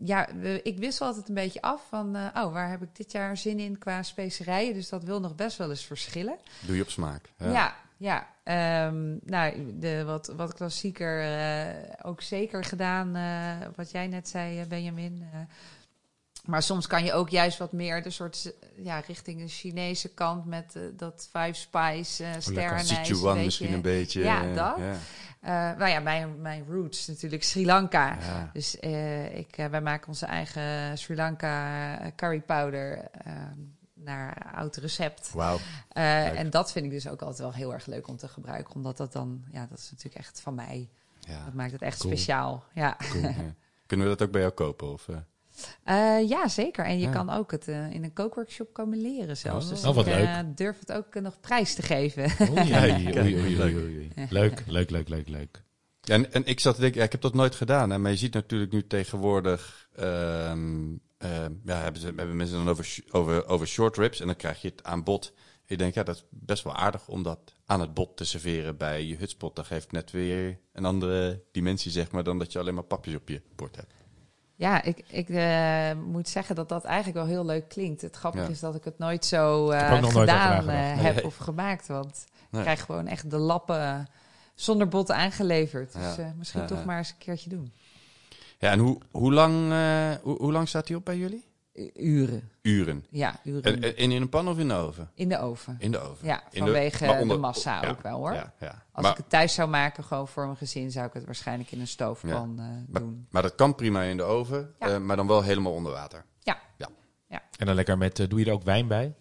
Ja, 0.00 0.28
ik 0.62 0.78
wissel 0.78 1.06
altijd 1.06 1.28
een 1.28 1.34
beetje 1.34 1.62
af 1.62 1.86
van, 1.88 2.16
eh, 2.16 2.42
oh, 2.42 2.52
waar 2.52 2.70
heb 2.70 2.82
ik 2.82 2.96
dit 2.96 3.12
jaar 3.12 3.36
zin 3.36 3.58
in 3.58 3.78
qua 3.78 4.02
specerijen? 4.02 4.74
Dus 4.74 4.88
dat 4.88 5.04
wil 5.04 5.20
nog 5.20 5.34
best 5.34 5.56
wel 5.56 5.70
eens 5.70 5.84
verschillen. 5.84 6.38
Doe 6.60 6.76
je 6.76 6.82
op 6.82 6.90
smaak. 6.90 7.32
Ja, 7.36 7.76
ja. 7.96 8.28
Ehm, 8.42 9.16
nou, 9.24 9.74
de 9.78 10.04
wat, 10.04 10.32
wat 10.36 10.54
klassieker 10.54 11.22
eh, 11.22 11.66
ook 12.02 12.22
zeker 12.22 12.64
gedaan, 12.64 13.16
eh, 13.16 13.68
wat 13.76 13.90
jij 13.90 14.06
net 14.06 14.28
zei, 14.28 14.64
Benjamin. 14.64 15.24
Maar 16.44 16.62
soms 16.62 16.86
kan 16.86 17.04
je 17.04 17.12
ook 17.12 17.28
juist 17.28 17.58
wat 17.58 17.72
meer 17.72 18.02
de 18.02 18.10
soort, 18.10 18.52
ja, 18.76 19.02
richting 19.06 19.40
de 19.40 19.48
Chinese 19.48 20.08
kant 20.08 20.44
met 20.46 20.78
dat 20.96 21.28
five 21.32 21.54
spice, 21.54 22.22
uh, 22.22 22.30
sterrenijs. 22.38 22.88
Sichuan 22.88 23.44
misschien 23.44 23.72
een 23.72 23.80
beetje. 23.80 24.20
Ja, 24.20 24.42
dat. 24.42 24.76
Ja. 24.78 24.96
Eh, 25.42 25.50
nou 25.52 25.86
ja, 25.88 26.00
mijn, 26.00 26.40
mijn 26.40 26.64
roots 26.68 27.06
natuurlijk 27.06 27.42
Sri 27.42 27.66
Lanka. 27.66 28.16
Ja. 28.20 28.50
Dus 28.52 28.78
eh, 28.78 29.36
ik, 29.38 29.56
eh, 29.56 29.66
wij 29.66 29.80
maken 29.80 30.08
onze 30.08 30.26
eigen 30.26 30.98
Sri 30.98 31.14
Lanka 31.14 32.12
curry 32.16 32.40
powder 32.40 33.08
eh, 33.10 33.32
naar 33.94 34.52
oud 34.54 34.76
recept. 34.76 35.30
Wauw. 35.34 35.58
En 35.88 36.50
dat 36.50 36.72
vind 36.72 36.84
ik 36.84 36.90
dus 36.90 37.08
ook 37.08 37.20
altijd 37.20 37.38
wel 37.38 37.52
heel 37.52 37.72
erg 37.72 37.86
leuk 37.86 38.08
om 38.08 38.16
te 38.16 38.28
gebruiken. 38.28 38.74
Omdat 38.74 38.96
dat 38.96 39.12
dan, 39.12 39.44
ja, 39.52 39.66
dat 39.66 39.78
is 39.78 39.90
natuurlijk 39.90 40.24
echt 40.24 40.40
van 40.40 40.54
mij. 40.54 40.88
Ja. 41.20 41.44
Dat 41.44 41.54
maakt 41.54 41.72
het 41.72 41.82
echt 41.82 41.98
Cool. 41.98 42.12
speciaal. 42.12 42.64
Ja. 42.72 42.96
Cool, 43.10 43.22
ja. 43.22 43.34
Kunnen 43.86 44.06
we 44.06 44.12
dat 44.16 44.26
ook 44.26 44.32
bij 44.32 44.40
jou 44.40 44.52
kopen? 44.52 44.92
Of, 44.92 45.08
eh? 45.84 46.16
Eh, 46.18 46.28
ja, 46.28 46.48
zeker. 46.48 46.84
En 46.84 46.94
je 46.98 47.06
Ja. 47.06 47.12
kan 47.12 47.30
ook 47.30 47.50
het 47.50 47.68
eh, 47.68 47.90
in 47.90 48.04
een 48.04 48.12
kookworkshop 48.12 48.72
komen 48.72 49.00
leren 49.00 49.36
zelfs. 49.36 49.64
Oh. 49.66 49.70
Dus 49.72 49.84
Oh, 49.84 49.94
wat 49.94 50.06
ik 50.06 50.14
leuk. 50.14 50.24
eh, 50.26 50.38
durf 50.54 50.78
het 50.78 50.92
ook 50.92 51.14
nog 51.20 51.40
prijs 51.40 51.74
te 51.74 51.82
geven. 51.82 52.22
Oei, 52.50 52.68
Kijk, 52.70 52.92
oei, 52.92 53.10
kijk, 53.10 53.24
oei, 53.24 53.76
oei, 53.76 54.10
leuk. 54.28 54.62
Leuk, 54.66 54.90
leuk, 54.90 55.08
leuk, 55.08 55.28
leuk. 55.28 55.62
Ja, 56.00 56.14
en, 56.14 56.32
en 56.32 56.44
ik 56.46 56.60
zat 56.60 56.74
te 56.74 56.80
denken, 56.80 56.98
ja, 56.98 57.06
ik 57.06 57.12
heb 57.12 57.20
dat 57.20 57.34
nooit 57.34 57.54
gedaan. 57.54 57.90
Hè, 57.90 57.98
maar 57.98 58.10
je 58.10 58.16
ziet 58.16 58.34
natuurlijk 58.34 58.72
nu 58.72 58.86
tegenwoordig... 58.86 59.88
ehm, 59.96 60.96
ehm, 61.18 61.52
ja, 61.64 61.80
hebben, 61.82 62.00
ze, 62.00 62.06
hebben 62.06 62.36
mensen 62.36 62.56
dan 62.56 62.68
over, 62.68 62.84
sh- 62.84 63.00
over, 63.10 63.46
over 63.46 63.66
short 63.66 63.96
ribs. 63.96 64.20
En 64.20 64.26
dan 64.26 64.36
krijg 64.36 64.62
je 64.62 64.68
het 64.68 64.84
aan 64.84 65.02
bod. 65.04 65.32
Ik 65.66 65.78
denk, 65.78 65.94
ja, 65.94 66.02
dat 66.02 66.14
is 66.16 66.24
best 66.30 66.64
wel 66.64 66.74
aardig 66.74 67.08
om 67.08 67.22
dat 67.22 67.38
aan 67.66 67.80
het 67.80 67.94
bod 67.94 68.16
te 68.16 68.24
serveren 68.24 68.76
bij 68.76 69.04
je 69.04 69.16
hutspot. 69.16 69.56
Dat 69.56 69.66
geeft 69.66 69.92
net 69.92 70.10
weer 70.10 70.58
een 70.72 70.84
andere 70.84 71.42
dimensie, 71.52 71.90
zeg 71.90 72.10
maar, 72.10 72.24
dan 72.24 72.38
dat 72.38 72.52
je 72.52 72.58
alleen 72.58 72.74
maar 72.74 72.82
papjes 72.84 73.14
op 73.14 73.28
je 73.28 73.42
bord 73.56 73.76
hebt. 73.76 73.92
Ja, 74.62 74.82
ik, 74.82 75.02
ik 75.08 75.28
eh, 75.28 75.92
moet 76.06 76.28
zeggen 76.28 76.54
dat 76.54 76.68
dat 76.68 76.84
eigenlijk 76.84 77.16
wel 77.16 77.26
heel 77.26 77.44
leuk 77.44 77.68
klinkt. 77.68 78.00
Het 78.02 78.16
grappige 78.16 78.44
Ja. 78.44 78.50
is 78.50 78.60
dat 78.60 78.74
ik 78.74 78.84
het 78.84 78.98
nooit 78.98 79.24
zo 79.24 79.70
eh, 79.70 79.90
nooit 80.00 80.12
gedaan 80.12 80.68
eh, 80.68 81.02
heb 81.02 81.24
of 81.24 81.36
gemaakt. 81.36 81.86
Want 81.86 82.24
ik 82.52 82.60
krijg 82.60 82.84
gewoon 82.84 83.06
echt 83.06 83.30
de 83.30 83.38
lappen 83.38 84.08
zonder 84.54 84.88
bot 84.88 85.10
aangeleverd. 85.10 85.92
Dus 85.92 86.16
Ja. 86.16 86.32
misschien 86.38 86.66
toch 86.66 86.84
maar 86.84 86.98
eens 86.98 87.10
een 87.10 87.18
keertje 87.18 87.48
doen. 87.50 87.72
Ja, 88.58 88.70
en 88.70 88.78
hoe, 88.78 88.98
hoe, 89.10 89.32
lang, 89.32 89.54
hoe, 90.22 90.36
hoe 90.38 90.52
lang 90.52 90.68
staat 90.68 90.88
hij 90.88 90.96
op 90.96 91.04
bij 91.04 91.16
jullie? 91.16 91.44
U- 91.74 91.90
Uren. 91.94 92.50
Uren. 92.62 93.04
Ja, 93.10 93.40
uren. 93.44 93.62
En, 93.82 93.82
en 93.96 94.10
in 94.10 94.22
een 94.22 94.28
pan 94.28 94.48
of 94.48 94.58
in 94.58 94.68
de 94.68 94.74
oven? 94.74 95.10
in 95.14 95.28
de 95.28 95.38
oven. 95.38 95.76
In 95.78 95.90
de 95.90 95.98
oven. 95.98 96.26
Ja, 96.26 96.42
In 96.50 96.62
vanwege 96.62 97.06
maar 97.06 97.20
onder- 97.20 97.36
de 97.36 97.42
massa 97.42 97.82
ja, 97.82 97.88
ook 97.90 98.00
wel 98.02 98.18
hoor. 98.18 98.32
Ja, 98.32 98.52
ja. 98.60 98.82
Als 98.92 99.02
maar, 99.02 99.10
ik 99.12 99.16
het 99.16 99.28
thuis 99.30 99.54
zou 99.54 99.68
maken, 99.68 100.04
gewoon 100.04 100.28
voor 100.28 100.44
mijn 100.44 100.56
gezin, 100.56 100.90
zou 100.90 101.06
ik 101.06 101.12
het 101.12 101.24
waarschijnlijk 101.24 101.70
in 101.72 101.80
een 101.80 101.86
stoofpan 101.88 102.58
eh, 102.58 102.64
maar, 102.88 103.00
doen. 103.02 103.26
maar 103.30 103.42
dat 103.42 103.54
kan 103.54 103.74
prima 103.74 104.02
in 104.02 104.16
de 104.16 104.22
oven, 104.22 104.74
Ja. 104.78 104.86
eh, 104.88 104.98
maar 104.98 105.16
dan 105.16 105.26
wel 105.26 105.42
helemaal 105.42 105.72
onder 105.72 105.92
water. 105.92 106.24
En 107.58 107.66
dan 107.66 107.74
lekker 107.74 107.98
met, 107.98 108.18
eh, 108.18 108.28
doe 108.28 108.38
je 108.38 108.44
er 108.46 108.52
ook 108.52 108.62
wijn 108.62 108.86
bij? 108.88 109.14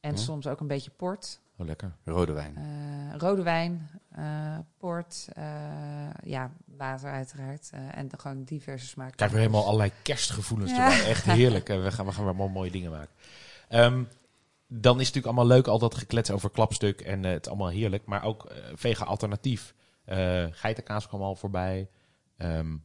En 0.00 0.10
Ja. 0.10 0.16
soms 0.16 0.46
ook 0.46 0.60
een 0.60 0.66
beetje 0.66 0.90
port. 0.90 1.40
Oh, 1.58 1.66
lekker. 1.66 1.92
Rode 2.04 2.32
wijn. 2.32 2.56
Eh, 2.56 3.18
rode 3.18 3.42
wijn, 3.42 3.90
eh, 4.14 4.58
port, 4.78 5.28
eh, 5.32 5.44
ja, 6.24 6.50
water 6.64 7.10
uiteraard. 7.10 7.70
eh, 7.72 7.96
en 7.96 8.08
dan 8.08 8.20
gewoon 8.20 8.44
diverse 8.44 8.86
smaken. 8.86 9.14
Krijg 9.16 9.30
weer 9.30 9.40
helemaal 9.40 9.64
allerlei 9.64 9.92
kerstgevoelens 10.02 10.70
Ja. 10.70 10.92
erbij. 10.92 11.08
Echt 11.10 11.24
heerlijk. 11.24 11.68
We, 11.68 11.92
gaan, 11.92 12.06
we 12.06 12.12
gaan 12.12 12.24
weer 12.36 12.50
mooie 12.50 12.70
dingen 12.70 12.90
maken. 12.90 13.14
Ehm, 13.68 14.02
dan 14.66 15.00
is 15.00 15.06
het 15.06 15.14
natuurlijk 15.14 15.26
allemaal 15.26 15.46
leuk, 15.46 15.66
al 15.66 15.78
dat 15.78 15.94
geklets 15.94 16.30
over 16.30 16.50
klapstuk. 16.50 17.00
En 17.00 17.22
het 17.22 17.48
allemaal 17.48 17.68
heerlijk. 17.68 18.06
Maar 18.06 18.24
ook 18.24 18.52
vega 18.74 19.04
alternatief. 19.04 19.74
Geitenkaas 20.50 21.08
kwam 21.08 21.22
al 21.22 21.34
voorbij. 21.36 21.88
Ehm, 22.36 22.76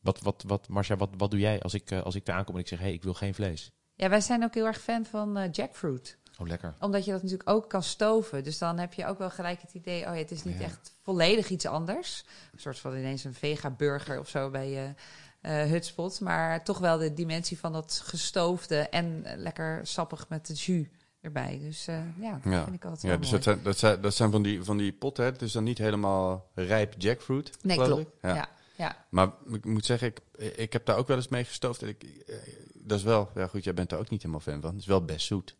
wat, 0.00 0.20
wat, 0.20 0.44
wat, 0.46 0.68
Marcia, 0.68 0.96
wat, 0.96 1.10
wat 1.16 1.30
doe 1.30 1.40
jij 1.40 1.62
als 1.62 1.74
ik, 1.74 1.92
als 1.92 2.14
ik 2.14 2.24
daar 2.26 2.36
aankom 2.36 2.54
en 2.54 2.60
ik 2.60 2.68
zeg... 2.68 2.78
hé, 2.78 2.84
hey, 2.84 2.94
ik 2.94 3.02
wil 3.02 3.14
geen 3.14 3.34
vlees. 3.34 3.70
Ja, 3.94 4.08
wij 4.08 4.20
zijn 4.20 4.44
ook 4.44 4.54
heel 4.54 4.66
erg 4.66 4.80
fan 4.80 5.04
van 5.04 5.48
jackfruit. 5.52 6.18
Oh, 6.40 6.46
lekker. 6.46 6.74
Omdat 6.80 7.04
je 7.04 7.10
dat 7.12 7.22
natuurlijk 7.22 7.48
ook 7.50 7.68
kan 7.68 7.82
stoven. 7.82 8.44
Dus 8.44 8.58
dan 8.58 8.78
heb 8.78 8.92
je 8.92 9.06
ook 9.06 9.18
wel 9.18 9.30
gelijk 9.30 9.60
het 9.60 9.72
idee... 9.74 9.98
oh 10.06 10.14
ja, 10.14 10.20
het 10.20 10.30
is 10.30 10.44
niet 10.44 10.58
Ja. 10.58 10.64
echt 10.64 10.94
volledig 11.02 11.48
iets 11.50 11.66
anders. 11.66 12.24
Een 12.52 12.58
soort 12.60 12.78
van 12.78 12.96
ineens 12.96 13.24
een 13.24 13.34
vega-burger 13.34 14.18
of 14.18 14.28
zo 14.28 14.50
bij 14.50 14.70
je 14.70 14.94
eh 15.40 15.62
hutspot. 15.64 16.20
Maar 16.20 16.64
toch 16.64 16.78
wel 16.78 16.98
de 16.98 17.14
dimensie 17.14 17.58
van 17.58 17.72
dat 17.72 18.00
gestoofde... 18.04 18.76
en 18.76 19.24
eh, 19.24 19.36
lekker 19.36 19.80
sappig 19.86 20.28
met 20.28 20.46
de 20.46 20.52
jus 20.54 20.86
erbij. 21.20 21.58
Dus 21.62 21.86
eh, 21.86 21.96
ja, 22.20 22.40
dat 22.42 22.52
Ja. 22.52 22.62
vind 22.64 22.76
ik 22.76 22.84
altijd 22.84 23.02
Ja, 23.02 23.08
wel 23.08 23.18
dus 23.18 23.30
mooi. 23.30 23.42
dat 23.42 23.52
zijn, 23.52 23.62
dat 23.64 23.78
zijn, 23.78 24.00
dat 24.00 24.14
zijn 24.14 24.30
van, 24.30 24.42
die, 24.42 24.64
van 24.64 24.76
die 24.76 24.92
potten, 24.92 25.24
hè? 25.24 25.30
Het 25.30 25.42
is 25.42 25.52
dan 25.52 25.64
niet 25.64 25.78
helemaal 25.78 26.50
rijp 26.54 26.94
jackfruit. 26.98 27.50
Nee, 27.62 27.76
klopt. 27.76 28.10
Ja. 28.22 28.34
Ja. 28.34 28.48
Ja. 28.76 29.04
Maar 29.10 29.30
ik 29.52 29.64
moet 29.64 29.84
zeggen, 29.84 30.08
ik, 30.08 30.20
ik 30.56 30.72
heb 30.72 30.86
daar 30.86 30.96
ook 30.96 31.06
wel 31.08 31.16
eens 31.16 31.28
mee 31.28 31.44
gestoofd. 31.44 31.82
En 31.82 31.88
ik, 31.88 32.02
eh, 32.02 32.36
dat 32.74 32.98
is 32.98 33.04
wel, 33.04 33.30
ja 33.34 33.46
goed, 33.46 33.64
jij 33.64 33.74
bent 33.74 33.90
daar 33.90 33.98
ook 33.98 34.10
niet 34.10 34.20
helemaal 34.22 34.40
fan 34.44 34.60
van. 34.60 34.70
Het 34.70 34.80
is 34.80 34.86
wel 34.86 35.04
best 35.04 35.26
zoet. 35.26 35.56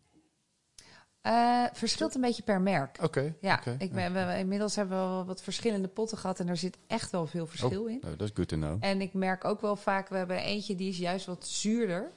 Eh, 1.21 1.65
verschilt 1.73 2.15
een 2.15 2.21
beetje 2.21 2.43
per 2.43 2.61
merk. 2.61 2.97
Oké. 3.01 3.35
Ja, 3.39 3.61
ik 3.77 3.91
ben, 3.91 4.13
we, 4.13 4.37
inmiddels 4.37 4.75
hebben 4.75 4.97
we 4.97 5.03
wel 5.03 5.25
wat 5.25 5.41
verschillende 5.41 5.87
potten 5.87 6.17
gehad 6.17 6.39
en 6.39 6.47
er 6.47 6.57
zit 6.57 6.77
echt 6.87 7.11
wel 7.11 7.27
veel 7.27 7.47
verschil 7.47 7.85
in. 7.85 7.97
Nou, 8.01 8.15
dat 8.15 8.27
is 8.27 8.33
good 8.35 8.47
to 8.47 8.55
know. 8.55 8.77
En 8.79 9.01
ik 9.01 9.13
merk 9.13 9.45
ook 9.45 9.61
wel 9.61 9.75
vaak, 9.75 10.09
we 10.09 10.17
hebben 10.17 10.37
eentje 10.37 10.75
die 10.75 10.89
is 10.89 10.97
juist 10.97 11.25
wat 11.25 11.47
zuurder. 11.47 12.11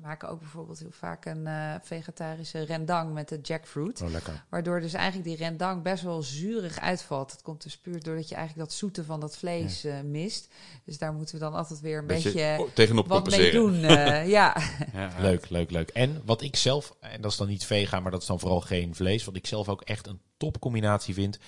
We 0.00 0.06
maken 0.06 0.28
ook 0.28 0.40
bijvoorbeeld 0.40 0.78
heel 0.78 0.90
vaak 0.90 1.24
een 1.24 1.46
eh, 1.46 1.74
vegetarische 1.82 2.62
rendang 2.62 3.12
met 3.12 3.28
de 3.28 3.38
jackfruit. 3.42 4.02
Oh, 4.02 4.10
lekker. 4.10 4.44
Waardoor 4.48 4.80
dus 4.80 4.92
eigenlijk 4.92 5.28
die 5.28 5.36
rendang 5.36 5.82
best 5.82 6.02
wel 6.02 6.22
zuurig 6.22 6.80
uitvalt. 6.80 7.30
Dat 7.30 7.42
komt 7.42 7.62
dus 7.62 7.78
puur 7.78 8.02
doordat 8.02 8.28
je 8.28 8.34
eigenlijk 8.34 8.68
dat 8.68 8.78
zoete 8.78 9.04
van 9.04 9.20
dat 9.20 9.36
vlees 9.36 9.84
eh, 9.84 10.00
mist. 10.00 10.48
Dus 10.84 10.98
daar 10.98 11.12
moeten 11.12 11.34
we 11.34 11.40
dan 11.40 11.54
altijd 11.54 11.80
weer 11.80 11.98
een 11.98 12.06
beetje, 12.06 12.66
tegenop 12.74 13.08
wat 13.08 13.30
mee 13.30 13.52
compenseren. 13.52 13.82
doen. 13.82 13.98
eh, 13.98 14.28
ja. 14.38 14.56
Leuk, 15.18 15.48
leuk, 15.48 15.70
leuk. 15.70 15.88
En 15.88 16.22
wat 16.24 16.42
ik 16.42 16.56
zelf, 16.56 16.96
en 17.00 17.20
dat 17.20 17.30
is 17.30 17.36
dan 17.36 17.48
niet 17.48 17.64
vega, 17.64 18.00
maar 18.00 18.10
dat 18.10 18.20
is 18.20 18.26
dan 18.26 18.40
vooral 18.40 18.60
geen 18.60 18.94
vlees. 18.94 19.24
Wat 19.24 19.36
ik 19.36 19.46
zelf 19.46 19.68
ook 19.68 19.82
echt 19.82 20.06
een 20.06 20.20
topcombinatie 20.36 21.14
vind. 21.14 21.38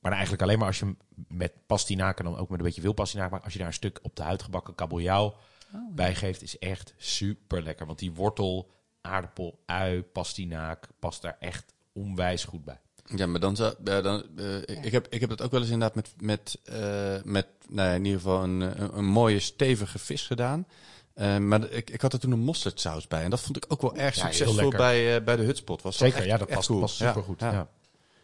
Maar 0.00 0.10
dan 0.10 0.12
eigenlijk 0.12 0.42
alleen 0.42 0.58
maar 0.58 0.66
als 0.66 0.78
je 0.78 0.84
hem 0.84 0.98
met 1.28 1.52
pastinaken, 1.66 2.24
dan 2.24 2.36
ook 2.36 2.48
met 2.48 2.58
een 2.58 2.64
beetje 2.64 2.80
veel 2.80 2.92
pastinaak 2.92 3.30
maakt. 3.30 3.44
Als 3.44 3.52
je 3.52 3.58
daar 3.58 3.68
een 3.68 3.74
stuk 3.74 3.98
op 4.02 4.16
de 4.16 4.22
huid 4.22 4.42
gebakken 4.42 4.74
kabeljauw 4.74 5.34
Oh, 5.74 5.94
bij 5.94 6.14
geeft, 6.14 6.42
is 6.42 6.58
echt 6.58 6.94
super 6.96 7.62
lekker. 7.62 7.86
Want 7.86 7.98
die 7.98 8.12
wortel, 8.12 8.70
aardappel, 9.00 9.58
ui, 9.66 10.02
pastinaak 10.02 10.86
past 10.98 11.22
daar 11.22 11.36
echt 11.40 11.72
onwijs 11.92 12.44
goed 12.44 12.64
bij. 12.64 12.80
Ja, 13.16 13.26
maar 13.26 13.40
dan 13.40 13.56
zou... 13.56 13.74
ja, 13.84 14.00
dan, 14.00 14.22
eh, 14.36 14.56
ik, 14.84 14.92
heb, 14.92 15.06
ik 15.10 15.20
heb 15.20 15.28
dat 15.28 15.42
ook 15.42 15.50
wel 15.50 15.60
eens 15.60 15.70
inderdaad 15.70 15.94
met, 15.96 16.12
met, 16.18 16.58
eh, 16.64 17.22
met 17.24 17.46
nou 17.68 17.88
ja, 17.88 17.94
in 17.94 18.04
ieder 18.04 18.20
geval 18.20 18.42
een, 18.42 18.60
een, 18.60 18.98
een 18.98 19.04
mooie 19.06 19.38
stevige 19.40 19.98
vis 19.98 20.26
gedaan. 20.26 20.66
Eh, 21.14 21.36
maar 21.36 21.70
ik, 21.70 21.90
ik 21.90 22.00
had 22.00 22.12
er 22.12 22.18
toen 22.18 22.30
een 22.32 22.38
mosterdsaus 22.38 23.06
bij. 23.06 23.22
En 23.22 23.30
dat 23.30 23.40
vond 23.40 23.56
ik 23.56 23.64
ook 23.68 23.80
wel 23.82 23.96
erg 23.96 24.14
Ja, 24.14 24.22
succesvol 24.22 24.70
bij, 24.70 25.16
eh, 25.16 25.24
bij 25.24 25.36
de 25.36 25.42
hutspot. 25.42 25.82
Was 25.82 25.96
Zeker, 25.96 26.16
echt, 26.18 26.26
ja, 26.26 26.36
dat 26.36 26.46
echt 26.48 26.56
past, 26.56 26.68
cool. 26.68 26.80
past 26.80 26.98
Ja, 26.98 27.06
super 27.06 27.22
goed. 27.22 27.40
ja. 27.40 27.52
Ja. 27.52 27.68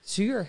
Zuur. 0.00 0.48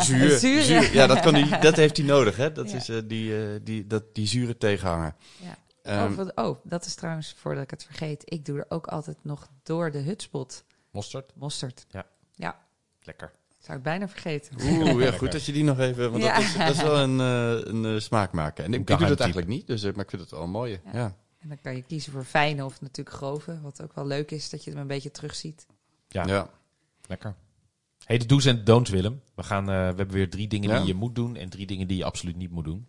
Zuur, 0.00 0.38
Zuur. 0.38 0.62
zuur. 0.62 0.92
Ja, 0.94 1.06
dat, 1.06 1.20
kan 1.20 1.34
die, 1.34 1.58
dat 1.60 1.76
heeft 1.76 1.96
hij 1.96 2.06
nodig. 2.06 2.36
Hè? 2.36 2.52
Dat 2.52 2.70
Ja. 2.70 2.76
is 2.76 2.88
eh, 2.88 2.96
die, 3.04 3.36
eh, 3.36 3.60
die, 3.62 3.86
dat, 3.86 4.14
die 4.14 4.26
zure 4.26 4.56
tegenhanger. 4.56 5.14
Ja. 5.42 5.56
Oh, 5.86 6.12
wat- 6.14 6.32
oh, 6.34 6.58
dat 6.64 6.84
is 6.84 6.94
trouwens, 6.94 7.34
voordat 7.36 7.62
ik 7.62 7.70
het 7.70 7.84
vergeet, 7.84 8.22
ik 8.24 8.44
doe 8.44 8.58
er 8.58 8.66
ook 8.68 8.86
altijd 8.86 9.16
nog 9.22 9.48
door 9.62 9.90
de 9.90 9.98
hutspot 9.98 10.64
Mosterd, 10.90 11.32
mosterd. 11.36 11.86
Ja. 11.90 12.06
Ja, 12.34 12.58
lekker. 13.02 13.32
zou 13.58 13.76
ik 13.78 13.82
bijna 13.84 14.08
vergeten. 14.08 14.56
Oeh, 14.62 15.02
ja, 15.04 15.10
goed 15.10 15.32
dat 15.32 15.44
je 15.44 15.52
die 15.52 15.64
nog 15.64 15.78
even... 15.78 16.10
Want 16.10 16.22
Ja. 16.22 16.34
dat, 16.34 16.42
is, 16.42 16.56
dat 16.56 16.68
is 16.74 16.82
wel 16.82 16.98
een, 16.98 17.20
eh, 17.20 17.72
een 17.72 17.84
eh, 17.94 18.00
smaakmaker. 18.00 18.64
En 18.64 18.74
ik, 18.74 18.80
ik 18.80 18.98
doe 18.98 19.06
dat 19.08 19.20
eigenlijk 19.20 19.48
niet, 19.50 19.66
dus, 19.66 19.82
eh, 19.82 19.92
maar 19.94 20.04
ik 20.04 20.10
vind 20.10 20.22
het 20.22 20.30
wel 20.30 20.46
mooi. 20.46 20.80
Ja. 20.92 21.16
En 21.38 21.48
dan 21.48 21.58
kan 21.62 21.76
je 21.76 21.82
kiezen 21.82 22.12
voor 22.12 22.24
fijne 22.24 22.64
of 22.64 22.80
natuurlijk 22.80 23.16
grove. 23.16 23.60
Wat 23.60 23.82
ook 23.82 23.94
wel 23.94 24.06
leuk 24.06 24.30
is, 24.30 24.50
dat 24.50 24.64
je 24.64 24.70
hem 24.70 24.78
een 24.80 24.86
beetje 24.86 25.10
terugziet. 25.10 25.66
Ja, 26.08 26.26
Ja. 26.26 26.50
lekker. 27.06 27.34
Hey, 28.04 28.18
de 28.18 28.26
do's 28.26 28.44
en 28.44 28.64
don'ts, 28.64 28.90
Willem. 28.90 29.22
We, 29.34 29.42
gaan, 29.42 29.62
eh, 29.62 29.74
we 29.74 29.82
hebben 29.96 30.10
weer 30.10 30.30
drie 30.30 30.48
dingen 30.48 30.70
Ja. 30.70 30.76
die 30.78 30.86
je 30.86 30.94
moet 30.94 31.14
doen 31.14 31.36
en 31.36 31.48
drie 31.48 31.66
dingen 31.66 31.86
die 31.86 31.96
je 31.96 32.04
absoluut 32.04 32.36
niet 32.36 32.50
moet 32.50 32.64
doen. 32.64 32.86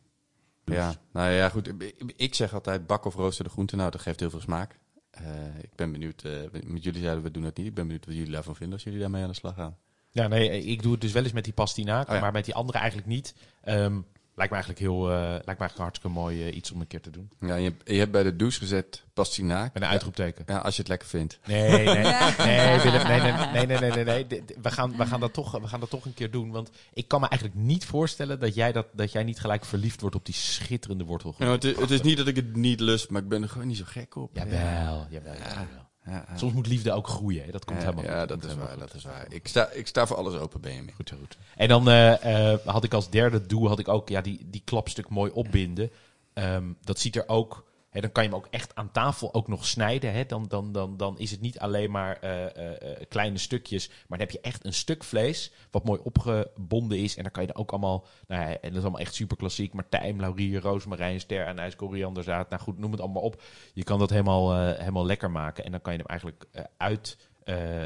Ja, 0.66 0.94
nou 1.12 1.32
ja, 1.32 1.50
goed. 1.50 1.72
Ik- 2.16 2.36
zeg 2.36 2.54
altijd 2.54 2.88
bak 2.88 3.06
of 3.06 3.16
rooster 3.16 3.44
de 3.44 3.50
groente. 3.50 3.76
Nou, 3.76 3.92
dat 3.92 4.02
geeft 4.02 4.20
heel 4.20 4.30
veel 4.30 4.40
smaak. 4.40 4.80
Eh, 5.12 5.24
ik 5.62 5.76
ben 5.76 5.92
benieuwd. 5.92 6.24
eh, 6.24 6.32
met 6.66 6.84
jullie 6.84 7.02
zeiden 7.02 7.24
we 7.24 7.32
doen 7.32 7.44
het 7.44 7.58
niet. 7.58 7.68
Ik 7.68 7.74
ben 7.74 7.84
benieuwd 7.86 8.06
wat 8.06 8.16
jullie 8.16 8.32
daarvan 8.32 8.56
vinden 8.56 8.74
als 8.76 8.84
jullie 8.84 9.00
daarmee 9.00 9.22
aan 9.24 9.30
de 9.30 9.36
slag 9.36 9.56
gaan. 9.56 9.78
Ja, 10.10 10.28
nee, 10.28 10.64
ik 10.64 10.82
doe 10.82 10.92
het 10.92 11.02
dus 11.02 11.12
wel 11.12 11.24
eens 11.24 11.32
met 11.34 11.44
die 11.44 11.54
pastinaak, 11.54 12.08
Oh 12.08 12.14
ja. 12.16 12.20
maar 12.22 12.32
met 12.32 12.46
die 12.46 12.54
andere 12.56 12.78
eigenlijk 12.78 13.08
niet. 13.08 13.36
Ehm, 13.62 14.00
lijkt 14.36 14.54
me 14.54 14.58
eigenlijk 14.58 14.80
heel, 14.80 15.12
eh, 15.12 15.18
lijkt 15.30 15.46
me 15.46 15.56
eigenlijk 15.56 15.78
hartstikke 15.78 16.16
mooi 16.20 16.48
eh, 16.48 16.56
iets 16.56 16.72
om 16.72 16.82
een 16.82 16.88
keer 16.88 17.02
te 17.02 17.10
doen. 17.10 17.30
Ja, 17.40 17.56
je, 17.56 17.74
je 17.84 17.98
hebt 17.98 18.12
bij 18.12 18.24
de 18.24 18.36
douche 18.36 18.60
gezet 18.60 19.04
pastinaak. 19.14 19.74
Met 19.74 19.84
een 19.84 19.90
uitroepteken. 19.90 20.44
Ja, 20.48 20.58
als 20.58 20.76
je 20.76 20.82
het 20.82 20.90
lekker 20.90 21.08
vindt. 21.08 21.40
Nee, 21.46 21.70
nee, 21.70 21.86
nee, 21.86 22.80
Willem, 22.84 23.08
nee, 23.08 23.20
nee, 23.20 23.66
nee, 23.66 23.78
nee, 23.80 24.04
nee, 24.04 24.26
nee, 24.28 24.44
We 24.62 24.72
gaan, 24.72 24.98
we, 24.98 25.06
gaan 25.06 25.20
dat 25.20 25.34
toch, 25.34 25.52
we 25.52 25.68
gaan 25.68 25.80
dat 25.80 25.90
toch 25.90 26.06
een 26.06 26.14
keer 26.14 26.32
doen. 26.32 26.52
Want 26.52 26.70
ik 26.94 27.08
kan 27.08 27.22
me 27.22 27.28
eigenlijk 27.28 27.60
niet 27.60 27.86
voorstellen 27.86 28.40
dat 28.40 28.56
jij, 28.56 28.72
dat, 28.72 28.88
dat 28.94 29.12
jij 29.12 29.24
niet 29.24 29.40
gelijk 29.40 29.66
verliefd 29.66 30.02
wordt 30.02 30.16
op 30.16 30.26
die 30.26 30.36
schitterende 30.36 31.04
wortel. 31.04 31.36
Ja, 31.38 31.52
het, 31.52 31.64
is, 31.64 31.78
het 31.78 31.92
is 31.92 32.02
niet 32.02 32.18
dat 32.18 32.28
ik 32.28 32.36
het 32.36 32.56
niet 32.56 32.80
lust, 32.80 33.10
maar 33.10 33.22
ik 33.22 33.30
ben 33.30 33.42
er 33.42 33.50
gewoon 33.50 33.68
niet 33.68 33.78
zo 33.78 33.86
gek 33.88 34.16
op. 34.16 34.30
Jawel, 34.34 34.58
jawel, 34.58 35.08
jawel. 35.10 35.34
jawel. 35.34 35.64
Ja, 35.76 35.90
ja. 36.06 36.26
Soms 36.36 36.54
moet 36.54 36.68
liefde 36.68 36.92
ook 36.92 37.08
groeien. 37.08 37.46
Hè? 37.46 37.52
Dat 37.52 37.66
komt 37.66 37.82
Ja, 37.82 37.86
helemaal 37.86 38.12
ja, 38.12 38.20
goed. 38.20 38.28
dat 38.28 38.40
komt 38.40 38.52
is 38.52 38.58
waar. 38.58 38.78
Dat 38.78 38.94
is 38.94 39.04
waar. 39.04 39.26
Ik 39.30 39.48
sta, 39.48 39.70
ik 39.70 39.88
sta 39.88 40.08
voor 40.08 40.18
alles 40.18 40.34
open, 40.34 40.62
Benjamin. 40.62 40.94
Goed 40.94 41.10
zo 41.10 41.16
goed. 41.20 41.38
En 41.56 41.68
dan 41.68 41.90
eh, 41.90 42.52
eh, 42.52 42.60
had 42.66 42.84
ik 42.84 42.94
als 42.94 43.10
derde 43.10 43.46
doel 43.46 43.68
had 43.68 43.80
ik 43.80 43.88
ook 43.88 44.10
ja, 44.10 44.22
die, 44.22 44.40
die 44.50 44.62
klapstuk 44.66 45.10
mooi 45.10 45.32
opbinden. 45.32 45.92
Ehm, 46.34 46.72
dat 46.82 47.00
ziet 47.00 47.16
er 47.16 47.28
ook. 47.28 47.66
Hè, 47.96 48.02
dan 48.02 48.12
kan 48.12 48.24
je 48.24 48.30
hem 48.30 48.38
ook 48.38 48.48
echt 48.50 48.76
aan 48.76 48.92
tafel 48.92 49.34
ook 49.34 49.48
nog 49.48 49.66
snijden. 49.66 50.14
Hè? 50.14 50.26
Dan, 50.26 50.46
dan, 50.48 50.72
dan, 50.72 50.98
dan 50.98 51.20
is 51.20 51.32
het 51.32 51.42
niet 51.42 51.60
alleen 51.60 51.92
maar 51.92 52.18
eh, 52.20 52.46
eh, 52.46 52.92
eh, 52.92 53.08
kleine 53.10 53.38
stukjes. 53.38 53.88
Maar 53.88 54.18
dan 54.18 54.20
heb 54.20 54.32
je 54.32 54.42
echt 54.42 54.66
een 54.66 54.74
stuk 54.74 55.04
vlees. 55.04 55.52
Wat 55.72 55.84
mooi 55.84 56.00
opgebonden 56.04 56.98
is. 56.98 57.18
En 57.18 57.24
dan 57.24 57.32
kan 57.32 57.44
je 57.44 57.50
er 57.50 57.60
ook 57.60 57.72
allemaal. 57.72 58.06
Nou 58.28 58.42
ja, 58.42 58.48
en 58.48 58.60
dat 58.62 58.72
is 58.72 58.82
allemaal 58.82 59.00
echt 59.00 59.14
super 59.14 59.38
klassiek. 59.38 59.74
Martijn, 59.74 60.20
laurier, 60.20 60.62
rozemarijn, 60.62 61.20
ster, 61.20 61.46
anijs, 61.46 61.76
korianderzaad. 61.76 62.50
Nou 62.50 62.62
goed, 62.62 62.78
noem 62.78 62.92
het 62.92 63.02
allemaal 63.02 63.22
op. 63.22 63.42
Je 63.74 63.84
kan 63.84 64.00
dat 64.00 64.10
helemaal, 64.10 64.74
helemaal 64.76 65.06
lekker 65.06 65.32
maken. 65.32 65.66
En 65.66 65.72
dan 65.72 65.82
kan 65.82 65.94
je 65.94 66.00
hem 66.00 66.08
eigenlijk 66.08 66.46
uit, 66.78 67.18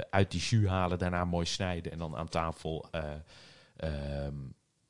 uit 0.09 0.31
die 0.31 0.41
jus 0.41 0.69
halen. 0.69 0.99
Daarna 0.99 1.25
mooi 1.25 1.45
snijden. 1.45 1.91
En 1.91 1.99
dan 1.99 2.15
aan 2.15 2.29
tafel. 2.29 2.87
eh, 2.91 4.25
ehm, 4.25 4.35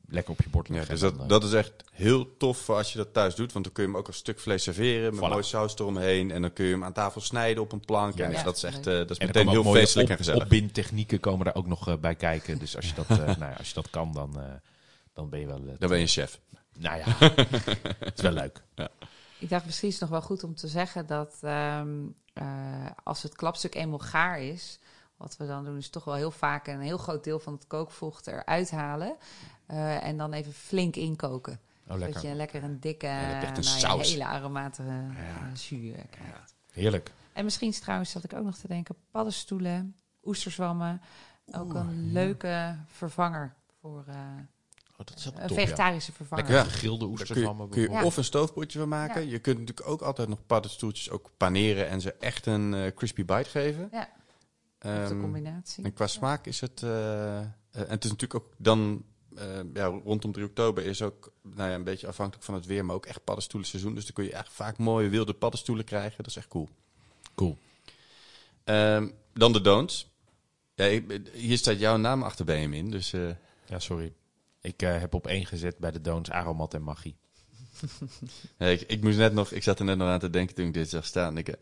lekker 0.09 0.33
op 0.33 0.41
je 0.41 0.49
bord 0.49 0.67
Ja, 0.67 0.83
dus 0.85 0.99
dat, 0.99 1.13
dan, 1.13 1.23
eh, 1.23 1.27
dat 1.27 1.43
is 1.43 1.53
echt 1.53 1.73
heel 1.91 2.37
tof 2.37 2.69
als 2.69 2.91
je 2.91 2.97
dat 2.97 3.13
thuis 3.13 3.35
doet. 3.35 3.53
Want 3.53 3.65
dan 3.65 3.73
kun 3.73 3.83
je 3.83 3.89
hem 3.89 3.97
ook 3.97 4.07
als 4.07 4.15
stuk 4.17 4.39
vlees 4.39 4.63
serveren. 4.63 5.15
Met 5.15 5.23
Voilà. 5.23 5.29
mooi 5.29 5.43
saus 5.43 5.73
eromheen. 5.79 6.31
En 6.31 6.41
dan 6.41 6.53
kun 6.53 6.65
je 6.65 6.71
hem 6.71 6.83
aan 6.83 6.93
tafel 6.93 7.21
snijden 7.21 7.63
op 7.63 7.71
een 7.71 7.85
plank. 7.85 8.17
Ja, 8.17 8.25
en 8.25 8.31
ja. 8.31 8.43
dat 8.43 8.55
is 8.55 8.63
echt 8.63 8.87
eh, 8.87 8.93
dat 8.93 9.09
is 9.09 9.17
en 9.17 9.25
meteen 9.25 9.49
heel 9.49 9.63
feestelijk 9.63 10.07
op- 10.07 10.11
en 10.11 10.17
gezellig. 10.17 10.43
Opbindtechnieken 10.43 11.19
komen 11.19 11.45
daar 11.45 11.55
ook 11.55 11.67
nog 11.67 11.87
eh, 11.87 11.97
bij 11.97 12.15
kijken. 12.15 12.57
Dus 12.59 12.75
als 12.75 12.87
je 12.87 12.93
dat, 12.93 13.09
eh, 13.09 13.17
nou 13.25 13.51
ja, 13.51 13.55
als 13.57 13.67
je 13.67 13.73
dat 13.73 13.89
kan, 13.89 14.11
dan, 14.13 14.39
eh, 14.39 14.45
dan 15.13 15.29
ben 15.29 15.39
je 15.39 15.45
wel... 15.45 15.61
Dan 15.79 15.89
ben 15.89 15.97
je 15.97 16.03
een 16.03 16.07
chef. 16.07 16.39
Nou 16.79 16.97
ja, 16.97 17.05
het 17.99 18.17
is 18.17 18.21
wel 18.21 18.31
leuk. 18.31 18.61
Ik 19.39 19.49
dacht 19.49 19.65
misschien 19.65 19.87
is 19.87 19.93
het 19.99 20.09
nog 20.09 20.19
wel 20.19 20.27
goed 20.27 20.43
om 20.43 20.55
te 20.55 20.67
zeggen 20.67 21.07
dat 21.07 21.37
ehm, 21.41 21.89
eh, 22.33 22.45
als 23.03 23.23
het 23.23 23.35
klapstuk 23.35 23.75
eenmaal 23.75 23.99
gaar 23.99 24.41
is, 24.41 24.79
wat 25.17 25.37
we 25.37 25.47
dan 25.47 25.65
doen 25.65 25.77
is 25.77 25.89
toch 25.89 26.03
wel 26.03 26.15
heel 26.15 26.31
vaak 26.31 26.67
een 26.67 26.79
heel 26.79 26.97
groot 26.97 27.23
deel 27.23 27.39
van 27.39 27.53
het 27.53 27.67
kookvocht 27.67 28.27
eruit 28.27 28.71
halen 28.71 29.15
eh, 29.69 30.03
en 30.03 30.17
dan 30.17 30.33
even 30.33 30.53
flink 30.53 30.95
inkoken. 30.95 31.59
Oh, 31.89 31.99
Dat 31.99 32.21
je 32.21 32.33
lekker 32.33 32.63
een 32.63 32.79
dikke, 32.79 33.07
een 33.07 33.63
nou 33.81 34.03
hele 34.03 34.25
aromatige 34.25 34.87
eh, 34.89 35.93
eh, 35.93 36.05
krijgt. 36.09 36.55
Heerlijk. 36.71 37.11
En 37.33 37.43
misschien 37.43 37.69
is 37.69 37.79
trouwens, 37.79 38.11
zat 38.11 38.23
ik 38.23 38.33
ook 38.33 38.43
nog 38.43 38.57
te 38.57 38.67
denken, 38.67 38.95
paddenstoelen, 39.11 39.95
oesterzwammen, 40.23 41.01
ook 41.51 41.73
een 41.73 42.11
leuke 42.11 42.77
vervanger 42.87 43.55
voor, 43.81 44.03
eh, 44.07 44.15
Oh, 44.97 45.05
dat 45.05 45.17
is 45.17 45.27
ook 45.27 45.33
Een 45.33 45.47
top, 45.47 45.57
ja. 45.57 45.63
vegetarische 45.63 46.11
vervanger. 46.11 46.45
Lekker 46.45 46.71
gegrilde 46.71 46.97
Daar 46.99 47.07
kun 47.07 47.15
je, 47.15 47.21
oesterzwammen 47.21 47.69
kun 47.69 47.81
je 47.81 48.03
of 48.03 48.17
een 48.17 48.23
stoofpotje 48.23 48.79
van 48.79 48.87
maken. 48.87 49.25
Ja. 49.25 49.31
Je 49.31 49.39
kunt 49.39 49.59
natuurlijk 49.59 49.87
ook 49.87 50.01
altijd 50.01 50.27
nog 50.29 50.45
paddenstoeltjes 50.45 51.09
ook 51.09 51.29
paneren 51.37 51.87
en 51.89 52.01
ze 52.01 52.13
echt 52.13 52.45
een 52.45 52.91
crispy 52.95 53.25
bite 53.25 53.49
geven. 53.49 53.89
Ja. 53.91 54.09
De 54.77 54.87
Ehm, 54.89 55.21
combinatie. 55.21 55.83
en 55.83 55.93
qua 55.93 56.07
smaak 56.07 56.45
is 56.45 56.61
het... 56.61 56.83
en 56.83 57.55
het 57.71 58.03
is 58.03 58.09
natuurlijk 58.11 58.35
ook 58.35 58.53
dan... 58.57 59.03
eh, 59.39 59.59
ja, 59.73 59.85
rondom 59.85 60.31
3 60.31 60.45
oktober 60.45 60.85
is 60.85 61.01
ook 61.01 61.31
nou 61.41 61.69
ja, 61.69 61.75
een 61.75 61.83
beetje 61.83 62.07
afhankelijk 62.07 62.45
van 62.45 62.53
het 62.53 62.65
weer, 62.65 62.85
maar 62.85 62.95
ook 62.95 63.05
echt 63.05 63.23
paddenstoelenseizoen. 63.23 63.95
Dus 63.95 64.03
dan 64.03 64.13
kun 64.13 64.23
je 64.23 64.31
echt 64.33 64.49
vaak 64.51 64.77
mooie 64.77 65.09
wilde 65.09 65.33
paddenstoelen 65.33 65.85
krijgen. 65.85 66.17
Dat 66.17 66.27
is 66.27 66.35
echt 66.35 66.47
cool. 66.47 66.69
Cool. 67.35 67.57
Ehm, 68.63 69.09
dan 69.33 69.53
de 69.53 69.61
don'ts. 69.61 70.07
Ja, 70.75 70.85
ik- 70.85 71.21
hier 71.33 71.57
staat 71.57 71.79
jouw 71.79 71.97
naam 71.97 72.23
achter 72.23 72.45
Benjamin, 72.45 72.91
dus... 72.91 73.13
eh, 73.13 73.29
Ja, 73.65 73.79
sorry. 73.79 74.13
Ik 74.61 74.81
eh, 74.81 74.99
heb 74.99 75.13
op 75.13 75.27
één 75.27 75.45
gezet 75.45 75.77
bij 75.77 75.91
de 75.91 76.01
Doons 76.01 76.29
Aromat 76.29 76.73
en 76.73 76.83
Magie. 76.83 77.15
Ik, 78.57 78.81
ik 78.81 79.01
moest 79.03 79.17
net 79.17 79.33
nog, 79.33 79.51
ik 79.51 79.63
zat 79.63 79.79
er 79.79 79.85
net 79.85 79.97
nog 79.97 80.07
aan 80.07 80.19
te 80.19 80.29
denken 80.29 80.55
toen 80.55 80.65
ik 80.67 80.73
dit 80.73 80.89
zag 80.89 81.05
staan. 81.05 81.37
Ik, 81.37 81.53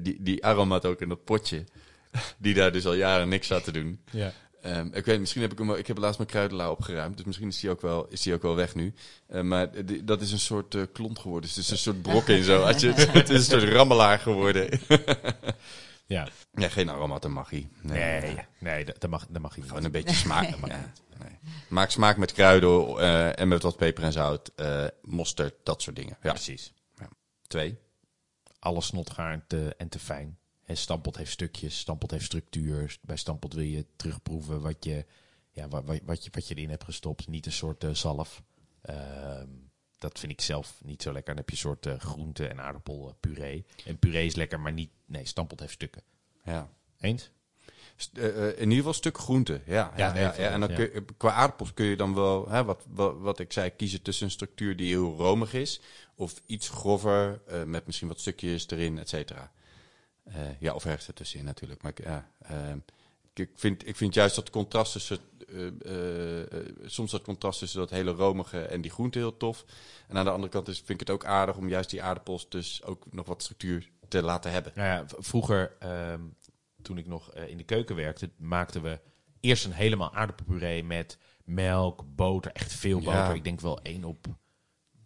die, 0.00 0.22
die 0.22 0.44
aromat 0.44 0.84
ook 0.86 1.00
in 1.00 1.08
dat 1.08 1.24
potje, 1.24 1.64
die 2.38 2.54
daar 2.54 2.72
dus 2.72 2.86
al 2.86 2.92
jaren 2.94 3.28
niks 3.28 3.46
zat 3.46 3.64
te 3.64 3.72
doen. 3.72 4.00
Ja. 4.10 4.32
Ehm, 4.62 4.88
ik 4.92 5.04
weet, 5.04 5.20
misschien 5.20 5.42
heb 5.42 5.52
ik 5.52 5.58
hem, 5.58 5.70
ik 5.74 5.86
heb 5.86 5.98
laatst 5.98 6.18
mijn 6.18 6.30
kruidelaar 6.30 6.70
opgeruimd, 6.70 7.16
dus 7.16 7.26
misschien 7.26 7.48
is 7.48 7.60
die 7.60 7.70
ook 7.70 7.80
wel, 7.80 8.06
is 8.08 8.22
die 8.22 8.34
ook 8.34 8.42
wel 8.42 8.54
weg 8.54 8.74
nu. 8.74 8.94
Eh, 9.26 9.40
maar 9.42 9.70
dat 10.04 10.20
is 10.20 10.32
een 10.32 10.38
soort 10.38 10.74
eh, 10.74 10.82
klont 10.92 11.18
geworden. 11.18 11.42
Dus 11.48 11.56
het 11.56 11.64
is 11.64 11.70
een 11.70 11.78
soort 11.78 12.02
brok 12.02 12.28
in 12.28 12.42
zo. 12.44 12.62
Als 12.66 12.80
je, 12.82 12.92
het 12.92 13.28
is 13.30 13.36
een 13.48 13.60
soort 13.60 13.72
rammelaar 13.72 14.18
geworden. 14.18 14.68
Ja. 16.06 16.28
ja, 16.52 16.68
geen 16.68 16.88
aromat 16.88 17.24
en 17.24 17.32
magie. 17.32 17.68
Nee, 17.82 18.38
nee, 18.58 18.84
dat, 18.84 19.10
mag, 19.10 19.26
dat 19.28 19.42
mag 19.42 19.54
je 19.54 19.60
niet. 19.60 19.68
Gewoon 19.68 19.84
een 19.84 19.90
beetje 19.90 20.14
smaak. 20.14 20.50
Dat 20.50 20.60
mag 20.60 20.70
Ja, 20.70 20.76
niet. 20.76 21.20
nee. 21.22 21.38
Maak 21.68 21.90
smaak 21.90 22.16
met 22.16 22.32
kruiden 22.32 22.98
eh, 22.98 23.38
en 23.38 23.48
met 23.48 23.62
wat 23.62 23.76
peper 23.76 24.04
en 24.04 24.12
zout, 24.12 24.50
eh 24.56 24.84
mosterd, 25.02 25.54
dat 25.62 25.82
soort 25.82 25.96
dingen. 25.96 26.16
Ja, 26.22 26.30
Precies. 26.32 26.72
twee. 27.46 27.78
Alles 28.58 28.86
snotgaar 28.86 29.44
en 29.76 29.88
te 29.88 29.98
fijn. 29.98 30.38
Hè, 30.68 30.74
Stampot 30.74 31.16
heeft 31.16 31.30
stukjes, 31.30 31.78
Stampot 31.78 32.10
heeft 32.10 32.24
structuur. 32.24 32.98
Bij 33.02 33.16
Stampot 33.16 33.52
wil 33.52 33.64
je 33.64 33.86
terugproeven 33.96 34.60
wat 34.60 34.84
je, 34.84 35.04
ja, 35.50 35.68
wat, 35.68 35.84
wat, 36.04 36.24
je, 36.24 36.30
wat 36.32 36.48
je 36.48 36.54
erin 36.54 36.70
hebt 36.70 36.84
gestopt. 36.84 37.28
Niet 37.28 37.46
een 37.46 37.52
soort 37.52 37.84
eh, 37.84 37.90
zalf. 37.94 38.42
Ehm, 38.82 39.48
dat 39.98 40.18
vind 40.18 40.32
ik 40.32 40.40
zelf 40.40 40.80
niet 40.84 41.02
zo 41.02 41.12
lekker. 41.12 41.34
Dan 41.34 41.36
heb 41.36 41.48
je 41.48 41.54
een 41.54 41.60
soort 41.60 41.86
eh, 41.86 41.98
groente- 41.98 42.46
en 42.46 42.60
aardappelpuree. 42.60 43.64
En 43.84 43.98
puree 43.98 44.26
is 44.26 44.34
lekker, 44.34 44.60
maar 44.60 44.72
niet... 44.72 44.90
Nee, 45.06 45.24
Stampot 45.24 45.60
heeft 45.60 45.72
stukken. 45.72 46.02
Ja. 46.44 46.70
Eens? 47.00 47.30
St- 47.96 48.18
eh, 48.18 48.46
in 48.46 48.52
ieder 48.58 48.74
geval 48.74 48.88
een 48.88 48.94
stuk 48.94 49.18
groente. 49.18 49.60
Ja, 49.66 49.72
ja, 49.74 49.92
Ja, 49.96 50.06
ja, 50.06 50.12
nee, 50.12 50.22
ja, 50.22 50.32
veel, 50.34 50.44
En 50.48 50.60
dan 50.60 50.74
kun 50.74 50.90
je, 50.92 51.04
qua 51.16 51.32
aardappels 51.32 51.74
kun 51.74 51.86
je 51.86 51.96
dan 51.96 52.14
wel, 52.14 52.48
hè, 52.48 52.64
wat, 52.64 52.84
wat, 52.88 53.18
wat 53.18 53.38
ik 53.38 53.52
zei, 53.52 53.70
kiezen 53.70 54.02
tussen 54.02 54.24
een 54.26 54.32
structuur 54.32 54.76
die 54.76 54.88
heel 54.88 55.16
romig 55.16 55.52
is. 55.52 55.80
Of 56.14 56.42
iets 56.46 56.68
grover, 56.68 57.40
met 57.66 57.86
misschien 57.86 58.08
wat 58.08 58.20
stukjes 58.20 58.70
erin, 58.70 58.98
et 58.98 59.08
cetera. 59.08 59.52
Eh, 60.32 60.60
ja, 60.60 60.74
of 60.74 60.84
ergens 60.84 61.08
ertussenin 61.08 61.44
natuurlijk. 61.44 61.82
Maar 61.82 61.90
ik- 61.96 62.04
ja, 62.04 62.30
eh, 62.38 62.72
ik, 63.34 63.50
vind, 63.54 63.86
ik 63.88 63.96
vind 63.96 64.14
juist 64.14 64.34
dat 64.34 64.50
contrast 64.50 64.92
tussen, 64.92 65.18
eh, 65.48 66.40
eh, 66.42 66.66
soms 66.84 67.10
dat 67.10 67.22
contrast 67.22 67.58
tussen 67.58 67.78
dat 67.80 67.90
hele 67.90 68.10
romige 68.10 68.60
en 68.60 68.80
die 68.80 68.90
groente 68.90 69.18
heel 69.18 69.36
tof. 69.36 69.64
En 70.08 70.16
aan 70.16 70.24
de 70.24 70.30
andere 70.30 70.52
kant 70.52 70.68
is, 70.68 70.76
vind 70.76 70.90
ik 71.00 71.06
het 71.06 71.10
ook 71.10 71.24
aardig 71.24 71.56
om 71.56 71.68
juist 71.68 71.90
die 71.90 72.02
aardappels 72.02 72.48
dus 72.48 72.82
ook 72.84 73.12
nog 73.12 73.26
wat 73.26 73.42
structuur 73.42 73.90
te 74.08 74.22
laten 74.22 74.50
hebben. 74.50 74.72
Nou 74.74 74.88
ja, 74.88 75.04
vroeger, 75.18 75.76
ehm, 75.78 76.20
toen 76.82 76.98
ik 76.98 77.06
nog 77.06 77.34
in 77.34 77.56
de 77.56 77.64
keuken 77.64 77.96
werkte, 77.96 78.30
maakten 78.36 78.82
we 78.82 79.00
eerst 79.40 79.64
een 79.64 79.72
helemaal 79.72 80.14
aardappelpuree 80.14 80.84
met 80.84 81.18
melk, 81.44 82.04
boter, 82.14 82.52
echt 82.52 82.72
veel 82.72 83.00
Ja. 83.00 83.04
boter. 83.04 83.34
Ik 83.34 83.44
denk 83.44 83.60
wel 83.60 83.82
één 83.82 84.04
op 84.04 84.26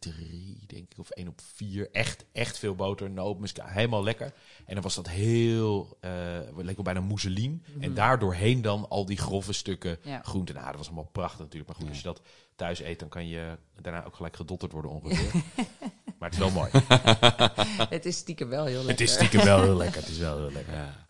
drie, 0.02 0.58
denk 0.66 0.92
ik, 0.92 0.98
of 0.98 1.10
één 1.10 1.28
op 1.28 1.40
vier. 1.54 1.88
Echt, 1.92 2.24
echt 2.32 2.58
veel 2.58 2.74
boter, 2.74 3.10
muska, 3.38 3.66
helemaal 3.66 4.02
lekker. 4.02 4.32
En 4.66 4.74
dan 4.74 4.82
was 4.82 4.94
dat 4.94 5.08
heel, 5.08 5.96
eh 6.00 6.10
leek 6.56 6.74
wel 6.74 6.84
bijna 6.84 7.00
mousseline. 7.00 7.58
En 7.80 7.94
daardoorheen 7.94 8.62
dan 8.62 8.88
al 8.88 9.04
die 9.04 9.16
grove 9.16 9.52
stukken 9.52 9.98
Ja. 10.02 10.20
groente. 10.22 10.52
Nou, 10.52 10.66
dat 10.66 10.76
was 10.76 10.86
allemaal 10.86 11.08
prachtig 11.12 11.38
natuurlijk. 11.38 11.66
Maar 11.70 11.76
goed, 11.78 11.88
als 11.88 11.96
je 11.96 12.02
dat 12.04 12.20
thuis 12.56 12.80
eet, 12.82 12.98
dan 12.98 13.08
kan 13.08 13.28
je 13.28 13.56
daarna 13.80 14.04
ook 14.04 14.16
gelijk 14.16 14.36
gedotterd 14.36 14.72
worden 14.72 14.90
ongeveer. 14.90 15.42
maar 16.18 16.30
het 16.30 16.32
is 16.32 16.38
wel 16.38 16.50
mooi. 16.50 16.70
Het 17.96 18.06
is 18.06 18.16
stiekem 18.16 18.48
wel 18.48 18.64
heel 18.64 18.74
lekker. 18.84 18.90
Het 18.90 19.00
is 19.00 19.12
stiekem 19.12 19.44
wel 19.44 19.62
heel 19.62 19.76
lekker. 19.84 20.00
Het 20.00 20.10
is 20.10 20.18
wel 20.18 20.38
heel 20.38 20.52
lekker. 20.52 20.74
Ja. 20.74 21.01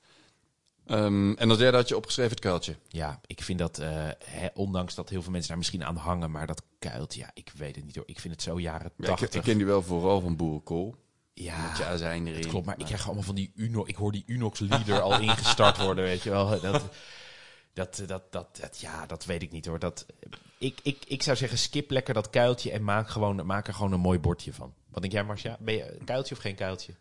Ehm, 0.86 1.32
en 1.32 1.48
als 1.48 1.58
derde 1.58 1.76
had 1.76 1.88
je 1.88 1.96
opgeschreven 1.96 2.30
het 2.30 2.40
kuiltje. 2.40 2.76
Ja, 2.88 3.20
ik 3.26 3.42
vind 3.42 3.58
dat, 3.58 3.78
eh, 3.78 4.08
ondanks 4.54 4.94
dat 4.94 5.08
heel 5.08 5.22
veel 5.22 5.30
mensen 5.30 5.48
daar 5.48 5.58
misschien 5.58 5.84
aan 5.84 5.96
hangen, 5.96 6.30
maar 6.30 6.46
dat 6.46 6.62
kuilt, 6.78 7.14
ja, 7.14 7.30
ik 7.34 7.52
weet 7.56 7.76
het 7.76 7.84
niet 7.84 7.96
hoor. 7.96 8.04
Ik 8.06 8.20
vind 8.20 8.34
het 8.34 8.42
zo 8.42 8.60
jaren 8.60 8.92
Ja, 8.96 9.08
ik, 9.10 9.16
80. 9.16 9.34
ik 9.34 9.42
ken 9.42 9.56
die 9.56 9.66
wel 9.66 9.82
vooral 9.82 10.20
van 10.20 10.36
boerenkool. 10.36 10.96
ja, 11.34 11.68
Met 11.68 11.76
je 11.76 11.84
azijn 11.84 12.26
erin. 12.26 12.46
klopt. 12.48 12.66
Maar 12.66 12.78
ik 12.78 12.84
krijg 12.86 13.04
allemaal 13.06 13.22
van 13.22 13.34
die 13.34 13.52
Uno, 13.54 13.84
ik 13.86 13.96
hoor 13.96 14.12
die 14.12 14.24
Unox 14.26 14.58
leader 14.58 15.00
al 15.00 15.20
ingestart 15.28 15.78
worden, 15.78 16.04
weet 16.04 16.22
je 16.22 16.30
wel. 16.30 16.60
Dat, 16.60 16.82
dat, 17.72 18.02
dat, 18.06 18.32
dat, 18.32 18.56
dat, 18.56 18.80
ja, 18.80 19.06
dat 19.06 19.24
weet 19.24 19.42
ik 19.42 19.52
niet 19.52 19.66
hoor. 19.66 19.78
Dat, 19.78 20.06
ik, 20.58 20.78
ik, 20.82 21.04
ik 21.06 21.22
zou 21.22 21.36
zeggen, 21.36 21.58
skip 21.58 21.90
lekker 21.90 22.14
dat 22.14 22.30
kuiltje 22.30 22.70
en 22.70 22.84
maak, 22.84 23.08
gewoon, 23.08 23.46
maak 23.46 23.66
er 23.66 23.74
gewoon 23.74 23.92
een 23.92 24.00
mooi 24.00 24.18
bordje 24.18 24.52
van. 24.52 24.74
Wat 24.92 25.00
denk 25.02 25.12
jij, 25.12 25.24
Marcia? 25.24 25.56
Ben 25.60 25.74
je 25.74 25.92
een 25.98 26.04
kuiltje 26.04 26.34
of 26.34 26.40
geen 26.40 26.54
kuiltje? 26.54 26.92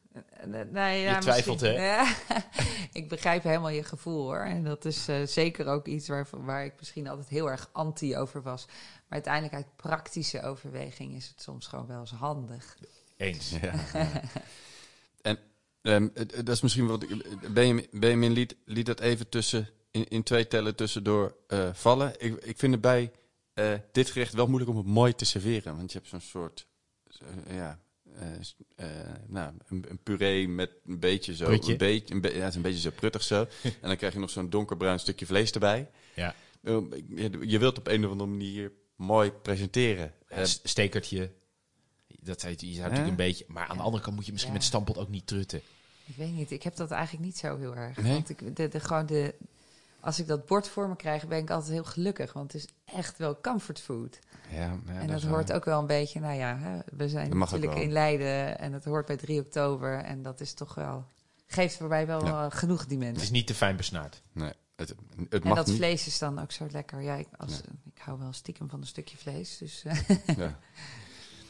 Nee, 0.46 0.64
nee, 0.66 1.02
ja, 1.02 1.16
Je 1.16 1.22
twijfelt, 1.22 1.62
misschien- 1.62 1.80
hè? 1.82 1.96
Ja, 1.96 2.16
ik 3.00 3.10
begrijp 3.10 3.44
helemaal 3.44 3.70
je 3.70 3.84
gevoel 3.84 4.24
hoor. 4.24 4.40
En 4.40 4.64
dat 4.64 4.86
is 4.86 5.08
eh, 5.08 5.26
zeker 5.26 5.66
ook 5.68 5.88
iets 5.88 6.08
waar, 6.08 6.28
waar 6.32 6.66
ik 6.66 6.74
misschien 6.80 7.08
altijd 7.08 7.30
heel 7.30 7.50
erg 7.50 7.70
anti 7.72 8.18
over 8.18 8.42
was. 8.42 8.66
Maar 8.66 8.76
uiteindelijk 9.10 9.54
uit 9.54 9.76
praktische 9.76 10.42
overweging 10.44 11.16
is 11.16 11.28
het 11.28 11.42
soms 11.42 11.68
gewoon 11.68 11.88
wel 11.88 12.00
eens 12.00 12.12
handig. 12.12 12.78
Eens. 13.18 13.50
Ja. 13.62 13.74
En 15.22 15.38
ehm, 15.82 16.08
het- 16.14 16.36
dat 16.46 16.50
is 16.56 16.62
misschien 16.62 16.88
wat 16.88 17.04
ik. 17.04 17.10
Benjamin, 17.54 17.88
Benjamin 17.92 18.32
liet, 18.32 18.56
liet 18.66 18.86
dat 18.86 19.00
even 19.00 19.30
tussen, 19.30 19.70
in, 19.92 20.08
in 20.08 20.24
twee 20.24 20.48
tellen 20.48 20.76
tussendoor 20.76 21.36
eh, 21.48 21.70
vallen. 21.74 22.14
Ik, 22.18 22.44
ik 22.44 22.58
vind 22.58 22.72
het 22.72 22.82
bij 22.82 23.12
eh, 23.54 23.74
dit 23.92 24.10
gerecht 24.10 24.34
wel 24.34 24.48
moeilijk 24.48 24.72
om 24.72 24.78
het 24.78 24.86
mooi 24.86 25.16
te 25.16 25.26
serveren. 25.26 25.76
Want 25.78 25.92
je 25.92 25.98
hebt 25.98 26.10
zo'n 26.10 26.22
soort. 26.22 26.68
Eh, 27.48 27.56
ja. 27.56 27.80
eh, 28.16 28.28
eh, 28.76 29.16
nou, 29.28 29.54
een, 29.68 29.86
een 29.90 30.00
puree 30.04 30.48
met 30.48 30.72
een 30.86 31.00
beetje 31.00 31.36
zo. 31.36 31.46
Prutje. 31.46 31.72
Een 31.72 31.78
beetje, 31.78 32.14
een 32.14 32.22
be- 32.22 32.34
ja, 32.34 32.40
het 32.40 32.50
is 32.50 32.56
een 32.56 32.62
beetje 32.62 32.80
zo 32.80 32.90
pruttig 32.96 33.24
zo. 33.24 33.40
en 33.64 33.72
dan 33.82 33.96
krijg 33.98 34.14
je 34.14 34.20
nog 34.20 34.30
zo'n 34.30 34.50
donkerbruin 34.50 35.00
stukje 35.00 35.26
vlees 35.26 35.52
erbij. 35.52 35.90
Ja. 36.16 36.36
Eh, 36.64 36.78
je- 37.46 37.60
wilt 37.60 37.78
op 37.78 37.88
een 37.88 38.06
of 38.06 38.12
andere 38.12 38.30
manier 38.30 38.72
mooi 38.96 39.32
presenteren. 39.32 40.14
Een 40.28 40.48
stekertje. 40.48 41.32
Dat 42.24 42.40
zou 42.42 42.54
je, 42.58 42.68
je 42.68 42.74
zou 42.74 42.84
natuurlijk 42.84 43.10
een 43.10 43.26
beetje... 43.26 43.46
Maar 43.48 43.68
aan 43.68 43.78
de 43.78 43.84
andere 43.84 44.04
kant 44.04 44.16
moet 44.16 44.26
je 44.26 44.32
misschien 44.32 44.54
Ja. 44.54 44.60
met 44.60 44.68
stampot 44.68 44.98
ook 44.98 45.10
niet 45.10 45.28
trutten. 45.28 45.62
Ik 46.06 46.16
weet 46.16 46.34
niet, 46.34 46.52
ik 46.52 46.64
heb 46.64 46.76
dat 46.76 46.92
eigenlijk 46.92 47.26
niet 47.26 47.38
zo 47.38 47.58
heel 47.58 47.76
erg. 47.76 47.98
Nee? 47.98 48.12
Want 48.14 48.30
ik, 48.30 48.56
de, 48.56 48.68
de, 48.68 48.80
gewoon 48.80 49.06
de, 49.06 49.36
als 50.02 50.20
ik 50.20 50.28
dat 50.28 50.46
bord 50.46 50.68
voor 50.68 50.88
me 50.90 50.96
krijg, 50.96 51.28
ben 51.28 51.38
ik 51.38 51.50
altijd 51.50 51.72
heel 51.72 51.84
gelukkig. 51.84 52.34
Want 52.34 52.54
het 52.54 52.62
is 52.64 52.68
echt 52.96 53.18
wel 53.18 53.42
comfortfood. 53.42 54.20
ja, 54.50 54.58
ja, 54.86 55.00
en 55.00 55.08
dat, 55.08 55.22
hoort 55.24 55.52
ook 55.52 55.66
wel 55.66 55.80
een 55.80 55.88
beetje, 55.88 56.20
nou 56.20 56.34
ja, 56.36 56.58
hè, 56.58 56.80
we 56.98 57.10
zijn 57.10 57.30
Dat 57.30 57.38
natuurlijk 57.38 57.76
in 57.76 57.92
Leiden 57.92 58.60
en 58.60 58.74
het 58.74 58.86
hoort 58.86 59.06
bij 59.06 59.18
3 59.18 59.40
oktober. 59.40 59.98
En 59.98 60.22
dat 60.22 60.40
is 60.42 60.54
toch 60.54 60.76
wel, 60.76 61.06
geeft 61.48 61.78
voor 61.78 61.88
mij 61.88 62.08
wel 62.08 62.26
Ja. 62.26 62.46
eh, 62.46 62.52
genoeg 62.58 62.80
Het 62.80 62.90
dimensie. 62.90 63.24
is 63.24 63.32
niet 63.32 63.48
te 63.48 63.54
fijn 63.56 63.76
besnaard. 63.76 64.22
Nee, 64.32 64.52
het, 64.76 64.96
het 65.30 65.44
En 65.44 65.54
dat 65.56 65.68
niet. 65.68 65.76
vlees 65.76 66.08
is 66.08 66.20
dan 66.20 66.40
ook 66.40 66.52
zo 66.52 66.68
lekker. 66.72 67.02
Ja, 67.02 67.16
ik, 67.16 67.28
als, 67.38 67.52
Ja. 67.52 67.92
ik 67.94 68.02
hou 68.02 68.20
wel 68.20 68.34
stiekem 68.34 68.70
van 68.70 68.80
een 68.80 68.88
stukje 68.88 69.18
vlees. 69.18 69.58
Dus 69.58 69.84
eh, 69.84 69.98
Ja. 70.38 70.60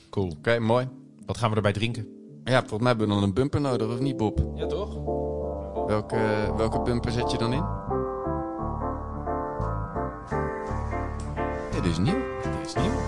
Cool. 0.10 0.32
Oké, 0.38 0.60
mooi. 0.60 0.90
Wat 1.26 1.38
gaan 1.38 1.50
we 1.50 1.56
erbij 1.56 1.74
drinken? 1.74 2.08
Ja, 2.44 2.60
volgens 2.60 2.80
mij 2.80 2.90
hebben 2.90 3.08
we 3.08 3.14
dan 3.14 3.24
een 3.24 3.34
bumper 3.34 3.62
nodig, 3.62 3.88
of 3.90 4.00
niet, 4.00 4.18
Bob? 4.18 4.52
Ja, 4.56 4.66
toch? 4.68 4.94
Welke, 5.88 6.54
welke 6.58 6.82
bumper 6.82 7.12
zet 7.12 7.32
je 7.32 7.38
dan 7.38 7.54
in? 7.54 7.91
Dit 11.84 11.92
is 11.92 11.98
nieuw. 11.98 12.22
Dit 12.44 12.68
is 12.68 12.74
nieuw. 12.74 13.00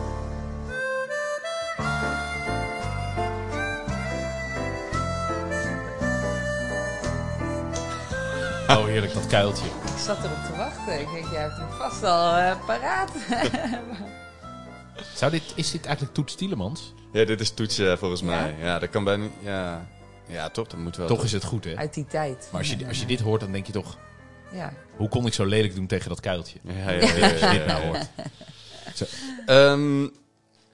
Oh, 8.68 8.86
heerlijk, 8.86 9.14
dat 9.14 9.28
kuiltje. 9.28 9.66
ik 9.66 10.00
zat 10.06 10.18
erop 10.24 10.38
te 10.52 10.56
wachten. 10.58 11.00
Ik 11.00 11.08
denk, 11.14 11.32
jij 11.32 11.42
hebt 11.42 11.58
hem 11.58 11.70
vast 11.78 12.04
al 12.04 12.36
eh, 12.36 12.66
paraat. 12.66 13.12
Zou 15.16 15.32
dit, 15.32 15.44
is 15.56 15.72
dit 15.72 15.86
eigenlijk 15.86 16.16
Toets 16.16 16.36
Tielemans? 16.36 16.94
Ja, 17.12 17.26
dit 17.26 17.40
is 17.42 17.50
toetsen 17.52 17.98
volgens 17.98 18.22
Ja? 18.22 18.26
mij. 18.28 18.56
Ja, 18.60 18.80
dat 18.80 18.90
kan 18.90 19.04
bijna... 19.04 19.26
Ja, 19.40 19.86
ja 20.28 20.50
toch, 20.50 20.68
dat 20.68 20.80
moet 20.80 20.96
wel. 20.98 21.08
Toch 21.08 21.24
is 21.24 21.32
het 21.32 21.44
goed, 21.44 21.64
hè? 21.64 21.76
Uit 21.76 21.94
die 21.94 22.06
tijd. 22.08 22.48
Maar 22.52 22.62
als 22.62 22.70
je, 22.70 22.88
als 22.88 23.00
je 23.00 23.06
dit 23.06 23.20
hoort, 23.20 23.42
dan 23.42 23.52
denk 23.52 23.66
je 23.66 23.74
toch... 23.74 23.98
Ja. 24.52 24.74
Hoe 24.96 25.10
kon 25.10 25.26
ik 25.26 25.34
zo 25.34 25.46
lelijk 25.46 25.76
doen 25.76 25.88
tegen 25.88 26.10
dat 26.10 26.20
kuiltje? 26.20 26.60
Ja, 26.64 26.74
ja, 26.74 26.90
ja, 26.92 27.16
ja, 27.16 27.32
Als 27.32 27.40
je 27.40 27.50
dit 27.50 27.66
nou 27.66 27.84
hoort. 27.86 28.10
Ehm, 29.46 30.08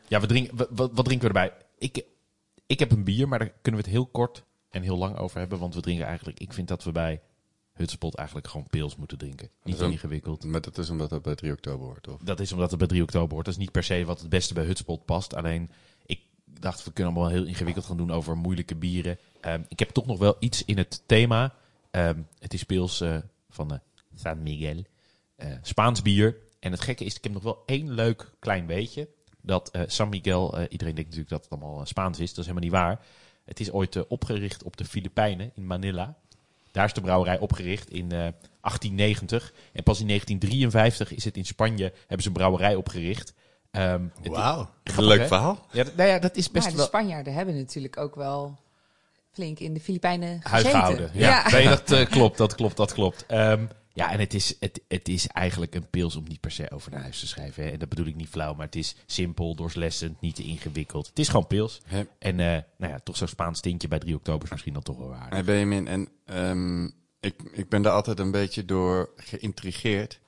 Ja, 0.08 0.20
we 0.20 0.28
drinken, 0.28 0.58
we- 0.58 0.68
wat, 0.70 0.92
wat 0.94 1.06
drinken 1.06 1.32
we 1.32 1.40
erbij? 1.40 1.58
Ik, 1.78 2.06
ik 2.68 2.80
heb 2.80 2.92
een 2.92 3.04
bier, 3.04 3.28
maar 3.28 3.40
daar 3.40 3.52
kunnen 3.62 3.82
we 3.82 3.88
het 3.88 3.96
heel 3.98 4.06
kort 4.08 4.44
en 4.70 4.82
heel 4.82 4.98
lang 4.98 5.18
over 5.18 5.40
hebben. 5.40 5.60
Want 5.60 5.76
we 5.76 5.82
drinken 5.82 6.06
eigenlijk... 6.06 6.40
Ik 6.40 6.54
vind 6.54 6.68
dat 6.68 6.84
we 6.84 6.92
bij 6.92 7.22
Hutspot 7.74 8.16
eigenlijk 8.16 8.48
gewoon 8.48 8.68
pils 8.70 8.96
moeten 8.96 9.18
drinken. 9.18 9.50
Niet 9.64 9.82
ook- 9.82 9.92
ingewikkeld. 9.92 10.44
Maar 10.44 10.62
dat 10.62 10.78
is 10.78 10.90
omdat 10.90 11.10
dat 11.10 11.22
bij 11.22 11.36
3 11.36 11.52
oktober 11.52 11.86
hoort, 11.86 12.08
of? 12.08 12.22
Dat 12.22 12.40
is 12.40 12.52
omdat 12.52 12.70
het 12.70 12.80
bij 12.80 12.88
3 12.88 13.02
oktober 13.02 13.34
hoort. 13.34 13.46
Dat 13.46 13.54
is 13.54 13.60
niet 13.60 13.72
per 13.72 13.84
se 13.84 14.06
wat 14.06 14.20
het 14.20 14.30
beste 14.30 14.54
bij 14.54 14.66
Hutspot 14.66 15.06
past. 15.06 15.36
Alleen, 15.36 15.70
ik 16.06 16.22
dacht, 16.46 16.84
we 16.84 16.92
kunnen 16.92 17.14
allemaal 17.14 17.32
heel 17.32 17.46
ingewikkeld 17.46 17.86
gaan 17.86 17.98
doen 17.98 18.12
over 18.12 18.38
moeilijke 18.38 18.76
bieren. 18.76 19.18
Ehm, 19.42 19.62
ik 19.68 19.80
heb 19.80 19.90
toch 19.90 20.06
nog 20.06 20.18
wel 20.20 20.36
iets 20.40 20.66
in 20.66 20.78
het 20.78 21.04
thema. 21.06 21.54
Ehm, 21.92 22.22
het 22.40 22.54
is 22.54 22.64
pils 22.64 23.02
eh, 23.02 23.18
van 23.50 23.72
eh, 23.74 23.78
San 24.16 24.44
Miguel. 24.44 24.84
Eh, 25.36 25.52
Spaans 25.62 26.02
bier. 26.02 26.38
En 26.60 26.72
het 26.72 26.82
gekke 26.82 27.06
is, 27.06 27.16
ik 27.16 27.24
heb 27.24 27.34
nog 27.34 27.44
wel 27.44 27.64
één 27.66 27.92
leuk 27.92 28.30
klein 28.40 28.68
weetje. 28.68 29.08
Dat 29.42 29.70
eh, 29.72 29.82
San 29.88 30.10
Miguel, 30.10 30.58
eh, 30.58 30.66
iedereen 30.70 30.96
denkt 30.96 31.10
natuurlijk 31.10 31.30
dat 31.30 31.44
het 31.44 31.50
allemaal 31.62 31.80
eh, 31.80 31.86
Spaans 31.86 32.20
is. 32.20 32.30
Dat 32.30 32.38
is 32.46 32.52
helemaal 32.52 32.64
niet 32.70 32.80
waar. 32.80 33.00
Het 33.46 33.60
is 33.60 33.72
ooit 33.72 34.08
opgericht 34.08 34.64
op 34.64 34.78
de 34.78 34.86
Filipijnen, 34.86 35.52
in 35.56 35.68
Manila. 35.68 36.16
Daar 36.72 36.86
is 36.86 36.94
de 36.94 37.02
brouwerij 37.02 37.40
opgericht 37.40 37.90
in 37.90 38.12
eh, 38.12 38.18
1890. 38.62 39.54
En 39.74 39.84
pas 39.84 40.00
in 40.00 40.08
1953 40.08 41.14
is 41.18 41.24
het 41.26 41.38
in 41.38 41.46
Spanje, 41.46 41.94
hebben 42.00 42.22
ze 42.22 42.28
een 42.28 42.34
brouwerij 42.34 42.76
opgericht. 42.76 43.34
Ehm, 43.72 44.04
het- 44.22 44.32
Wauw, 44.32 44.70
leuk 44.98 45.20
hè? 45.20 45.28
verhaal. 45.28 45.66
Ja, 45.72 45.84
nou 45.96 46.10
ja, 46.10 46.20
dat 46.20 46.36
is 46.36 46.52
best 46.52 46.64
maar 46.64 46.72
de 46.72 46.78
wel 46.78 46.88
Spanjaarden 46.88 47.34
hebben 47.34 47.56
natuurlijk 47.58 47.98
ook 47.98 48.16
wel 48.16 48.58
flink 49.32 49.60
in 49.60 49.74
de 49.74 49.80
Filipijnen 49.80 50.30
gezeten. 50.30 50.50
huisgehouden. 50.52 51.10
Ja, 51.14 51.50
Nee, 51.50 51.68
dat 51.68 52.08
klopt, 52.10 52.38
dat 52.38 52.56
klopt, 52.56 52.78
dat 52.78 52.94
klopt. 52.94 53.26
Ehm, 53.26 53.66
ja, 53.94 54.12
en 54.12 54.20
het 54.20 54.34
is, 54.34 54.56
het, 54.60 54.82
het 54.88 55.08
is 55.08 55.28
eigenlijk 55.28 55.76
een 55.76 55.90
pils 55.90 56.16
om 56.16 56.24
niet 56.28 56.40
per 56.40 56.52
se 56.52 56.72
over 56.72 56.92
naar 56.92 57.02
huis 57.02 57.20
te 57.20 57.28
schrijven. 57.28 57.64
Hè. 57.64 57.70
En 57.70 57.80
dat 57.80 57.90
bedoel 57.90 58.06
ik 58.06 58.16
niet 58.16 58.30
flauw, 58.30 58.54
maar 58.54 58.66
het 58.66 58.76
is 58.76 58.96
simpel, 59.06 59.56
doorslessend, 59.56 60.22
niet 60.22 60.36
te 60.36 60.44
ingewikkeld. 60.44 61.08
Het 61.08 61.20
is 61.20 61.28
gewoon 61.28 61.48
pils. 61.48 61.82
En 62.20 62.40
eh, 62.40 62.62
nou 62.78 62.92
ja, 62.94 63.00
toch 63.04 63.18
zo'n 63.18 63.28
Spaans 63.28 63.60
tintje 63.62 63.88
bij 63.88 64.00
3 64.00 64.16
oktober 64.16 64.44
is 64.44 64.52
misschien 64.52 64.74
dan 64.74 64.82
toch 64.84 64.98
wel 64.98 65.08
waar. 65.10 65.30
Hey 65.30 65.44
Benjamin, 65.44 65.88
en 65.88 66.08
ehm, 66.26 66.86
ik, 67.20 67.42
ik 67.52 67.70
ben 67.70 67.82
daar 67.82 67.94
altijd 67.94 68.20
een 68.20 68.32
beetje 68.32 68.66
door 68.66 69.10
geïntrigeerd. 69.16 70.20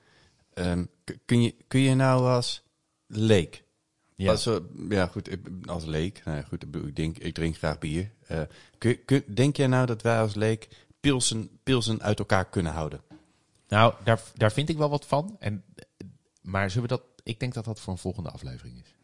Ehm, 0.54 0.84
kun, 1.24 1.42
je, 1.42 1.54
kun 1.68 1.80
je 1.80 1.94
nou 1.94 2.22
als 2.26 2.62
leek, 3.06 3.64
Ja. 4.16 4.30
als, 4.30 4.44
we- 4.44 4.86
ja 4.88 5.06
goed, 5.06 5.32
ik- 5.32 5.46
als 5.66 5.84
leek, 5.84 6.20
nou 6.24 6.36
ja, 6.36 6.42
goed, 6.42 6.62
ik, 6.74 6.96
denk, 6.96 7.18
ik 7.18 7.34
drink 7.34 7.56
graag 7.56 7.78
bier. 7.78 8.10
Eh, 8.26 8.40
kun, 8.78 9.04
kun, 9.04 9.22
denk 9.34 9.56
jij 9.56 9.66
nou 9.66 9.86
dat 9.86 10.02
wij 10.02 10.20
als 10.20 10.34
leek 10.34 10.68
pilsen, 11.00 11.50
pilsen 11.62 12.02
uit 12.02 12.18
elkaar 12.18 12.48
kunnen 12.48 12.72
houden? 12.72 13.00
Nou, 13.72 13.94
daar, 14.04 14.20
daar 14.34 14.52
vind 14.52 14.68
ik 14.68 14.76
wel 14.76 14.90
wat 14.90 15.06
van. 15.06 15.36
En, 15.38 15.64
maar 16.42 16.70
zullen 16.70 16.88
we 16.88 16.94
dat, 16.96 17.02
ik 17.22 17.40
denk 17.40 17.54
dat 17.54 17.64
dat 17.64 17.80
voor 17.80 17.92
een 17.92 17.98
volgende 17.98 18.30
aflevering 18.30 18.76
is. 18.80 18.94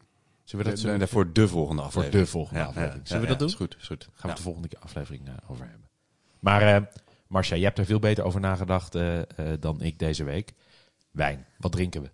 Zullen 0.43 0.65
we 0.65 0.71
dat 0.71 0.81
Nee, 0.83 0.91
zo, 0.91 0.97
nee, 0.97 1.07
voor 1.07 1.33
de 1.33 1.47
volgende 1.47 1.81
voor 1.81 1.89
aflevering. 1.91 2.23
de 2.25 2.31
volgende 2.31 2.59
Ja, 2.59 2.65
aflevering? 2.65 3.01
ja, 3.01 3.05
Zullen 3.07 3.21
we 3.21 3.27
ja, 3.27 3.37
dat 3.37 3.39
doen? 3.39 3.47
Is 3.47 3.53
goed, 3.55 3.75
is 3.79 3.87
goed. 3.87 4.03
Gaan 4.03 4.11
we 4.21 4.27
het 4.27 4.37
de 4.37 4.43
volgende 4.43 4.67
keer 4.67 4.79
aflevering 4.79 5.27
eh, 5.27 5.33
over 5.47 5.67
hebben. 5.69 5.89
Maar 6.39 6.61
eh 6.75 6.81
Marcia, 7.27 7.55
je 7.55 7.63
hebt 7.63 7.77
er 7.77 7.85
veel 7.85 7.99
beter 7.99 8.23
over 8.23 8.39
nagedacht 8.39 8.95
eh, 8.95 9.19
eh, 9.19 9.25
dan 9.59 9.81
ik 9.81 9.99
deze 9.99 10.23
week. 10.23 10.53
Wijn, 11.11 11.45
wat 11.57 11.71
drinken 11.71 12.01
we? 12.01 12.09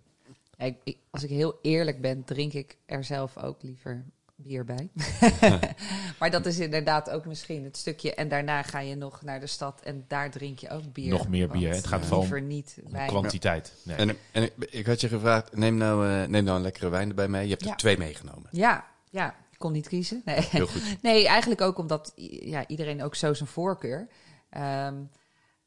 Ja, 0.58 0.64
ik- 0.64 0.78
ik- 0.84 0.98
als 1.10 1.22
ik 1.22 1.30
heel 1.30 1.58
eerlijk 1.62 2.00
ben, 2.00 2.24
drink 2.24 2.52
ik 2.52 2.76
er 2.86 3.04
zelf 3.04 3.36
ook 3.36 3.62
liever 3.62 4.04
bier 4.36 4.64
bij. 4.64 4.90
maar 6.18 6.30
dat 6.30 6.46
is 6.46 6.58
inderdaad 6.58 7.10
ook 7.10 7.26
misschien 7.26 7.64
het 7.64 7.76
stukje. 7.76 8.14
En 8.14 8.28
daarna 8.28 8.62
ga 8.62 8.78
je 8.78 8.94
nog 8.94 9.22
naar 9.22 9.40
de 9.40 9.46
stad 9.46 9.80
en 9.80 10.04
daar 10.08 10.30
drink 10.30 10.58
je 10.58 10.70
ook 10.70 10.92
bier. 10.92 11.10
Nog 11.10 11.28
meer 11.28 11.48
bier? 11.48 11.74
Het 11.74 11.86
gaat 11.86 12.00
ja. 12.00 12.06
vooral 12.06 12.40
niet 12.40 12.78
wijn. 12.90 13.08
Kwantiteit. 13.08 13.72
Nee. 13.82 13.96
En, 13.96 14.16
en 14.32 14.42
ik, 14.42 14.52
ik 14.58 14.86
had 14.86 15.00
je 15.00 15.08
gevraagd, 15.08 15.56
neem 15.56 15.76
nou, 15.76 16.08
eh, 16.08 16.28
neem 16.28 16.44
nou 16.44 16.56
een 16.56 16.62
lekkere 16.62 16.88
wijn 16.88 17.08
erbij 17.08 17.28
mee. 17.28 17.44
Je 17.44 17.50
hebt 17.50 17.64
Ja. 17.64 17.70
er 17.70 17.76
twee 17.76 17.98
meegenomen. 17.98 18.48
Ja, 18.50 18.86
ja, 19.10 19.34
ik 19.50 19.58
kon 19.58 19.72
niet 19.72 19.88
kiezen. 19.88 20.22
Nee. 20.24 20.40
Heel 20.50 20.66
goed. 20.66 20.82
Nee, 21.02 21.26
eigenlijk 21.26 21.60
ook 21.60 21.78
omdat 21.78 22.12
ja, 22.40 22.66
iedereen 22.66 23.02
ook 23.02 23.14
zo 23.14 23.34
zijn 23.34 23.48
voorkeur. 23.48 24.08
Ehm, 24.50 24.94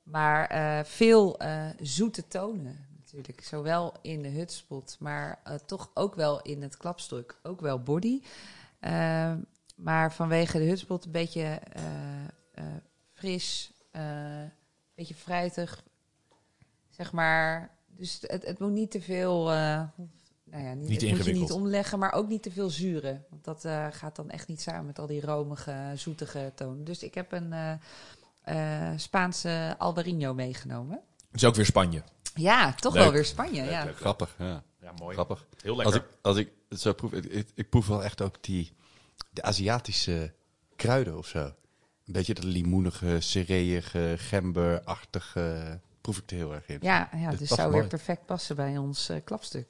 maar 0.04 0.48
eh, 0.48 0.84
veel 0.84 1.38
eh, 1.40 1.66
zoete 1.82 2.28
tonen 2.28 2.88
natuurlijk. 3.14 3.44
Zowel 3.44 3.94
in 4.02 4.22
de 4.22 4.30
hutspot, 4.30 4.98
maar 5.00 5.40
eh, 5.44 5.56
toch 5.56 5.92
ook 5.94 6.16
wel 6.16 6.42
in 6.42 6.62
het 6.62 6.78
klapstuk. 6.78 7.38
Ook 7.44 7.62
wel 7.62 7.84
body. 7.84 8.22
Ehm, 8.80 9.38
maar 9.76 10.14
vanwege 10.14 10.58
de 10.58 10.64
hutspot 10.64 11.06
een 11.06 11.12
beetje 11.12 11.42
eh, 11.42 11.84
eh, 12.54 12.64
fris, 13.14 13.72
een 13.92 14.52
beetje 14.96 15.16
fruitig. 15.16 15.84
Zeg 16.90 17.12
maar, 17.12 17.70
dus 17.88 18.18
het, 18.22 18.46
het 18.46 18.60
moet 18.60 18.72
niet 18.72 18.92
te 18.92 19.02
veel... 19.02 19.52
eh, 19.52 19.82
nou 20.52 20.64
ja, 20.64 20.74
niet, 20.74 20.90
Niet 20.90 21.02
het 21.02 21.10
moet 21.10 21.18
je 21.18 21.18
niet 21.18 21.28
ingewikkeld. 21.28 21.52
omleggen, 21.52 22.00
maar 22.00 22.12
ook 22.14 22.28
niet 22.28 22.44
te 22.44 22.52
veel 22.52 22.70
zuren. 22.70 23.26
Want 23.30 23.44
dat 23.44 23.66
eh, 23.66 23.88
gaat 23.92 24.16
dan 24.16 24.30
echt 24.30 24.48
niet 24.48 24.62
samen 24.62 24.86
met 24.86 25.00
al 25.00 25.08
die 25.08 25.22
romige, 25.22 25.92
zoetige 25.96 26.52
tonen. 26.56 26.84
Dus 26.84 27.04
ik 27.04 27.14
heb 27.14 27.32
een 27.32 27.54
eh, 27.54 27.72
eh, 28.92 28.98
Spaanse 29.00 29.76
Albarino 29.78 30.34
meegenomen. 30.34 31.02
Het 31.32 31.42
is 31.42 31.46
ook 31.46 31.56
weer 31.56 31.66
Spanje. 31.66 32.04
Ja, 32.36 32.74
toch 32.74 32.94
Leuk. 32.94 33.04
wel 33.04 33.12
weer 33.12 33.26
Spanje. 33.26 33.62
Leuk, 33.62 33.72
ja. 33.72 33.84
leuk. 33.84 33.98
Grappig, 33.98 34.36
ja. 34.40 34.64
Ja, 34.82 34.92
mooi. 35.00 35.14
Grappig. 35.14 35.46
Heel 35.62 35.84
Als 35.84 35.94
lekker. 35.94 36.10
ik, 36.12 36.18
als 36.22 36.38
ik 36.38 36.52
het 36.70 36.82
zo 36.82 36.94
proef, 36.94 37.14
ik, 37.14 37.26
ik, 37.26 37.48
ik 37.56 37.70
proef 37.70 37.88
wel 37.88 38.04
echt 38.04 38.22
ook 38.22 38.44
die 38.44 38.72
de 39.32 39.42
Aziatische 39.42 40.34
kruiden 40.76 41.18
of 41.18 41.28
zo. 41.28 41.40
Een 42.06 42.14
beetje 42.16 42.34
dat 42.34 42.44
limoenige, 42.44 43.18
cereëge, 43.20 44.16
gemberachtige, 44.18 45.80
proef 46.02 46.18
ik 46.18 46.32
er 46.32 46.38
heel 46.38 46.54
erg 46.54 46.68
in. 46.68 46.78
Ja, 46.82 47.10
ja, 47.16 47.30
Dat 47.30 47.40
dus 47.40 47.48
zou 47.50 47.70
mooi. 47.70 47.80
weer 47.80 47.90
perfect 47.90 48.26
passen 48.26 48.56
bij 48.56 48.78
ons 48.78 49.10
eh, 49.10 49.18
klapstuk. 49.24 49.70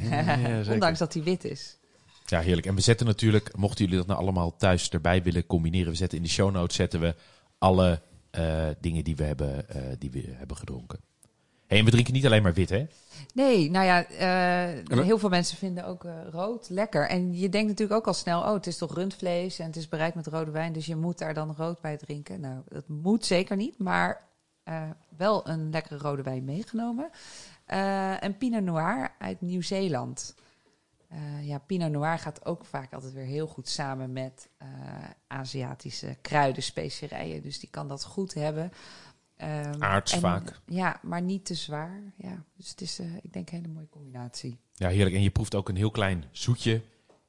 ja. 0.00 0.62
Ondanks 0.72 0.98
dat 0.98 1.14
hij 1.14 1.22
wit 1.22 1.44
is. 1.44 1.78
Ja, 2.26 2.40
heerlijk. 2.40 2.66
En 2.66 2.74
we 2.74 2.80
zetten 2.80 3.06
natuurlijk, 3.06 3.56
mochten 3.56 3.84
jullie 3.84 3.98
dat 3.98 4.06
nou 4.06 4.20
allemaal 4.20 4.56
thuis 4.56 4.88
erbij 4.90 5.22
willen 5.22 5.46
combineren, 5.46 5.90
we 5.90 5.96
zetten 5.96 6.18
in 6.18 6.24
de 6.24 6.30
show 6.30 6.50
notes 6.52 6.76
zetten 6.76 7.00
we 7.00 7.14
alle 7.58 8.02
eh, 8.30 8.66
dingen 8.80 9.04
die 9.04 9.16
we 9.16 9.24
hebben, 9.24 9.68
eh, 9.68 9.82
die 9.98 10.10
we 10.10 10.24
hebben 10.28 10.56
gedronken. 10.56 11.00
Hey, 11.68 11.78
en 11.78 11.84
we 11.84 11.90
drinken 11.90 12.12
niet 12.12 12.26
alleen 12.26 12.42
maar 12.42 12.54
wit, 12.54 12.70
hè? 12.70 12.86
Nee, 13.34 13.70
nou 13.70 13.86
ja, 13.86 14.04
eh, 14.04 15.00
heel 15.04 15.18
veel 15.18 15.28
mensen 15.28 15.56
vinden 15.56 15.86
ook 15.86 16.04
eh, 16.04 16.12
rood 16.30 16.68
lekker. 16.68 17.08
En 17.08 17.38
je 17.38 17.48
denkt 17.48 17.68
natuurlijk 17.68 17.98
ook 17.98 18.06
al 18.06 18.14
snel, 18.14 18.40
oh, 18.40 18.52
het 18.52 18.66
is 18.66 18.78
toch 18.78 18.94
rundvlees 18.94 19.58
en 19.58 19.66
het 19.66 19.76
is 19.76 19.88
bereid 19.88 20.14
met 20.14 20.26
rode 20.26 20.50
wijn, 20.50 20.72
dus 20.72 20.86
je 20.86 20.96
moet 20.96 21.18
daar 21.18 21.34
dan 21.34 21.54
rood 21.56 21.80
bij 21.80 21.96
drinken. 21.96 22.40
Nou, 22.40 22.62
dat 22.68 22.88
moet 22.88 23.26
zeker 23.26 23.56
niet, 23.56 23.78
maar 23.78 24.26
eh, 24.62 24.82
wel 25.16 25.48
een 25.48 25.70
lekkere 25.70 25.98
rode 25.98 26.22
wijn 26.22 26.44
meegenomen. 26.44 27.10
Eh 27.64 28.14
een 28.20 28.36
Pinot 28.36 28.62
Noir 28.62 29.14
uit 29.18 29.40
Nieuw-Zeeland. 29.40 30.34
Eh, 31.08 31.46
ja, 31.46 31.58
Pinot 31.58 31.90
Noir 31.90 32.18
gaat 32.18 32.44
ook 32.44 32.64
vaak 32.64 32.92
altijd 32.92 33.12
weer 33.12 33.24
heel 33.24 33.46
goed 33.46 33.68
samen 33.68 34.12
met 34.12 34.48
eh, 34.56 34.68
Aziatische 35.26 36.16
kruiden, 36.20 36.62
specerijen. 36.62 37.42
Dus 37.42 37.58
die 37.58 37.70
kan 37.70 37.88
dat 37.88 38.04
goed 38.04 38.34
hebben. 38.34 38.72
Ehm, 39.38 39.82
Aards 39.82 40.12
en- 40.12 40.20
vaak. 40.20 40.60
Ja, 40.66 41.00
maar 41.02 41.22
niet 41.22 41.44
te 41.44 41.54
zwaar. 41.54 42.02
Ja, 42.16 42.44
dus 42.56 42.68
het 42.70 42.80
is, 42.80 42.98
eh, 42.98 43.06
ik 43.22 43.32
denk, 43.32 43.50
een 43.50 43.56
hele 43.56 43.72
mooie 43.72 43.88
combinatie. 43.88 44.58
Ja, 44.74 44.88
heerlijk. 44.88 45.16
En 45.16 45.22
je 45.22 45.30
proeft 45.30 45.54
ook 45.54 45.68
een 45.68 45.76
heel 45.76 45.90
klein 45.90 46.24
zoetje 46.30 46.82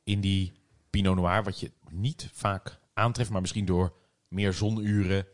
in 0.03 0.21
die 0.21 0.51
Pinot 0.89 1.15
Noir, 1.15 1.43
wat 1.43 1.59
je 1.59 1.71
niet 1.89 2.29
vaak 2.33 2.79
aantreft, 2.93 3.29
maar 3.29 3.41
misschien 3.41 3.65
door 3.65 3.93
meer 4.27 4.53
zonuren 4.53 5.27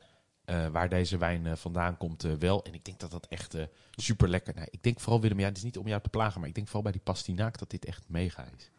eh, 0.46 0.68
waar 0.68 0.90
deze 0.90 1.18
wijn 1.18 1.46
eh, 1.46 1.56
vandaan 1.56 1.98
komt 1.98 2.24
eh, 2.24 2.34
wel. 2.34 2.64
En 2.64 2.74
ik 2.74 2.86
denk 2.86 3.00
dat 3.00 3.12
dat 3.12 3.26
echt 3.30 3.56
super 3.92 4.30
lekker. 4.30 4.56
Nou, 4.56 4.68
ik 4.72 4.84
denk 4.84 5.00
vooral 5.00 5.22
Willem, 5.22 5.40
ja, 5.40 5.48
het 5.48 5.58
is 5.58 5.64
niet 5.64 5.78
om 5.78 5.88
jou 5.88 6.02
te 6.02 6.10
plagen, 6.10 6.40
maar 6.40 6.50
ik 6.50 6.56
denk 6.56 6.68
vooral 6.68 6.84
bij 6.84 6.92
die 6.92 7.02
pastinaak 7.02 7.58
dat 7.60 7.70
dit 7.70 7.86
echt 7.86 8.04
mega 8.08 8.48
is. 8.58 8.72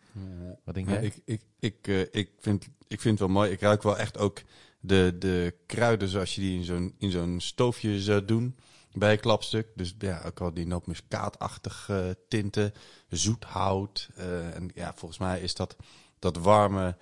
Wat 0.65 0.75
denk 0.75 0.87
Ja, 0.89 0.93
jij? 0.93 1.05
ik, 1.05 1.21
ik, 1.25 1.43
ik, 1.59 1.89
eh, 1.89 2.01
ik, 2.01 2.31
vind, 2.39 2.65
ik 2.89 3.01
vind 3.01 3.19
het 3.19 3.29
wel 3.29 3.37
mooi. 3.37 3.51
Ik 3.51 3.61
ruik 3.61 3.83
wel 3.83 3.99
echt 3.99 4.19
ook 4.19 4.43
de, 4.81 5.17
de 5.19 5.55
kruiden 5.67 6.09
zoals 6.09 6.35
je 6.35 6.41
die 6.41 6.59
in 6.59 6.65
zo'n, 6.65 6.95
in 6.99 7.11
zo'n 7.11 7.41
stoofje 7.41 8.01
zou 8.01 8.25
doen 8.25 8.57
bij 8.93 9.17
klapstuk. 9.17 9.67
Dus 9.75 9.95
ja, 9.99 10.23
ook 10.27 10.39
wel 10.39 10.55
die 10.55 10.67
nootmuskaatachtige 10.67 12.19
tinten, 12.29 12.73
zoet 13.09 13.45
hout. 13.45 14.09
eh, 14.15 14.55
en 14.55 14.71
ja, 14.75 14.93
volgens 14.95 15.21
mij 15.21 15.41
is 15.41 15.55
dat, 15.55 15.77
dat 16.19 16.37
warme... 16.37 16.97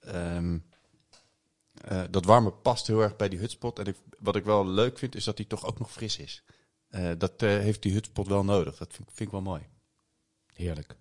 ehm, 0.00 0.58
eh, 1.84 2.02
dat 2.10 2.24
warme 2.24 2.50
past 2.50 2.86
heel 2.86 3.00
erg 3.00 3.16
bij 3.16 3.28
die 3.28 3.38
hutspot. 3.38 3.78
En 3.78 3.96
wat 4.18 4.36
ik 4.36 4.44
wel 4.44 4.66
leuk 4.66 4.98
vind, 4.98 5.14
is 5.14 5.24
dat 5.24 5.36
die 5.36 5.46
toch 5.46 5.66
ook 5.66 5.78
nog 5.78 5.92
fris 5.92 6.18
is. 6.18 6.42
Eh, 6.88 7.10
dat 7.18 7.42
eh, 7.42 7.48
heeft 7.48 7.82
die 7.82 7.92
hutspot 7.92 8.26
wel 8.26 8.44
nodig. 8.44 8.76
Dat 8.76 8.92
vind, 8.94 9.08
vind 9.08 9.20
ik 9.20 9.30
wel 9.30 9.42
mooi. 9.42 9.62
Heerlijk. 10.52 10.96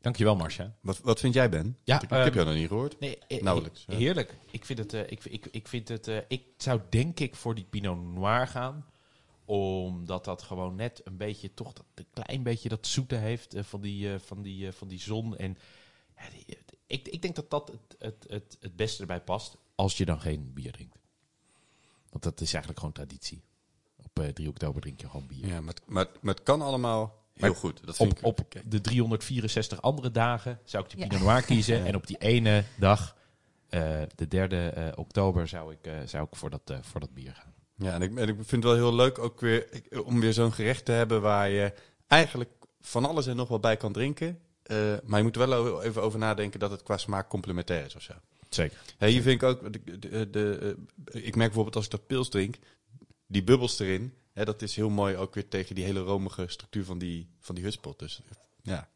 Dankjewel, 0.00 0.36
Marcia. 0.36 0.76
Wat, 0.80 0.98
wat 1.00 1.20
vind 1.20 1.34
jij, 1.34 1.48
Ben? 1.50 1.78
Ja, 1.84 1.96
ik, 1.96 2.02
ik 2.02 2.10
ehm, 2.10 2.22
heb 2.22 2.34
jou 2.34 2.46
nog 2.46 2.54
niet 2.54 2.68
gehoord. 2.68 3.00
Nee, 3.00 3.18
eh, 3.18 3.42
Nauwelijks, 3.42 3.84
he-. 3.86 3.94
Heerlijk. 3.94 4.34
Ik 4.50 4.64
vind 4.64 4.78
het, 4.78 4.92
eh, 4.94 5.00
ik, 5.10 5.24
ik, 5.24 5.46
ik 5.46 5.68
vind 5.68 5.88
het, 5.88 6.08
eh, 6.08 6.18
ik 6.28 6.42
zou 6.56 6.80
denk 6.88 7.20
ik 7.20 7.34
voor 7.34 7.54
die 7.54 7.64
Pinot 7.64 8.02
Noir 8.02 8.46
gaan. 8.46 8.86
Omdat 9.44 10.24
dat 10.24 10.42
gewoon 10.42 10.74
net 10.74 11.00
een 11.04 11.16
beetje, 11.16 11.54
toch 11.54 11.72
dat, 11.72 11.84
een 11.94 12.06
klein 12.24 12.42
beetje 12.42 12.68
dat 12.68 12.86
zoete 12.86 13.14
heeft 13.14 13.54
van, 13.58 13.80
die, 13.80 14.18
van, 14.18 14.42
die, 14.42 14.72
van 14.72 14.88
die 14.88 15.00
zon. 15.00 15.36
En 15.36 15.56
die- 16.46 16.58
ik, 16.86 17.08
ik 17.08 17.22
denk 17.22 17.34
dat 17.34 17.50
dat 17.50 17.68
het, 17.68 17.96
het, 17.98 18.24
het, 18.28 18.56
het 18.60 18.76
beste 18.76 19.00
erbij 19.00 19.20
past. 19.20 19.56
Als 19.74 19.96
je 19.96 20.04
dan 20.04 20.20
geen 20.20 20.52
bier 20.54 20.72
drinkt. 20.72 20.98
Want 22.10 22.24
dat 22.24 22.40
is 22.40 22.48
eigenlijk 22.48 22.78
gewoon 22.78 22.94
traditie. 22.94 23.42
Op 23.96 24.18
eh, 24.20 24.28
3 24.28 24.48
oktober 24.48 24.80
drink 24.80 25.00
je 25.00 25.08
gewoon 25.08 25.26
bier. 25.26 25.46
Ja, 25.46 25.60
maar, 25.60 25.74
maar, 25.86 26.06
maar 26.20 26.34
het 26.34 26.42
kan 26.42 26.62
allemaal 26.62 27.19
heel 27.40 27.54
goed. 27.54 27.86
Dat 27.86 27.96
vind 27.96 28.20
Op, 28.22 28.40
ik, 28.40 28.44
op 28.64 28.70
de 28.70 28.80
364 28.80 29.82
andere 29.82 30.10
dagen 30.10 30.58
zou 30.64 30.84
ik 30.84 30.90
die 30.90 30.98
Ja. 31.00 31.06
Pinot 31.06 31.22
Noir 31.24 31.42
kiezen. 31.42 31.84
En 31.86 31.94
op 31.96 32.06
die 32.06 32.18
ene 32.18 32.64
dag, 32.76 33.16
eh, 33.68 34.00
de 34.14 34.28
derde 34.28 34.68
eh, 34.68 34.86
oktober, 34.94 35.48
zou 35.48 35.72
ik, 35.72 35.86
eh, 35.86 35.92
zou 36.04 36.26
ik 36.30 36.36
voor, 36.36 36.50
dat, 36.50 36.60
eh, 36.70 36.76
voor 36.82 37.00
dat 37.00 37.14
bier 37.14 37.34
gaan. 37.34 37.52
Ja, 37.76 37.92
en 37.94 38.02
ik, 38.02 38.16
en 38.18 38.28
ik 38.28 38.34
vind 38.34 38.50
het 38.50 38.64
wel 38.64 38.74
heel 38.74 38.94
leuk 38.94 39.18
ook 39.18 39.40
weer 39.40 39.66
ik- 39.72 40.06
om 40.06 40.20
weer 40.20 40.32
zo'n 40.32 40.52
gerecht 40.52 40.84
te 40.84 40.92
hebben 40.92 41.20
waar 41.20 41.48
je 41.50 41.72
eigenlijk 42.06 42.50
van 42.80 43.04
alles 43.04 43.26
en 43.26 43.36
nog 43.36 43.48
wat 43.48 43.60
bij 43.60 43.76
kan 43.76 43.92
drinken. 43.92 44.38
Eh, 44.62 44.76
maar 45.04 45.18
je 45.18 45.24
moet 45.24 45.36
er 45.36 45.48
wel 45.48 45.82
even 45.82 46.02
over 46.02 46.18
nadenken 46.18 46.60
dat 46.60 46.70
het 46.70 46.82
qua 46.82 46.96
smaak 46.96 47.28
complementair 47.28 47.84
is 47.84 47.94
of 47.96 48.02
zo. 48.02 48.12
Zeker. 48.48 48.78
Hey, 48.98 49.10
hier 49.10 49.22
vind 49.22 49.42
ik 49.42 49.48
ook, 49.48 49.72
de, 49.72 49.98
de, 49.98 50.30
de, 50.30 50.76
ik 51.04 51.22
merk 51.36 51.36
bijvoorbeeld 51.48 51.76
als 51.76 51.84
ik 51.84 51.90
dat 51.90 52.06
pils 52.06 52.28
drink, 52.28 52.56
die 53.26 53.44
bubbels 53.44 53.78
erin, 53.78 54.14
hè, 54.32 54.44
dat 54.44 54.62
is 54.62 54.76
heel 54.76 54.90
mooi 54.90 55.16
ook 55.16 55.34
weer 55.34 55.48
tegen 55.48 55.74
die 55.74 55.84
hele 55.84 56.00
romige 56.00 56.44
structuur 56.48 56.84
van 56.84 56.98
die, 56.98 57.28
van 57.38 57.54
die 57.54 57.64
hutspot. 57.64 57.98
Dus 57.98 58.20
ja, 58.62 58.88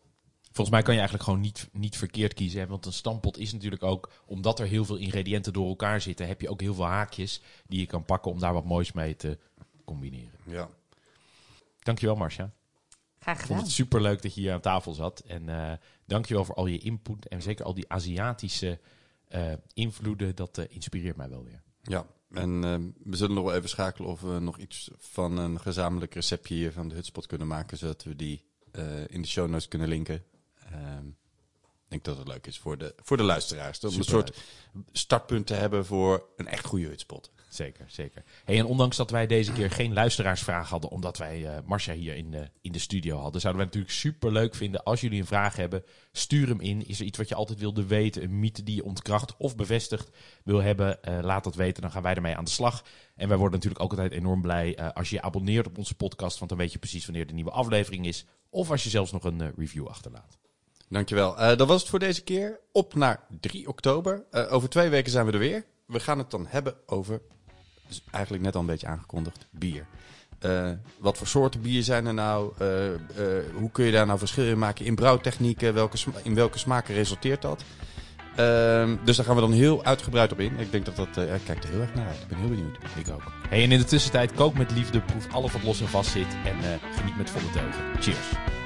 Volgens 0.43 0.71
mij 0.77 0.83
kan 0.83 0.93
je 0.95 1.01
eigenlijk 1.01 1.29
gewoon 1.29 1.45
niet, 1.45 1.69
niet 1.73 1.97
verkeerd 1.97 2.35
kiezen. 2.35 2.61
Hè? 2.61 2.67
Want 2.67 2.87
een 2.87 2.93
stampot 2.93 3.39
is 3.39 3.53
natuurlijk 3.53 3.83
ook, 3.83 4.11
omdat 4.27 4.61
er 4.61 4.67
heel 4.67 4.85
veel 4.85 4.97
ingrediënten 4.97 5.53
door 5.53 5.69
elkaar 5.69 6.01
zitten, 6.01 6.27
heb 6.27 6.41
je 6.41 6.49
ook 6.49 6.61
heel 6.61 6.75
veel 6.75 6.85
haakjes 6.85 7.41
die 7.67 7.81
je 7.81 7.87
kan 7.87 8.05
pakken 8.05 8.31
om 8.31 8.39
daar 8.39 8.53
wat 8.53 8.65
moois 8.65 8.93
mee 8.93 9.17
te 9.17 9.39
combineren. 9.85 10.39
ja. 10.45 10.71
Dankjewel 11.79 12.17
Marcia. 12.17 12.53
Graag 13.19 13.35
Ik 13.35 13.39
vond 13.39 13.47
gedaan. 13.47 13.63
het 13.65 13.71
super 13.73 14.01
leuk 14.03 14.23
dat 14.23 14.35
je 14.35 14.41
hier 14.41 14.53
aan 14.53 14.61
tafel 14.61 14.93
zat. 14.93 15.21
En 15.21 15.49
eh 15.49 15.73
dankjewel 16.07 16.45
voor 16.45 16.55
al 16.55 16.67
je 16.67 16.79
input 16.79 17.29
en 17.29 17.43
zeker 17.43 17.65
al 17.65 17.75
die 17.75 17.89
Aziatische 17.89 18.81
eh, 19.29 19.53
invloeden. 19.75 20.35
Dat 20.37 20.59
eh, 20.59 20.65
inspireert 20.69 21.17
mij 21.17 21.29
wel 21.29 21.45
weer. 21.45 21.63
Ja, 21.83 22.07
en 22.35 22.65
ehm, 22.65 23.11
we 23.11 23.17
zullen 23.17 23.35
nog 23.35 23.45
wel 23.45 23.55
even 23.55 23.69
schakelen 23.69 24.11
of 24.11 24.21
we 24.21 24.39
nog 24.39 24.59
iets 24.59 24.91
van 24.99 25.39
een 25.39 25.61
gezamenlijk 25.61 26.15
receptje 26.15 26.55
hier 26.55 26.73
van 26.73 26.89
de 26.89 26.95
hutspot 26.95 27.27
kunnen 27.27 27.47
maken, 27.47 27.79
zodat 27.79 28.03
we 28.03 28.17
die 28.17 28.45
eh, 28.71 29.09
in 29.09 29.23
de 29.23 29.29
show 29.29 29.49
notes 29.49 29.69
kunnen 29.69 29.89
linken. 29.89 30.25
Ehm, 30.71 31.07
ik 31.85 31.89
denk 31.89 32.05
dat 32.05 32.19
het 32.19 32.29
leuk 32.29 32.47
is 32.47 32.59
voor 32.59 32.79
de, 32.79 32.95
voor 33.03 33.17
de 33.17 33.23
luisteraars. 33.23 33.81
Om 33.81 33.95
een 33.95 34.05
soort 34.05 34.39
startpunt 34.93 35.47
te 35.47 35.55
hebben 35.55 35.87
voor 35.87 36.29
een 36.37 36.47
echt 36.47 36.67
goede 36.67 36.87
hutspot. 36.87 37.33
Zeker, 37.55 37.85
zeker. 37.89 38.23
Hey, 38.45 38.59
en 38.59 38.65
ondanks 38.65 38.97
dat 38.97 39.11
wij 39.11 39.27
deze 39.27 39.53
keer 39.53 39.71
geen 39.71 39.93
luisteraarsvraag 39.93 40.69
hadden, 40.69 40.91
omdat 40.91 41.19
wij 41.19 41.47
eh 41.47 41.63
Marcia 41.65 41.95
hier 41.95 42.15
in 42.15 42.31
de, 42.31 42.51
in 42.61 42.73
de 42.73 42.79
studio 42.79 43.19
hadden, 43.19 43.41
zouden 43.41 43.63
wij 43.63 43.71
natuurlijk 43.73 44.01
super 44.01 44.33
leuk 44.33 44.55
vinden 44.55 44.83
als 44.83 45.01
jullie 45.01 45.21
een 45.21 45.27
vraag 45.27 45.57
hebben. 45.57 45.85
Stuur 46.13 46.49
hem 46.49 46.61
in. 46.61 46.87
Is 46.87 47.01
er 47.01 47.07
iets 47.07 47.19
wat 47.19 47.29
je 47.29 47.35
altijd 47.35 47.59
wilde 47.59 47.87
weten, 47.87 48.23
een 48.23 48.39
mythe 48.39 48.63
die 48.63 48.75
je 48.75 48.85
ontkracht 48.85 49.37
of 49.37 49.57
bevestigd 49.57 50.11
wil 50.45 50.63
hebben? 50.63 51.03
Eh, 51.03 51.19
laat 51.23 51.45
dat 51.45 51.55
weten, 51.55 51.83
dan 51.83 51.91
gaan 51.91 52.03
wij 52.03 52.15
ermee 52.15 52.37
aan 52.37 52.45
de 52.45 52.51
slag. 52.51 52.85
En 53.17 53.29
wij 53.29 53.37
worden 53.37 53.55
natuurlijk 53.55 53.83
ook 53.83 53.91
altijd 53.91 54.13
enorm 54.13 54.43
blij 54.43 54.77
eh, 54.77 54.89
als 54.93 55.11
je 55.11 55.17
je 55.17 55.23
abonneert 55.23 55.67
op 55.67 55.79
onze 55.79 55.95
podcast, 55.95 56.39
want 56.39 56.51
dan 56.51 56.59
weet 56.59 56.73
je 56.73 56.79
precies 56.79 57.07
wanneer 57.07 57.27
de 57.27 57.35
nieuwe 57.35 57.51
aflevering 57.51 58.07
is. 58.07 58.25
Of 58.51 58.71
als 58.71 58.83
je 58.83 58.91
zelfs 58.91 59.13
nog 59.13 59.25
een 59.25 59.53
review 59.57 59.87
achterlaat. 59.87 60.39
Dankjewel. 60.89 61.57
Dat 61.57 61.69
was 61.69 61.81
het 61.81 61.91
voor 61.91 61.99
deze 61.99 62.23
keer. 62.23 62.61
Op 62.73 62.95
naar 62.95 63.27
3 63.41 63.69
oktober. 63.69 64.25
Over 64.31 64.69
twee 64.69 64.89
weken 64.89 65.11
zijn 65.11 65.27
we 65.27 65.33
er 65.33 65.39
weer. 65.39 65.65
We 65.87 66.01
gaan 66.01 66.19
het 66.19 66.31
dan 66.31 66.47
hebben 66.47 66.77
over, 66.87 67.23
eigenlijk 68.11 68.45
net 68.45 68.55
al 68.55 68.61
een 68.61 68.67
beetje 68.67 68.87
aangekondigd, 68.87 69.47
bier. 69.51 69.87
Eh, 70.45 70.71
wat 70.99 71.19
voor 71.19 71.27
soorten 71.27 71.61
bier 71.61 71.83
zijn 71.83 72.07
er 72.07 72.15
nou? 72.15 72.53
Eh, 72.59 72.95
eh, 72.95 72.99
hoe 73.55 73.71
kun 73.71 73.85
je 73.85 73.93
daar 73.93 74.07
nou 74.07 74.19
verschil 74.19 74.45
in 74.45 74.59
maken 74.59 74.85
in 74.85 74.95
brouwtechnieken? 74.95 75.75
Welke 75.75 75.99
in 76.23 76.35
welke 76.35 76.59
smaken 76.59 76.95
resulteert 76.95 77.43
dat? 77.43 77.65
Ehm, 78.37 78.97
dus 79.05 79.17
daar 79.17 79.27
gaan 79.27 79.35
we 79.35 79.41
dan 79.41 79.53
heel 79.53 79.85
uitgebreid 79.85 80.33
op 80.33 80.41
in. 80.41 80.59
Ik 80.59 80.73
denk 80.73 80.85
dat 80.85 80.97
dat... 80.97 81.17
ik 81.17 81.41
kijk 81.45 81.63
er 81.63 81.71
heel 81.71 81.81
erg 81.81 81.95
naar 81.95 82.07
uit. 82.07 82.21
Ik 82.21 82.29
ben 82.29 82.39
heel 82.39 82.49
benieuwd. 82.49 82.77
Ik 82.97 83.11
ook. 83.11 83.33
Hey, 83.49 83.63
en 83.63 83.73
in 83.73 83.79
de 83.79 83.85
tussentijd 83.85 84.33
kook 84.33 84.55
met 84.55 84.71
liefde, 84.71 85.01
proef 85.01 85.33
alles 85.33 85.53
wat 85.53 85.63
los 85.63 85.81
en 85.81 85.89
vast 85.89 86.11
zit 86.11 86.37
en 86.45 86.81
geniet 86.95 87.17
met 87.17 87.31
volle 87.31 87.51
teugen. 87.51 88.03
Cheers. 88.03 88.64